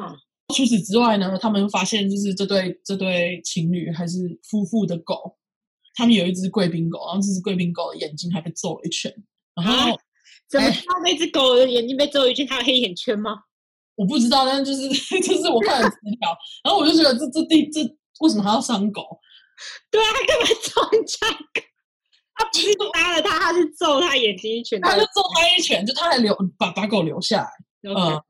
[0.00, 0.16] 嗯，
[0.54, 5.36] 除此之外呢，他们发现就是这对这对情侣还是夫妇的狗，
[5.96, 9.12] 他们有一只贵宾狗，然后这只贵宾狗的眼睛还被揍了一拳。
[9.56, 9.98] 然后，啊、
[10.48, 13.42] 怎么知道那只狗的眼睛被揍一圈，它有黑眼圈吗？
[13.96, 14.88] 我不知道，但是就是
[15.20, 17.80] 就是我看了资料，然后我就觉得这这地这
[18.20, 19.18] 为什么还要伤狗？
[19.90, 21.71] 对啊，他干嘛揍人家狗？
[22.42, 27.50] 他不是杀了他，他是揍他眼睛一拳，他就揍他一拳，就他还留把把狗留下来。
[27.94, 28.22] 呃，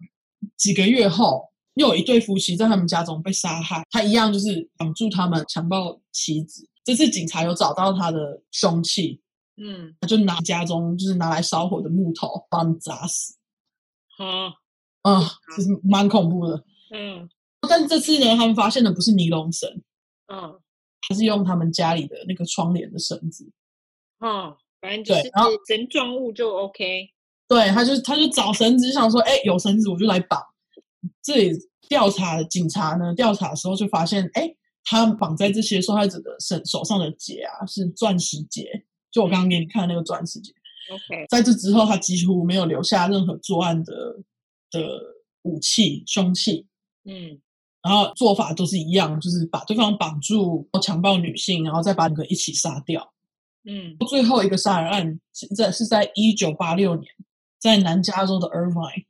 [0.56, 6.68] 几个月后，又有一对夫妻在他们家中被杀害，他一样就是绑住他们，强暴妻子。
[6.84, 9.20] 这次警察有找到他的凶器，
[9.56, 13.36] 嗯，他就拿家中就是拿来烧火的木头把他们砸死。
[14.16, 14.26] 好，
[15.02, 16.64] 啊、呃，其实蛮恐怖的。
[16.94, 17.28] 嗯，
[17.68, 19.70] 但是这次呢，他们发现的不是尼龙绳，
[20.32, 20.60] 嗯，
[21.06, 23.50] 他是用他们家里的那个窗帘的绳子。
[24.22, 25.30] 哦，反正就是
[25.68, 27.10] 人状物就 OK。
[27.48, 30.40] 对，他就他就找绳子，想说，哎，有绳子我就来绑。
[31.22, 31.52] 这里
[31.88, 34.48] 调查警察呢，调查的时候就发现，哎，
[34.84, 40.52] 他绑在这些受害者的手手上的结啊，是钻石结，就我刚刚给你看的那个钻石结。
[40.90, 43.92] OK，在这之后，他几乎没有留下任何作案的
[44.70, 45.00] 的
[45.42, 46.66] 武器、凶器。
[47.04, 47.38] 嗯，
[47.82, 53.11] 然后做法都是一样，就是把对方绑住，强暴女性，然后再把两个一起杀掉。
[53.64, 57.12] 嗯，最后一个杀人案是在是在一九八六年，
[57.58, 59.06] 在南加州的 Irvine。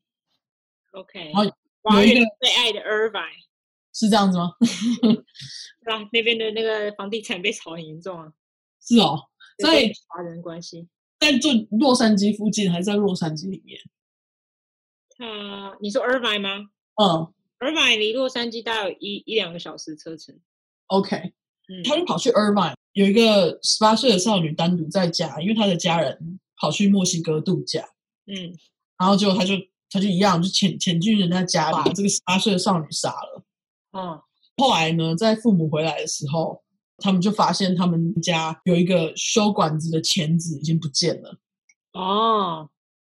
[0.92, 3.44] OK，然后有一个最爱的 Irvine，
[3.94, 4.52] 是这样子吗？
[4.60, 8.32] 是啊，那边的那个房地产被炒很严重啊。
[8.80, 9.18] 是哦，
[9.58, 10.88] 在华人关系。
[11.18, 13.80] 在就洛杉矶附近，还是在洛杉矶里面？
[15.16, 16.68] 他，你说 Irvine 吗？
[17.00, 20.38] 嗯，Irvine 离洛杉矶大概有一一两个小时车程。
[20.88, 21.16] OK，
[21.68, 27.84] 嗯，他就跑去 Irvine，有一个十八岁的少女单独在家，因为她的家人跑去墨西哥度假。
[28.26, 28.54] 嗯，
[28.98, 29.54] 然后就他就
[29.90, 33.44] 他就一样，就潜潜进人家家里，把这个十八岁的少女杀了。
[33.92, 34.20] 嗯，
[34.56, 36.62] 后来呢，在父母回来的时候。
[36.98, 41.36] 他们就发现他们家有一个修管子的钳子已经不见了。
[41.94, 42.70] 哦，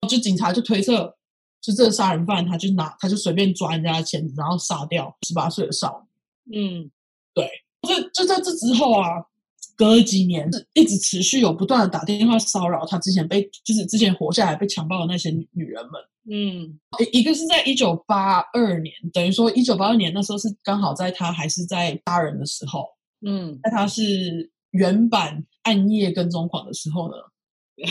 [0.06, 1.16] 就警察就推测，
[1.62, 6.06] 就这个杀人犯，他就拿他就随便抓人家的钳子，然后杀掉十八岁的少
[6.44, 6.58] 女。
[6.58, 6.90] 嗯，
[7.32, 7.48] 对。
[7.88, 9.24] 就就在这之后啊，
[9.78, 15.92] 隔了几年，一直持续有不断的打电话骚扰他之前被就是之前活下来被强暴的那些女人们。
[16.30, 16.78] 嗯，
[17.12, 22.84] 一个是在一九八二年，等于说一九八二年那时候是刚好在他还是在杀人的时候。
[23.24, 27.16] 嗯，在他是原版暗夜跟踪狂的时候呢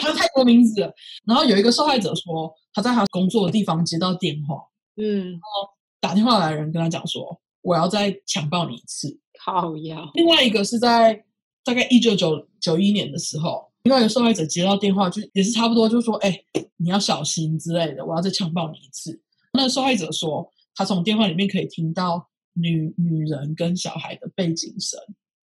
[0.00, 0.92] 他 太多名字了。
[1.26, 4.56] 然后有一个受害者说，他在他工作的地方接到电话，
[4.96, 5.68] 嗯，然后
[6.00, 9.18] 打电话来的人跟他讲说，我要再强暴你一次。
[9.44, 10.10] 好呀。
[10.14, 11.24] 另外一个是在
[11.64, 16.44] 大概一九九九一年的时候，另外一个受害者接到电话，就也是差不多，就说，哎，
[16.76, 19.20] 你要小心之类的，我要再强暴你一次。
[19.52, 22.28] 那受害者说，他从电话里面可以听到。
[22.54, 25.00] 女女人跟小孩的背景声，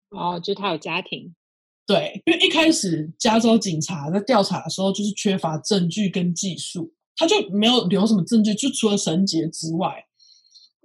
[0.09, 1.35] 哦，就他有家庭，
[1.87, 10.03] 对，因为一开始加州警察在调查的时候，就是缺乏证据跟技术，他就没有留什么证据，就除了绳结之外，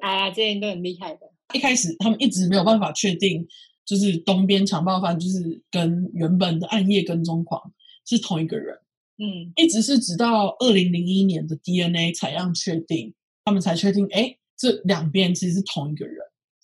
[0.01, 1.28] 哎呀，这些人都很厉害的。
[1.53, 3.47] 一开始他们一直没有办法确定，
[3.85, 7.73] 就是东边强暴犯就是跟原本的暗夜跟踪狂
[8.05, 8.75] 是同一个人，
[9.17, 13.13] 嗯，一直是直到二零零一年的 DNA 采样确定，
[13.45, 14.35] 他们才确定，哎。
[14.61, 16.17] 这两边其实是同一个人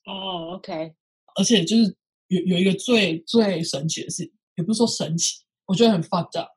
[0.05, 0.93] 哦、oh,，OK，
[1.37, 1.95] 而且就是
[2.27, 6.49] 有有一个最最神奇的事，也不是说神奇，我觉得很 fucked up。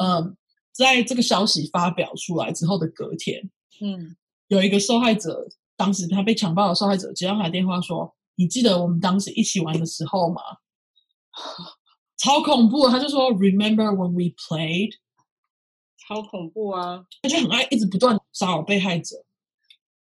[0.00, 0.36] 嗯，
[0.70, 3.50] 在这个消息发表出来之后的隔天，
[3.80, 4.14] 嗯，
[4.46, 10.40] 有一个受害者，当时他被强暴的受害者接到他电话说：“你记得我们当时一起玩的时候吗？”
[12.16, 12.88] 超恐怖！
[12.88, 14.92] 他就说：“Remember when we played？”
[16.06, 17.04] 超恐怖啊！
[17.22, 19.16] 他就很爱一直不断骚扰被害者，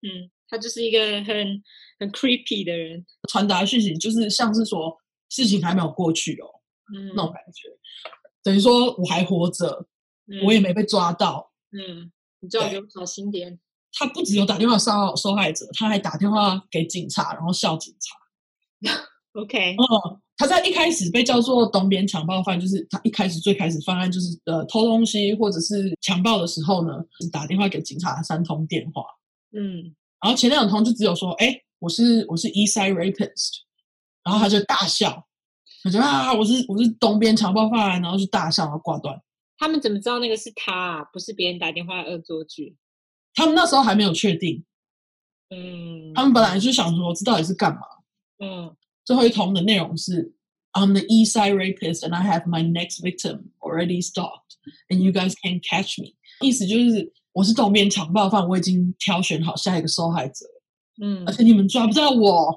[0.02, 0.30] 嗯。
[0.52, 1.64] 他就是一个很
[1.98, 4.93] 很 creepy 的人，传达讯息就是像是说
[5.30, 6.45] 事情还没有过去哦，
[6.93, 7.69] 嗯，那种感觉，
[8.43, 9.88] 等于说我还活着，
[10.27, 12.11] 嗯，我也没被抓到，嗯，
[12.41, 13.61] 你最好给我小心点。
[13.93, 18.91] 他不只有打电话骚扰受害者，他还打电话给警察，然后笑警察。
[19.34, 26.93] OK，嗯，他在一开始被叫做东边强暴犯，就是他一开始最开始犯案就是呃偷东西或者是强暴的时候呢，
[27.31, 29.03] 打电话给警察三通电话，
[29.57, 29.95] 嗯。
[30.22, 33.61] 然后前两通就只有说，哎，我是我是 East Side Rapist，
[34.23, 35.26] 然后他就大笑，
[35.84, 39.19] 他就啊，我是我是东边强暴犯，然后就大笑，然后挂断。
[39.57, 41.03] 他们怎么知道那个是他啊？
[41.13, 42.76] 不是别人打电话恶作剧？
[43.34, 44.64] 他们那时候还没有确定。
[45.49, 47.82] 嗯，他们本来就想说，这到底是干嘛？
[48.40, 50.34] 嗯，最后一通的内容是
[50.74, 54.56] ，I'm the East Side Rapist and I have my next victim already stalked
[54.90, 56.14] and you guys can't catch me。
[56.41, 57.14] 意思就是。
[57.34, 60.45] 我是东边强暴犯，我已经挑选好下一个受害者，
[61.02, 62.49] 嗯，而且你们抓不到我，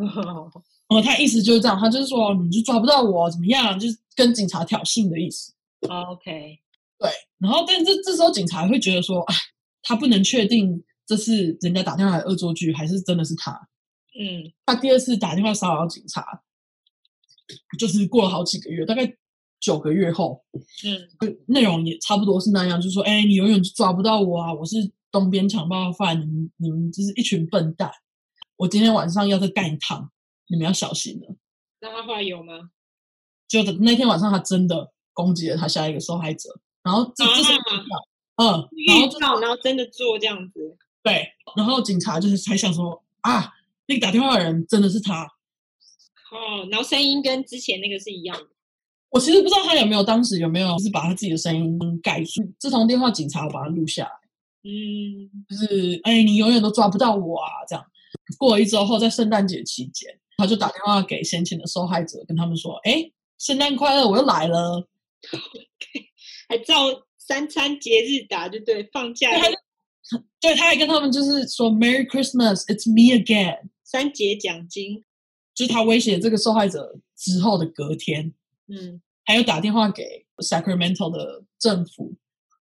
[0.00, 0.50] 哦、
[0.88, 5.52] 嗯，他意思就是这样，他就是说你就抓不到我，怎么样，就是跟警察挑衅的意思。
[5.82, 6.58] 哦、OK，
[6.98, 9.34] 对，然后但是这这时候警察会觉得说，哎，
[9.82, 13.52] 他不能确定这是人家打电话来恶作剧，还是真的是他。
[14.18, 16.42] 嗯，他第二次打电话骚扰警察，
[17.78, 19.16] 就是过了好几个月，大概。
[19.62, 20.42] 九个月后，
[20.86, 24.54] 嗯，内容也差不多是那样，就是说，哎，你永远抓不到我啊！
[24.54, 27.92] 我是东边强暴犯，你们你们就是一群笨蛋。
[28.56, 30.10] 我今天晚上要再干一趟，
[30.46, 31.36] 你们要小心了。
[31.82, 32.70] 那他后来有吗？
[33.48, 37.52] 就那天晚上，他真的攻击了他下一个受害者，然后这、啊、这是
[38.40, 43.52] 嗯，然后就然后真的做这样子，对，然后警察就是才想说啊，
[43.86, 45.24] 那个打电话的人真的是他。
[46.32, 48.46] 哦，然后声音跟之前那个是一样的。
[49.10, 52.42] 我其实不知道他有没有当时有没有就是把他自己的声音盖住。
[52.58, 54.10] 这通电话警察把他录下来，
[54.62, 57.50] 嗯，就是哎，你永远都抓不到我啊！
[57.68, 57.84] 这样。
[58.38, 64.88] 过了一周后，在圣诞节期间，他就打电话给先前的受害者，跟他们说：“哎，圣诞快乐，我又来了。
[66.48, 66.86] ”还照
[67.30, 69.30] 三餐节日打，就对，放假。
[69.30, 75.04] 对，他，对，他还跟他们就是说 “Merry Christmas, it's me again”，三节奖金。
[75.54, 78.32] 就是他威胁这个受害者之后的隔天，
[78.66, 82.14] 嗯，还有打电话给 Sacramento 的政府，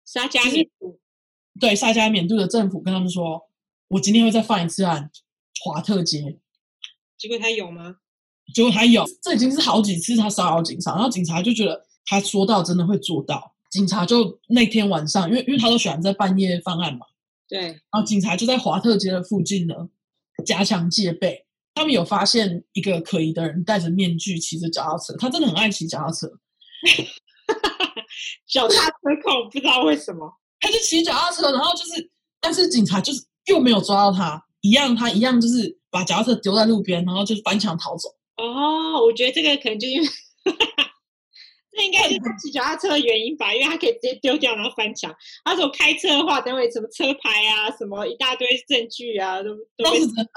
[0.05, 0.99] 沙加缅度，
[1.59, 3.49] 对，沙加缅度的政府跟他们说
[3.89, 5.09] ：“我今天会再犯一次案。”
[5.65, 6.37] 华特街，
[7.17, 7.97] 结果他有吗？
[8.53, 17.05] 结果他有，这已经是好几次他骚扰警察，然后警察就觉得他说到真的会做到，警察就那天晚上，因为因为他都喜欢在半夜犯案嘛，
[17.47, 19.75] 对，然后警察就在华特街的附近呢
[20.45, 26.27] 加强戒备，他们有发现一个可疑的人戴着面具骑着脚踏车，他真的很爱骑脚踏车，
[28.47, 34.43] 脚踏车控不知道为什么，他就骑脚踏车，然后就是，但是警察就是又没有抓到他。
[34.61, 38.09] 一样，他一样就是把脚踏车丢在路边，然后就翻墙逃走。
[38.35, 40.07] 哦，我觉得这个可能就因为，
[41.79, 45.15] 这应该是他骑脚踏车的原因吧，因为他可以直接丢掉，然后翻墙。
[45.45, 50.31] 他说开车的话，等会什么车牌啊，什么一大堆证据啊，都都是真的，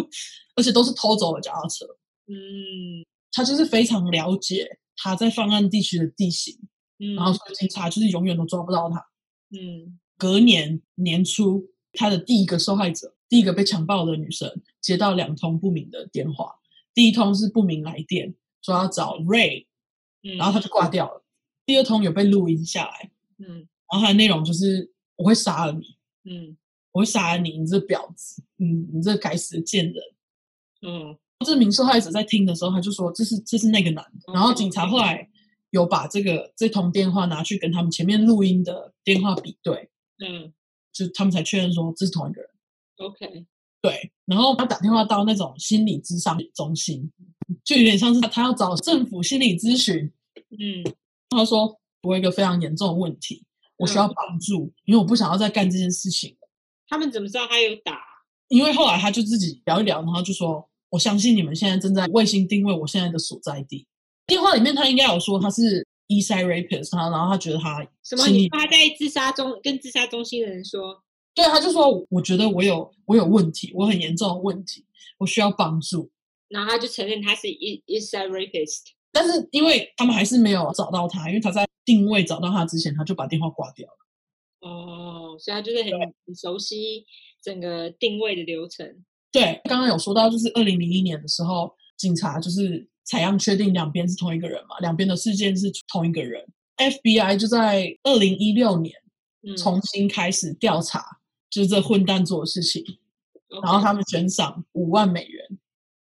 [0.56, 1.84] 而且都是偷走了脚踏车。
[2.26, 6.58] 嗯，他就是非常了解他在犯案地区的地形，
[6.98, 8.96] 嗯，然后警察就是永远都抓不到他。
[9.50, 13.14] 嗯，隔年年初，他的第一个受害者。
[13.30, 14.50] 第一个被强暴的女生
[14.80, 16.50] 接到两通不明的电话，
[16.94, 19.66] 第一通是不明来电，说要找 Ray，
[20.22, 21.18] 然后他就挂掉了。
[21.18, 21.24] 嗯、
[21.66, 26.56] 第二通有被录音下来，嗯，然后他的内容就是我会杀了你，嗯，
[26.92, 30.02] 我会杀了你，你这婊子，嗯，你这该死的贱人，
[30.82, 31.18] 嗯。
[31.46, 34.32] 这名受害者在听的时候，他就说这是这是那个男的。
[34.32, 35.30] 然后警察后来
[35.70, 39.88] 有把这个这通电话拿去跟他们前面录音的电话比对，
[40.18, 40.52] 嗯，
[40.92, 42.50] 就他们才确认说这是同一个人。
[42.96, 43.46] OK，
[43.80, 47.10] 对，然后他打电话到那种心理咨商中心，
[47.64, 50.10] 就有点像是他要找政府心理咨询。
[50.50, 50.94] 嗯，
[51.30, 53.44] 他说我有一个非常严重的问题，
[53.76, 56.36] 我需要帮助，嗯、因为我不想要再干这件事情。
[56.88, 58.00] 他们怎么知道他有打？
[58.48, 63.86] 因为后来他就自己聊一聊，然后就说：“我相信你们现在正在卫星定位我现在的所在地。”
[64.26, 68.26] 电话里面他应该有说他是 Eastside Rapist，他然后他觉得他什么？
[68.26, 71.00] 你说他在自杀中跟自杀中心的人说。
[71.34, 74.84] 对，他就说，我觉得我有我有问题，我很严重的问题，
[75.18, 76.10] 我需要帮助。
[76.48, 84.68] 然后他就承认他是 Eastside Rapist，但是因为他们还是没有找到他，因为他在定位找到他之前，他就把电话挂掉了。
[84.68, 85.92] 哦，所以他就是很
[86.26, 87.04] 很熟悉
[87.42, 89.04] 整个定位的流程。
[89.30, 96.44] 对，刚刚有说到，就是二零零一年的时候，警察就是采样确定两边是同一个人嘛，两边的事件是同一个人。
[96.78, 98.94] FBI 就在二零一六年
[99.56, 101.04] 重新开始调查。
[101.58, 102.84] 嗯就是这混蛋做的事情
[103.48, 103.64] ，okay.
[103.64, 105.44] 然后他们悬赏五万美元。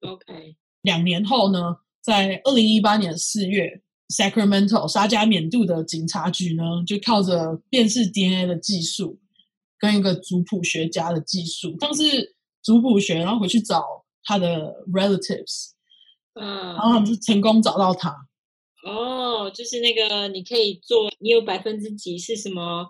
[0.02, 9.20] OK，两年后呢，在二零一八年四月，Sacramento 沙加缅度的警察局呢，就靠着辨识 DNA 的技术，
[9.78, 13.86] 跟一个族谱学家的技术，像是族谱学，然后回去找
[14.24, 15.70] 他的 relatives，
[16.34, 18.10] 嗯，然后他们就成功找到他。
[18.86, 22.90] 哦，就是那个你可以做，你有百分之几是什么？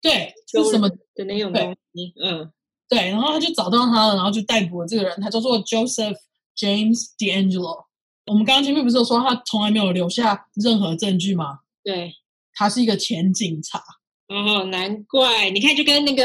[0.00, 2.12] 对，是什么的那种东西？
[2.22, 2.50] 嗯，
[2.88, 6.16] 对，然后他就找到他了，然后就逮捕了这个人，他叫做 Joseph
[6.56, 7.84] James DeAngelo。
[8.26, 11.60] 我们刚刚前面不是有说他从来没有留下任何证据吗？
[11.82, 12.12] 对，
[12.54, 13.82] 他是一个前警察。
[14.28, 16.24] 哦，难怪，你看就跟那个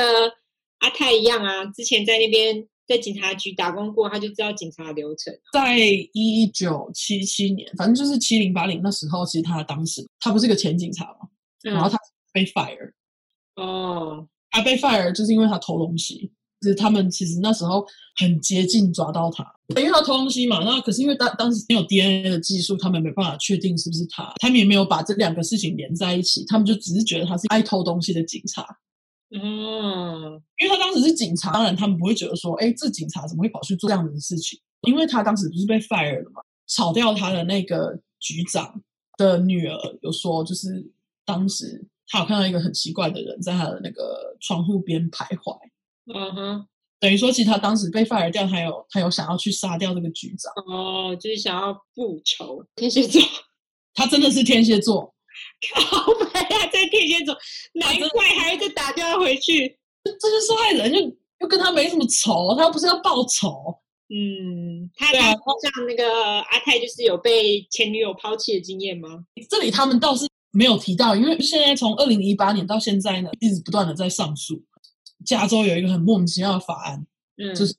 [0.80, 5.34] 阿泰一样啊，之前在那边在警察局打工过，他就知道警察流程。
[5.54, 5.80] 在
[6.12, 11.30] 一九七七年，反正就是七零八零那时候，其实他当时他不是一个前警察嘛，
[11.64, 11.98] 嗯、然后他
[12.34, 12.92] 被 fire。
[13.56, 16.32] 哦，他被 fire 就是因为他偷东西，
[16.62, 17.86] 就是他们其实那时候
[18.18, 20.64] 很接近抓到他，因为他偷东西嘛。
[20.64, 28.66] 那可是因为当当时没有 DNA 的技术，他们没办法确定是不是他，他们也没有把这两个事情连在一起，他们就只是觉得他是爱偷东西的警察。
[29.36, 34.60] 嗯，因为他当时是警察，当然他们不会觉得说，哎，这警察怎么会跑去做这样的事情？
[34.88, 38.82] 因为他当时不是被 fire 了嘛，炒掉他的那个局长
[39.18, 40.92] 的女儿有说，就是
[41.26, 41.88] 当时。
[42.08, 45.58] 他有看到一个很奇怪的人在他的那个窗户边徘徊。
[46.14, 46.68] 嗯哼，
[47.00, 50.52] 等于说，其实他当时被 fire 掉，还有他有想要去杀掉这个局长。
[50.68, 52.66] 哦，就是想要复仇。
[52.76, 53.22] 天蝎座，
[53.96, 55.14] 他真的是天蝎座。
[55.74, 57.36] 靠北啊，在天蝎座，
[57.74, 59.80] 难怪还会再打电话回去。
[60.04, 61.00] 这些受害人就
[61.40, 63.80] 又跟他没什么仇，他又不是要报仇。
[64.10, 69.26] 嗯，他他像那个阿泰，就是有被前女友抛弃的经验吗？
[69.50, 74.64] 这里他们倒是没有提到，因为现在从二零一八年到现在呢，一直不断的在上诉。
[75.26, 77.06] 加州有一个很莫名其妙的法案，
[77.38, 77.76] 嗯，就是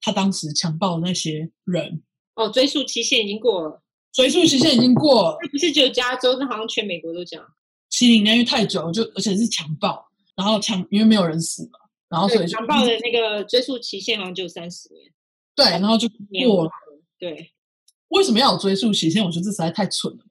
[0.00, 2.02] 他当时强暴的那些人。
[2.34, 3.82] 哦，追诉期限已经过了。
[4.12, 5.38] 追诉期限已经过了。
[5.50, 7.44] 不是只有加州，那好像全美国都这样。
[7.88, 11.78] 七零年因为太久，就而且是强暴，然后强因为没有人死嘛，
[12.08, 15.10] 然后所以强暴的那个追诉期限好像只有三十年。
[15.56, 16.06] 对，然后就
[16.46, 16.70] 过了。
[17.18, 17.52] 对，
[18.08, 19.24] 为什么要有追诉期限？
[19.24, 20.24] 我觉得这实在太蠢了。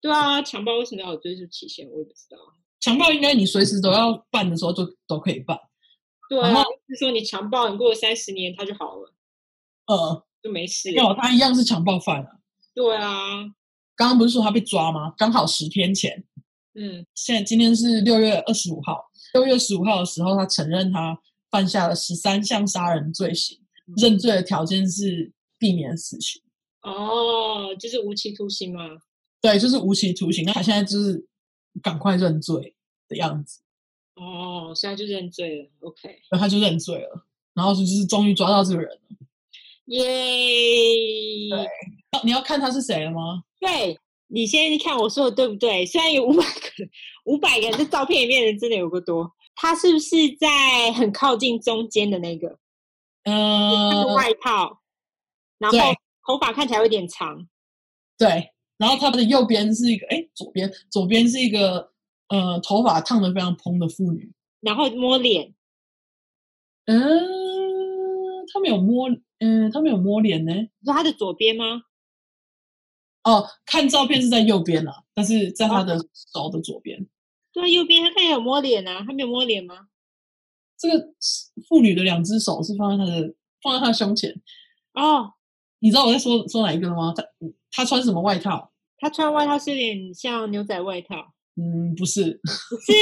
[0.00, 1.88] 对啊，强暴为什么要有追诉期限？
[1.88, 2.36] 我也不知道。
[2.80, 5.58] 强暴应该你随时都要办的时候就都可以办。
[6.28, 9.14] 对啊，就是说你强暴，你过了三十年，他就好了。
[9.86, 10.90] 呃，就没事。
[10.92, 12.28] 没有，他一样是强暴犯啊。
[12.74, 13.42] 对啊。
[13.96, 15.12] 刚刚不是说他被抓吗？
[15.16, 16.24] 刚好十天前。
[16.74, 17.04] 嗯。
[17.14, 19.10] 现在今天是六月二十五号。
[19.34, 21.18] 六月十五号的时候，他承认他
[21.50, 23.58] 犯下了十三项杀人罪行。
[23.96, 26.42] 认罪的条件是避免死刑
[26.82, 28.82] 哦，就是无期徒刑吗？
[29.40, 30.44] 对，就是无期徒刑。
[30.44, 31.26] 那他现在就是
[31.82, 32.74] 赶快认罪
[33.08, 33.60] 的样子。
[34.14, 35.70] 哦，现在就认罪了。
[35.80, 39.16] OK，然后他就认罪了，然后就是终于抓到这个人了。
[39.86, 40.04] 耶！
[41.50, 41.68] 对，
[42.24, 43.44] 你要看他是谁了吗？
[43.60, 45.86] 对，你先看我说的对不对？
[45.86, 46.90] 虽然有五百个人，
[47.24, 49.32] 五百个人，这照片里面人真的有个多。
[49.54, 52.58] 他是不是在很靠近中间的那个？
[53.24, 54.80] 呃，外套，
[55.58, 55.78] 然后
[56.26, 57.48] 头发看起来有点长，
[58.16, 61.92] 对，然后他的右边是一个，哎，左边左边是一个，
[62.28, 65.54] 呃，头发烫的非常蓬的妇女，然后摸脸，
[66.86, 67.00] 嗯，
[68.52, 69.10] 他没有摸，
[69.40, 71.82] 嗯，他没有摸脸呢，你说他的左边吗？
[73.24, 75.98] 哦，看照片是在右边啊，但是在他的
[76.32, 77.06] 手的左边，
[77.52, 79.88] 对，右边他看起来有摸脸啊，他没有摸脸吗？
[80.78, 81.12] 这个
[81.68, 84.40] 妇女的两只手是放在他的放在他胸前
[84.94, 85.34] 哦，
[85.80, 87.12] 你知道我在说说哪一个了吗？
[87.16, 87.24] 他
[87.70, 88.70] 他穿什么外套？
[88.98, 91.32] 他穿外套是有点像牛仔外套。
[91.56, 92.40] 嗯，不是，
[92.70, 92.92] 不是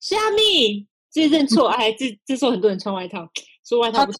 [0.00, 3.28] 虾米，这认错哎，这这时候很多人穿外套，
[3.64, 4.18] 说外套不是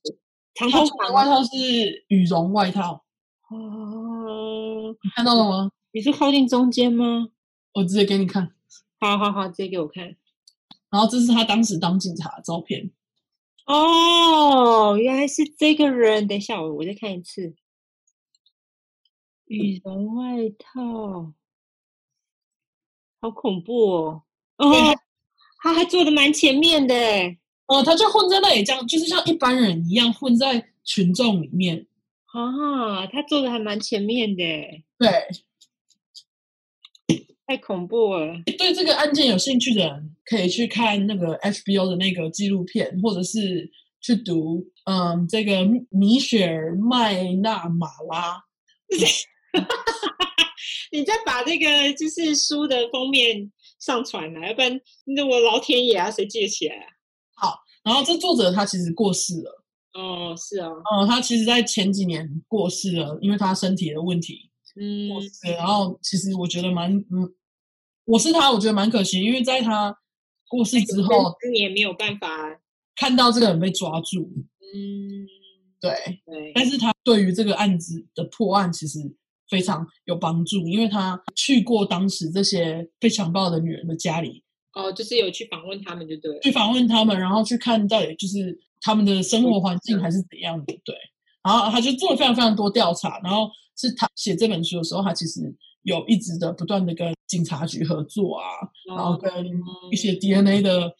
[0.54, 3.04] 长头发外套是羽绒外套
[3.50, 5.70] 哦，你看到了吗？
[5.92, 7.28] 你是靠近中间吗？
[7.74, 8.52] 我直接给你看，
[9.00, 10.16] 好好好，直接给我看。
[10.90, 12.90] 然后这是他当时当警察的照片。
[13.66, 16.28] 哦，原来是这个人。
[16.28, 17.54] 等一下，我我再看一次。
[19.54, 21.32] 羽绒外套，
[23.20, 24.22] 好恐怖哦！
[24.58, 24.98] 哦，
[25.62, 26.94] 他还坐的蛮前面的。
[27.66, 31.86] 哦，他就混在那里，这样就是像一般人一样混在群众里面。
[32.26, 34.42] 啊，他坐的还蛮前面的。
[34.98, 35.10] 对。
[37.46, 38.42] 太恐怖了！
[38.56, 43.70] 对这个案件有兴趣的人，可以去看那个 HBO 的那个纪录片，或者是
[44.00, 48.42] 去读嗯这个米雪儿麦纳马拉。
[50.92, 53.50] 你再把这个就是书的封面
[53.80, 56.86] 上传来，要不然那我老天爷啊，谁记得起来啊？
[57.36, 59.64] 好，然后这作者他其实过世了。
[59.94, 60.68] 哦，是啊。
[60.68, 64.50] 嗯，他其实在前几年过世了，因为他身体的问题。
[64.76, 65.08] 嗯，
[65.42, 67.34] 对，然后其实我觉得蛮，嗯，
[68.04, 69.96] 我是他，我觉得蛮可惜，因为在他
[70.48, 72.28] 过世之后，你也没有办法
[72.96, 74.30] 看到这个人被抓住。
[74.74, 75.26] 嗯，
[75.80, 75.90] 对，
[76.26, 78.98] 对，但是他对于这个案子的破案其实
[79.54, 90.96] 非常有帮助，因为他去过当时这些被强暴的女人的家里，哦，就是有去访问他们，就对，去访问他们，然后去看到底就是他们的生活环境还是怎样的，对，
[91.44, 93.48] 然后他就做了非常非常多调查，然后。
[93.76, 95.40] 是他写这本书的时候，他其实
[95.82, 98.46] 有一直的不断的跟警察局合作啊，
[98.86, 99.28] 然后跟
[99.90, 100.94] 一些 DNA 的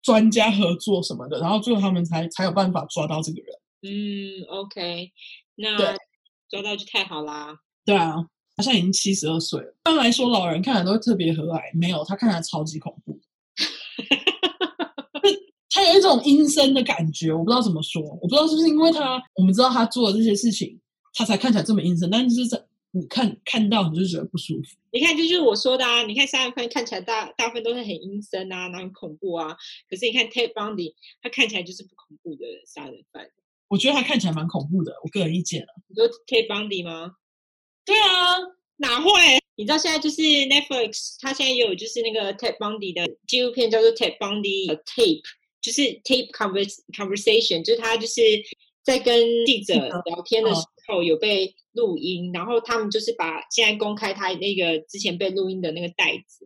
[0.00, 3.54] 专家合作什么的，然后最后他们才才有办法抓到这个人。
[3.82, 5.12] 嗯，OK，
[5.56, 5.76] 那
[6.52, 7.56] 抓到就太好啦。
[7.82, 8.16] 对啊，
[8.54, 9.68] 他现在已经七十二岁了。
[9.68, 13.18] 一般来说，老人看起来都会特别和蔼，没有，他看起来超级恐怖。
[15.70, 20.78] 他有一种阴森的感觉，我不知道怎么说，我不知道是不是因为他，我们知道他做的这些事情。
[21.14, 24.76] 他才看起来这么阴森，但是在你看看到你就觉得不舒服。
[24.92, 29.56] 你看，就是我说的啊，你看杀人犯看起来大大部分都是很阴森啊，然后很恐怖啊。
[29.88, 33.26] 可是你看 Ted Bundy，他看起来就是不恐怖的杀人犯。
[33.72, 35.72] 我觉得他看起来蛮恐怖的，我个人意见啊。
[35.88, 37.14] 你说 Ted Bundy 吗？
[37.86, 38.36] 对啊，
[38.76, 39.08] 哪会？
[39.56, 45.22] 你知道现在就是 Netflix，它现在也有就是那个 Ted Bundy 的纪录片，叫做 Ted Bundy Tape，
[45.62, 48.20] 就是 Tape Conversation，就是他就是
[48.82, 49.74] 在跟记者
[50.04, 51.02] 聊天的时候。
[51.02, 56.44] 有被录音，然后他们就是把现在公开他那个之前被录音的那个袋子，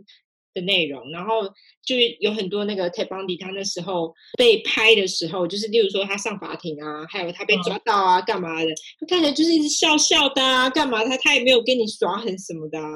[0.56, 1.42] 的内容，然后
[1.84, 12.86] 就有很多那个 Ted Bundy 他那时候被拍的时候，就是例如说他上法庭啊，还有他被抓到啊，干嘛的，他看起来就是一直笑笑的啊，干嘛他他也没有跟你耍狠什么的啊。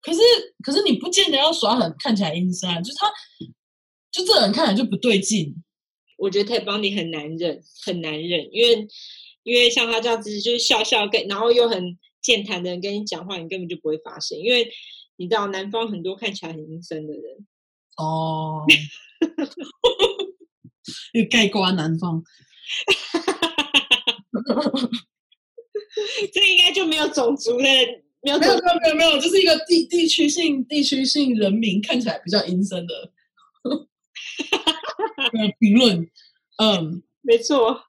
[0.00, 0.20] 可是
[0.62, 3.10] 可是你不见得要耍狠，看起来阴森啊，就是他，
[4.12, 5.52] 就这人看起来就不对劲。
[6.16, 8.86] 我觉得 Ted Bundy 很难忍，很难忍，因为
[9.42, 14.70] 因为像他这样子就是笑笑跟，然后又很健谈的人跟你讲话，你根本就不会发现，因为。
[15.22, 17.22] 你知道南方很多看起来很阴森的人
[17.96, 18.64] 哦，
[21.14, 22.20] 又盖瓜南方，
[26.34, 27.68] 这应该就没有种族的，
[28.22, 33.12] 没有没有没有没有，就是一个地地区性地区性人民看起来比较阴森的
[35.60, 36.10] 评论，
[36.58, 37.80] 嗯，没错，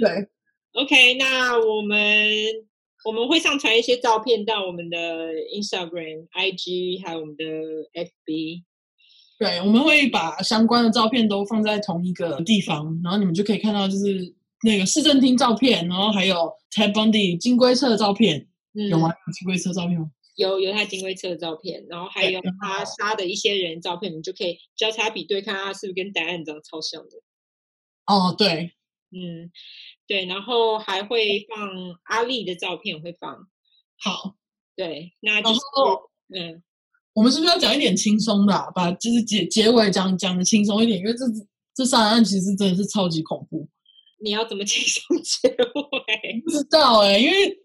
[0.00, 0.26] 对
[0.72, 2.66] ，OK，那我们。
[3.06, 4.98] 我们会上传一些照片到我们的
[5.54, 7.44] Instagram、IG，还有我们的
[7.94, 8.64] FB。
[9.38, 14.34] 对，我们会把相关的照片都放在同一个地方，然后你们就可以看到，就是
[14.64, 18.48] 那个市政厅照片，然后还有 Ted Bundy 金龟车的照片。
[18.74, 19.12] 嗯、有吗？
[19.32, 20.10] 金龟车照片吗？
[20.34, 27.10] 有，有他金龟车的照片，然后还有他杀的一些人照片，你就可以交叉比对，看他是不是跟答案长超像的。
[28.06, 28.72] 哦，对，
[29.12, 29.52] 嗯。
[30.06, 31.68] 对，然后还会放
[32.04, 33.48] 阿丽的照片，会放。
[33.98, 34.36] 好，
[34.76, 35.60] 对，那就是
[36.34, 36.62] 嗯，
[37.12, 40.98] 我们是不是要讲一点轻松的，啊，把就是结结尾讲讲的轻松一点？
[41.00, 41.24] 因为这
[41.74, 43.68] 这杀人案其实真的是超级恐怖。
[44.22, 46.40] 你要怎么轻松结尾？
[46.44, 47.58] 不知道哎，欸，因为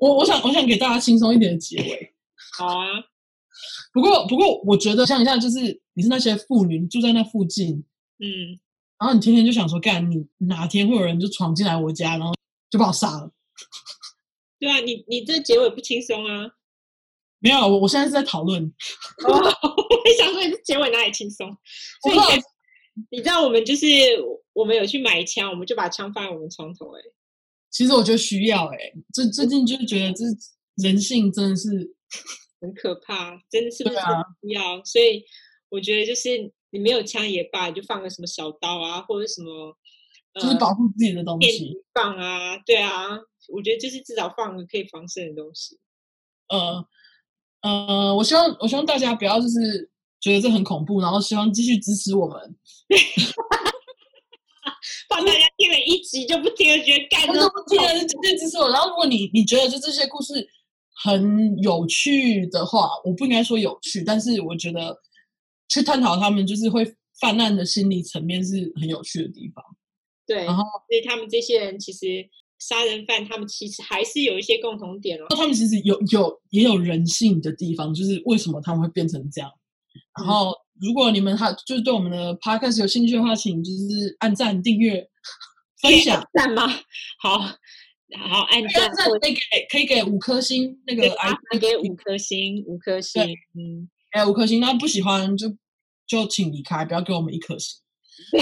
[0.00, 2.14] 我我想我想给大家轻松一点的结尾。
[2.58, 2.86] 好啊，
[3.92, 7.84] 不过不过我觉得像一下，就是你是那些妇女住在那附近，
[8.18, 8.58] 嗯。
[8.98, 12.32] 然后你天天就想说，干你哪天会有人就闯进来我家，然后
[12.70, 13.30] 就把我杀了？
[14.58, 16.48] 对啊，你你这结尾不轻松啊？
[17.40, 18.64] 没有，我我现在是在讨论。
[18.64, 21.46] 哦、我想说你这结尾哪里轻松？
[22.02, 22.16] 所以
[23.10, 23.86] 你知道我们就是
[24.54, 26.98] 我们有去买枪，我们就把枪放在我们床头、欸。
[26.98, 27.04] 哎，
[27.70, 30.24] 其实我觉得需要哎、欸，最最近就是觉得这
[30.76, 31.68] 人性真的是
[32.62, 34.78] 很可怕，真的是不是需要？
[34.78, 35.22] 啊、所以
[35.68, 36.50] 我觉得就是。
[36.76, 39.74] 你没有枪也罢，就放个什么小刀啊，或者什么，
[40.34, 41.82] 就是保护自己的东西。
[41.94, 45.78] 放啊，对啊，我觉得就是至少放个可以防身的东西。
[46.48, 46.86] 呃
[47.62, 49.90] 呃，我希望我希望大家不要就是
[50.20, 52.54] 觉得这很恐怖，然后希望继续支持我们。
[55.08, 58.68] 怕大家听了一集就不听了，觉得干都不听了，就继续支持我。
[58.68, 60.46] 然后如果你你觉得就这些故事
[61.02, 65.00] 很有趣的话，我不应该说有趣，但是我觉得。
[65.68, 66.84] 去探讨他们就是会
[67.20, 69.64] 泛滥的心理层面是很有趣的地方。
[70.26, 72.28] 对，然后所以他们这些人其实
[72.58, 75.26] 杀人犯，他们其实还是有一些共同点哦。
[75.30, 79.50] 他们其实有有也有人性的地方，就是为什么他们会变成这样。
[80.18, 85.06] 然后，如果你们还就是对我们的 podcast 有兴趣的话，请就是按赞、订阅、
[85.80, 86.22] 分享。
[86.34, 86.66] 赞吗？
[87.20, 88.90] 好好按赞，
[89.20, 89.40] 可以给
[89.70, 91.08] 可以给五颗星，那个
[91.50, 93.22] 可以给五颗星，五颗星，
[93.54, 93.88] 嗯。
[94.16, 95.54] 哎，五颗星，那不喜欢就
[96.06, 97.78] 就请离开，不要给我们一颗星。
[98.32, 98.40] 对，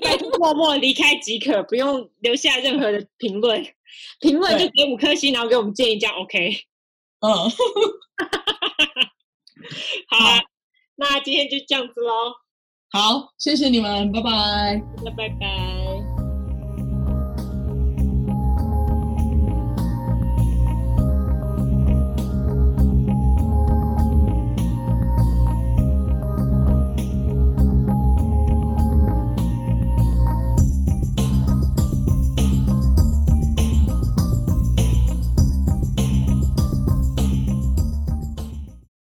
[0.00, 3.64] 拜托默默离开即可，不用留下任何的评论。
[4.20, 6.52] 评论就给五颗星，然后给我们建议，这样 OK。
[7.20, 7.30] 嗯，
[10.08, 10.42] 好啊，好，
[10.96, 12.32] 那今天就这样子喽。
[12.90, 14.82] 好，谢谢你们，拜拜。
[15.04, 16.11] 那拜拜。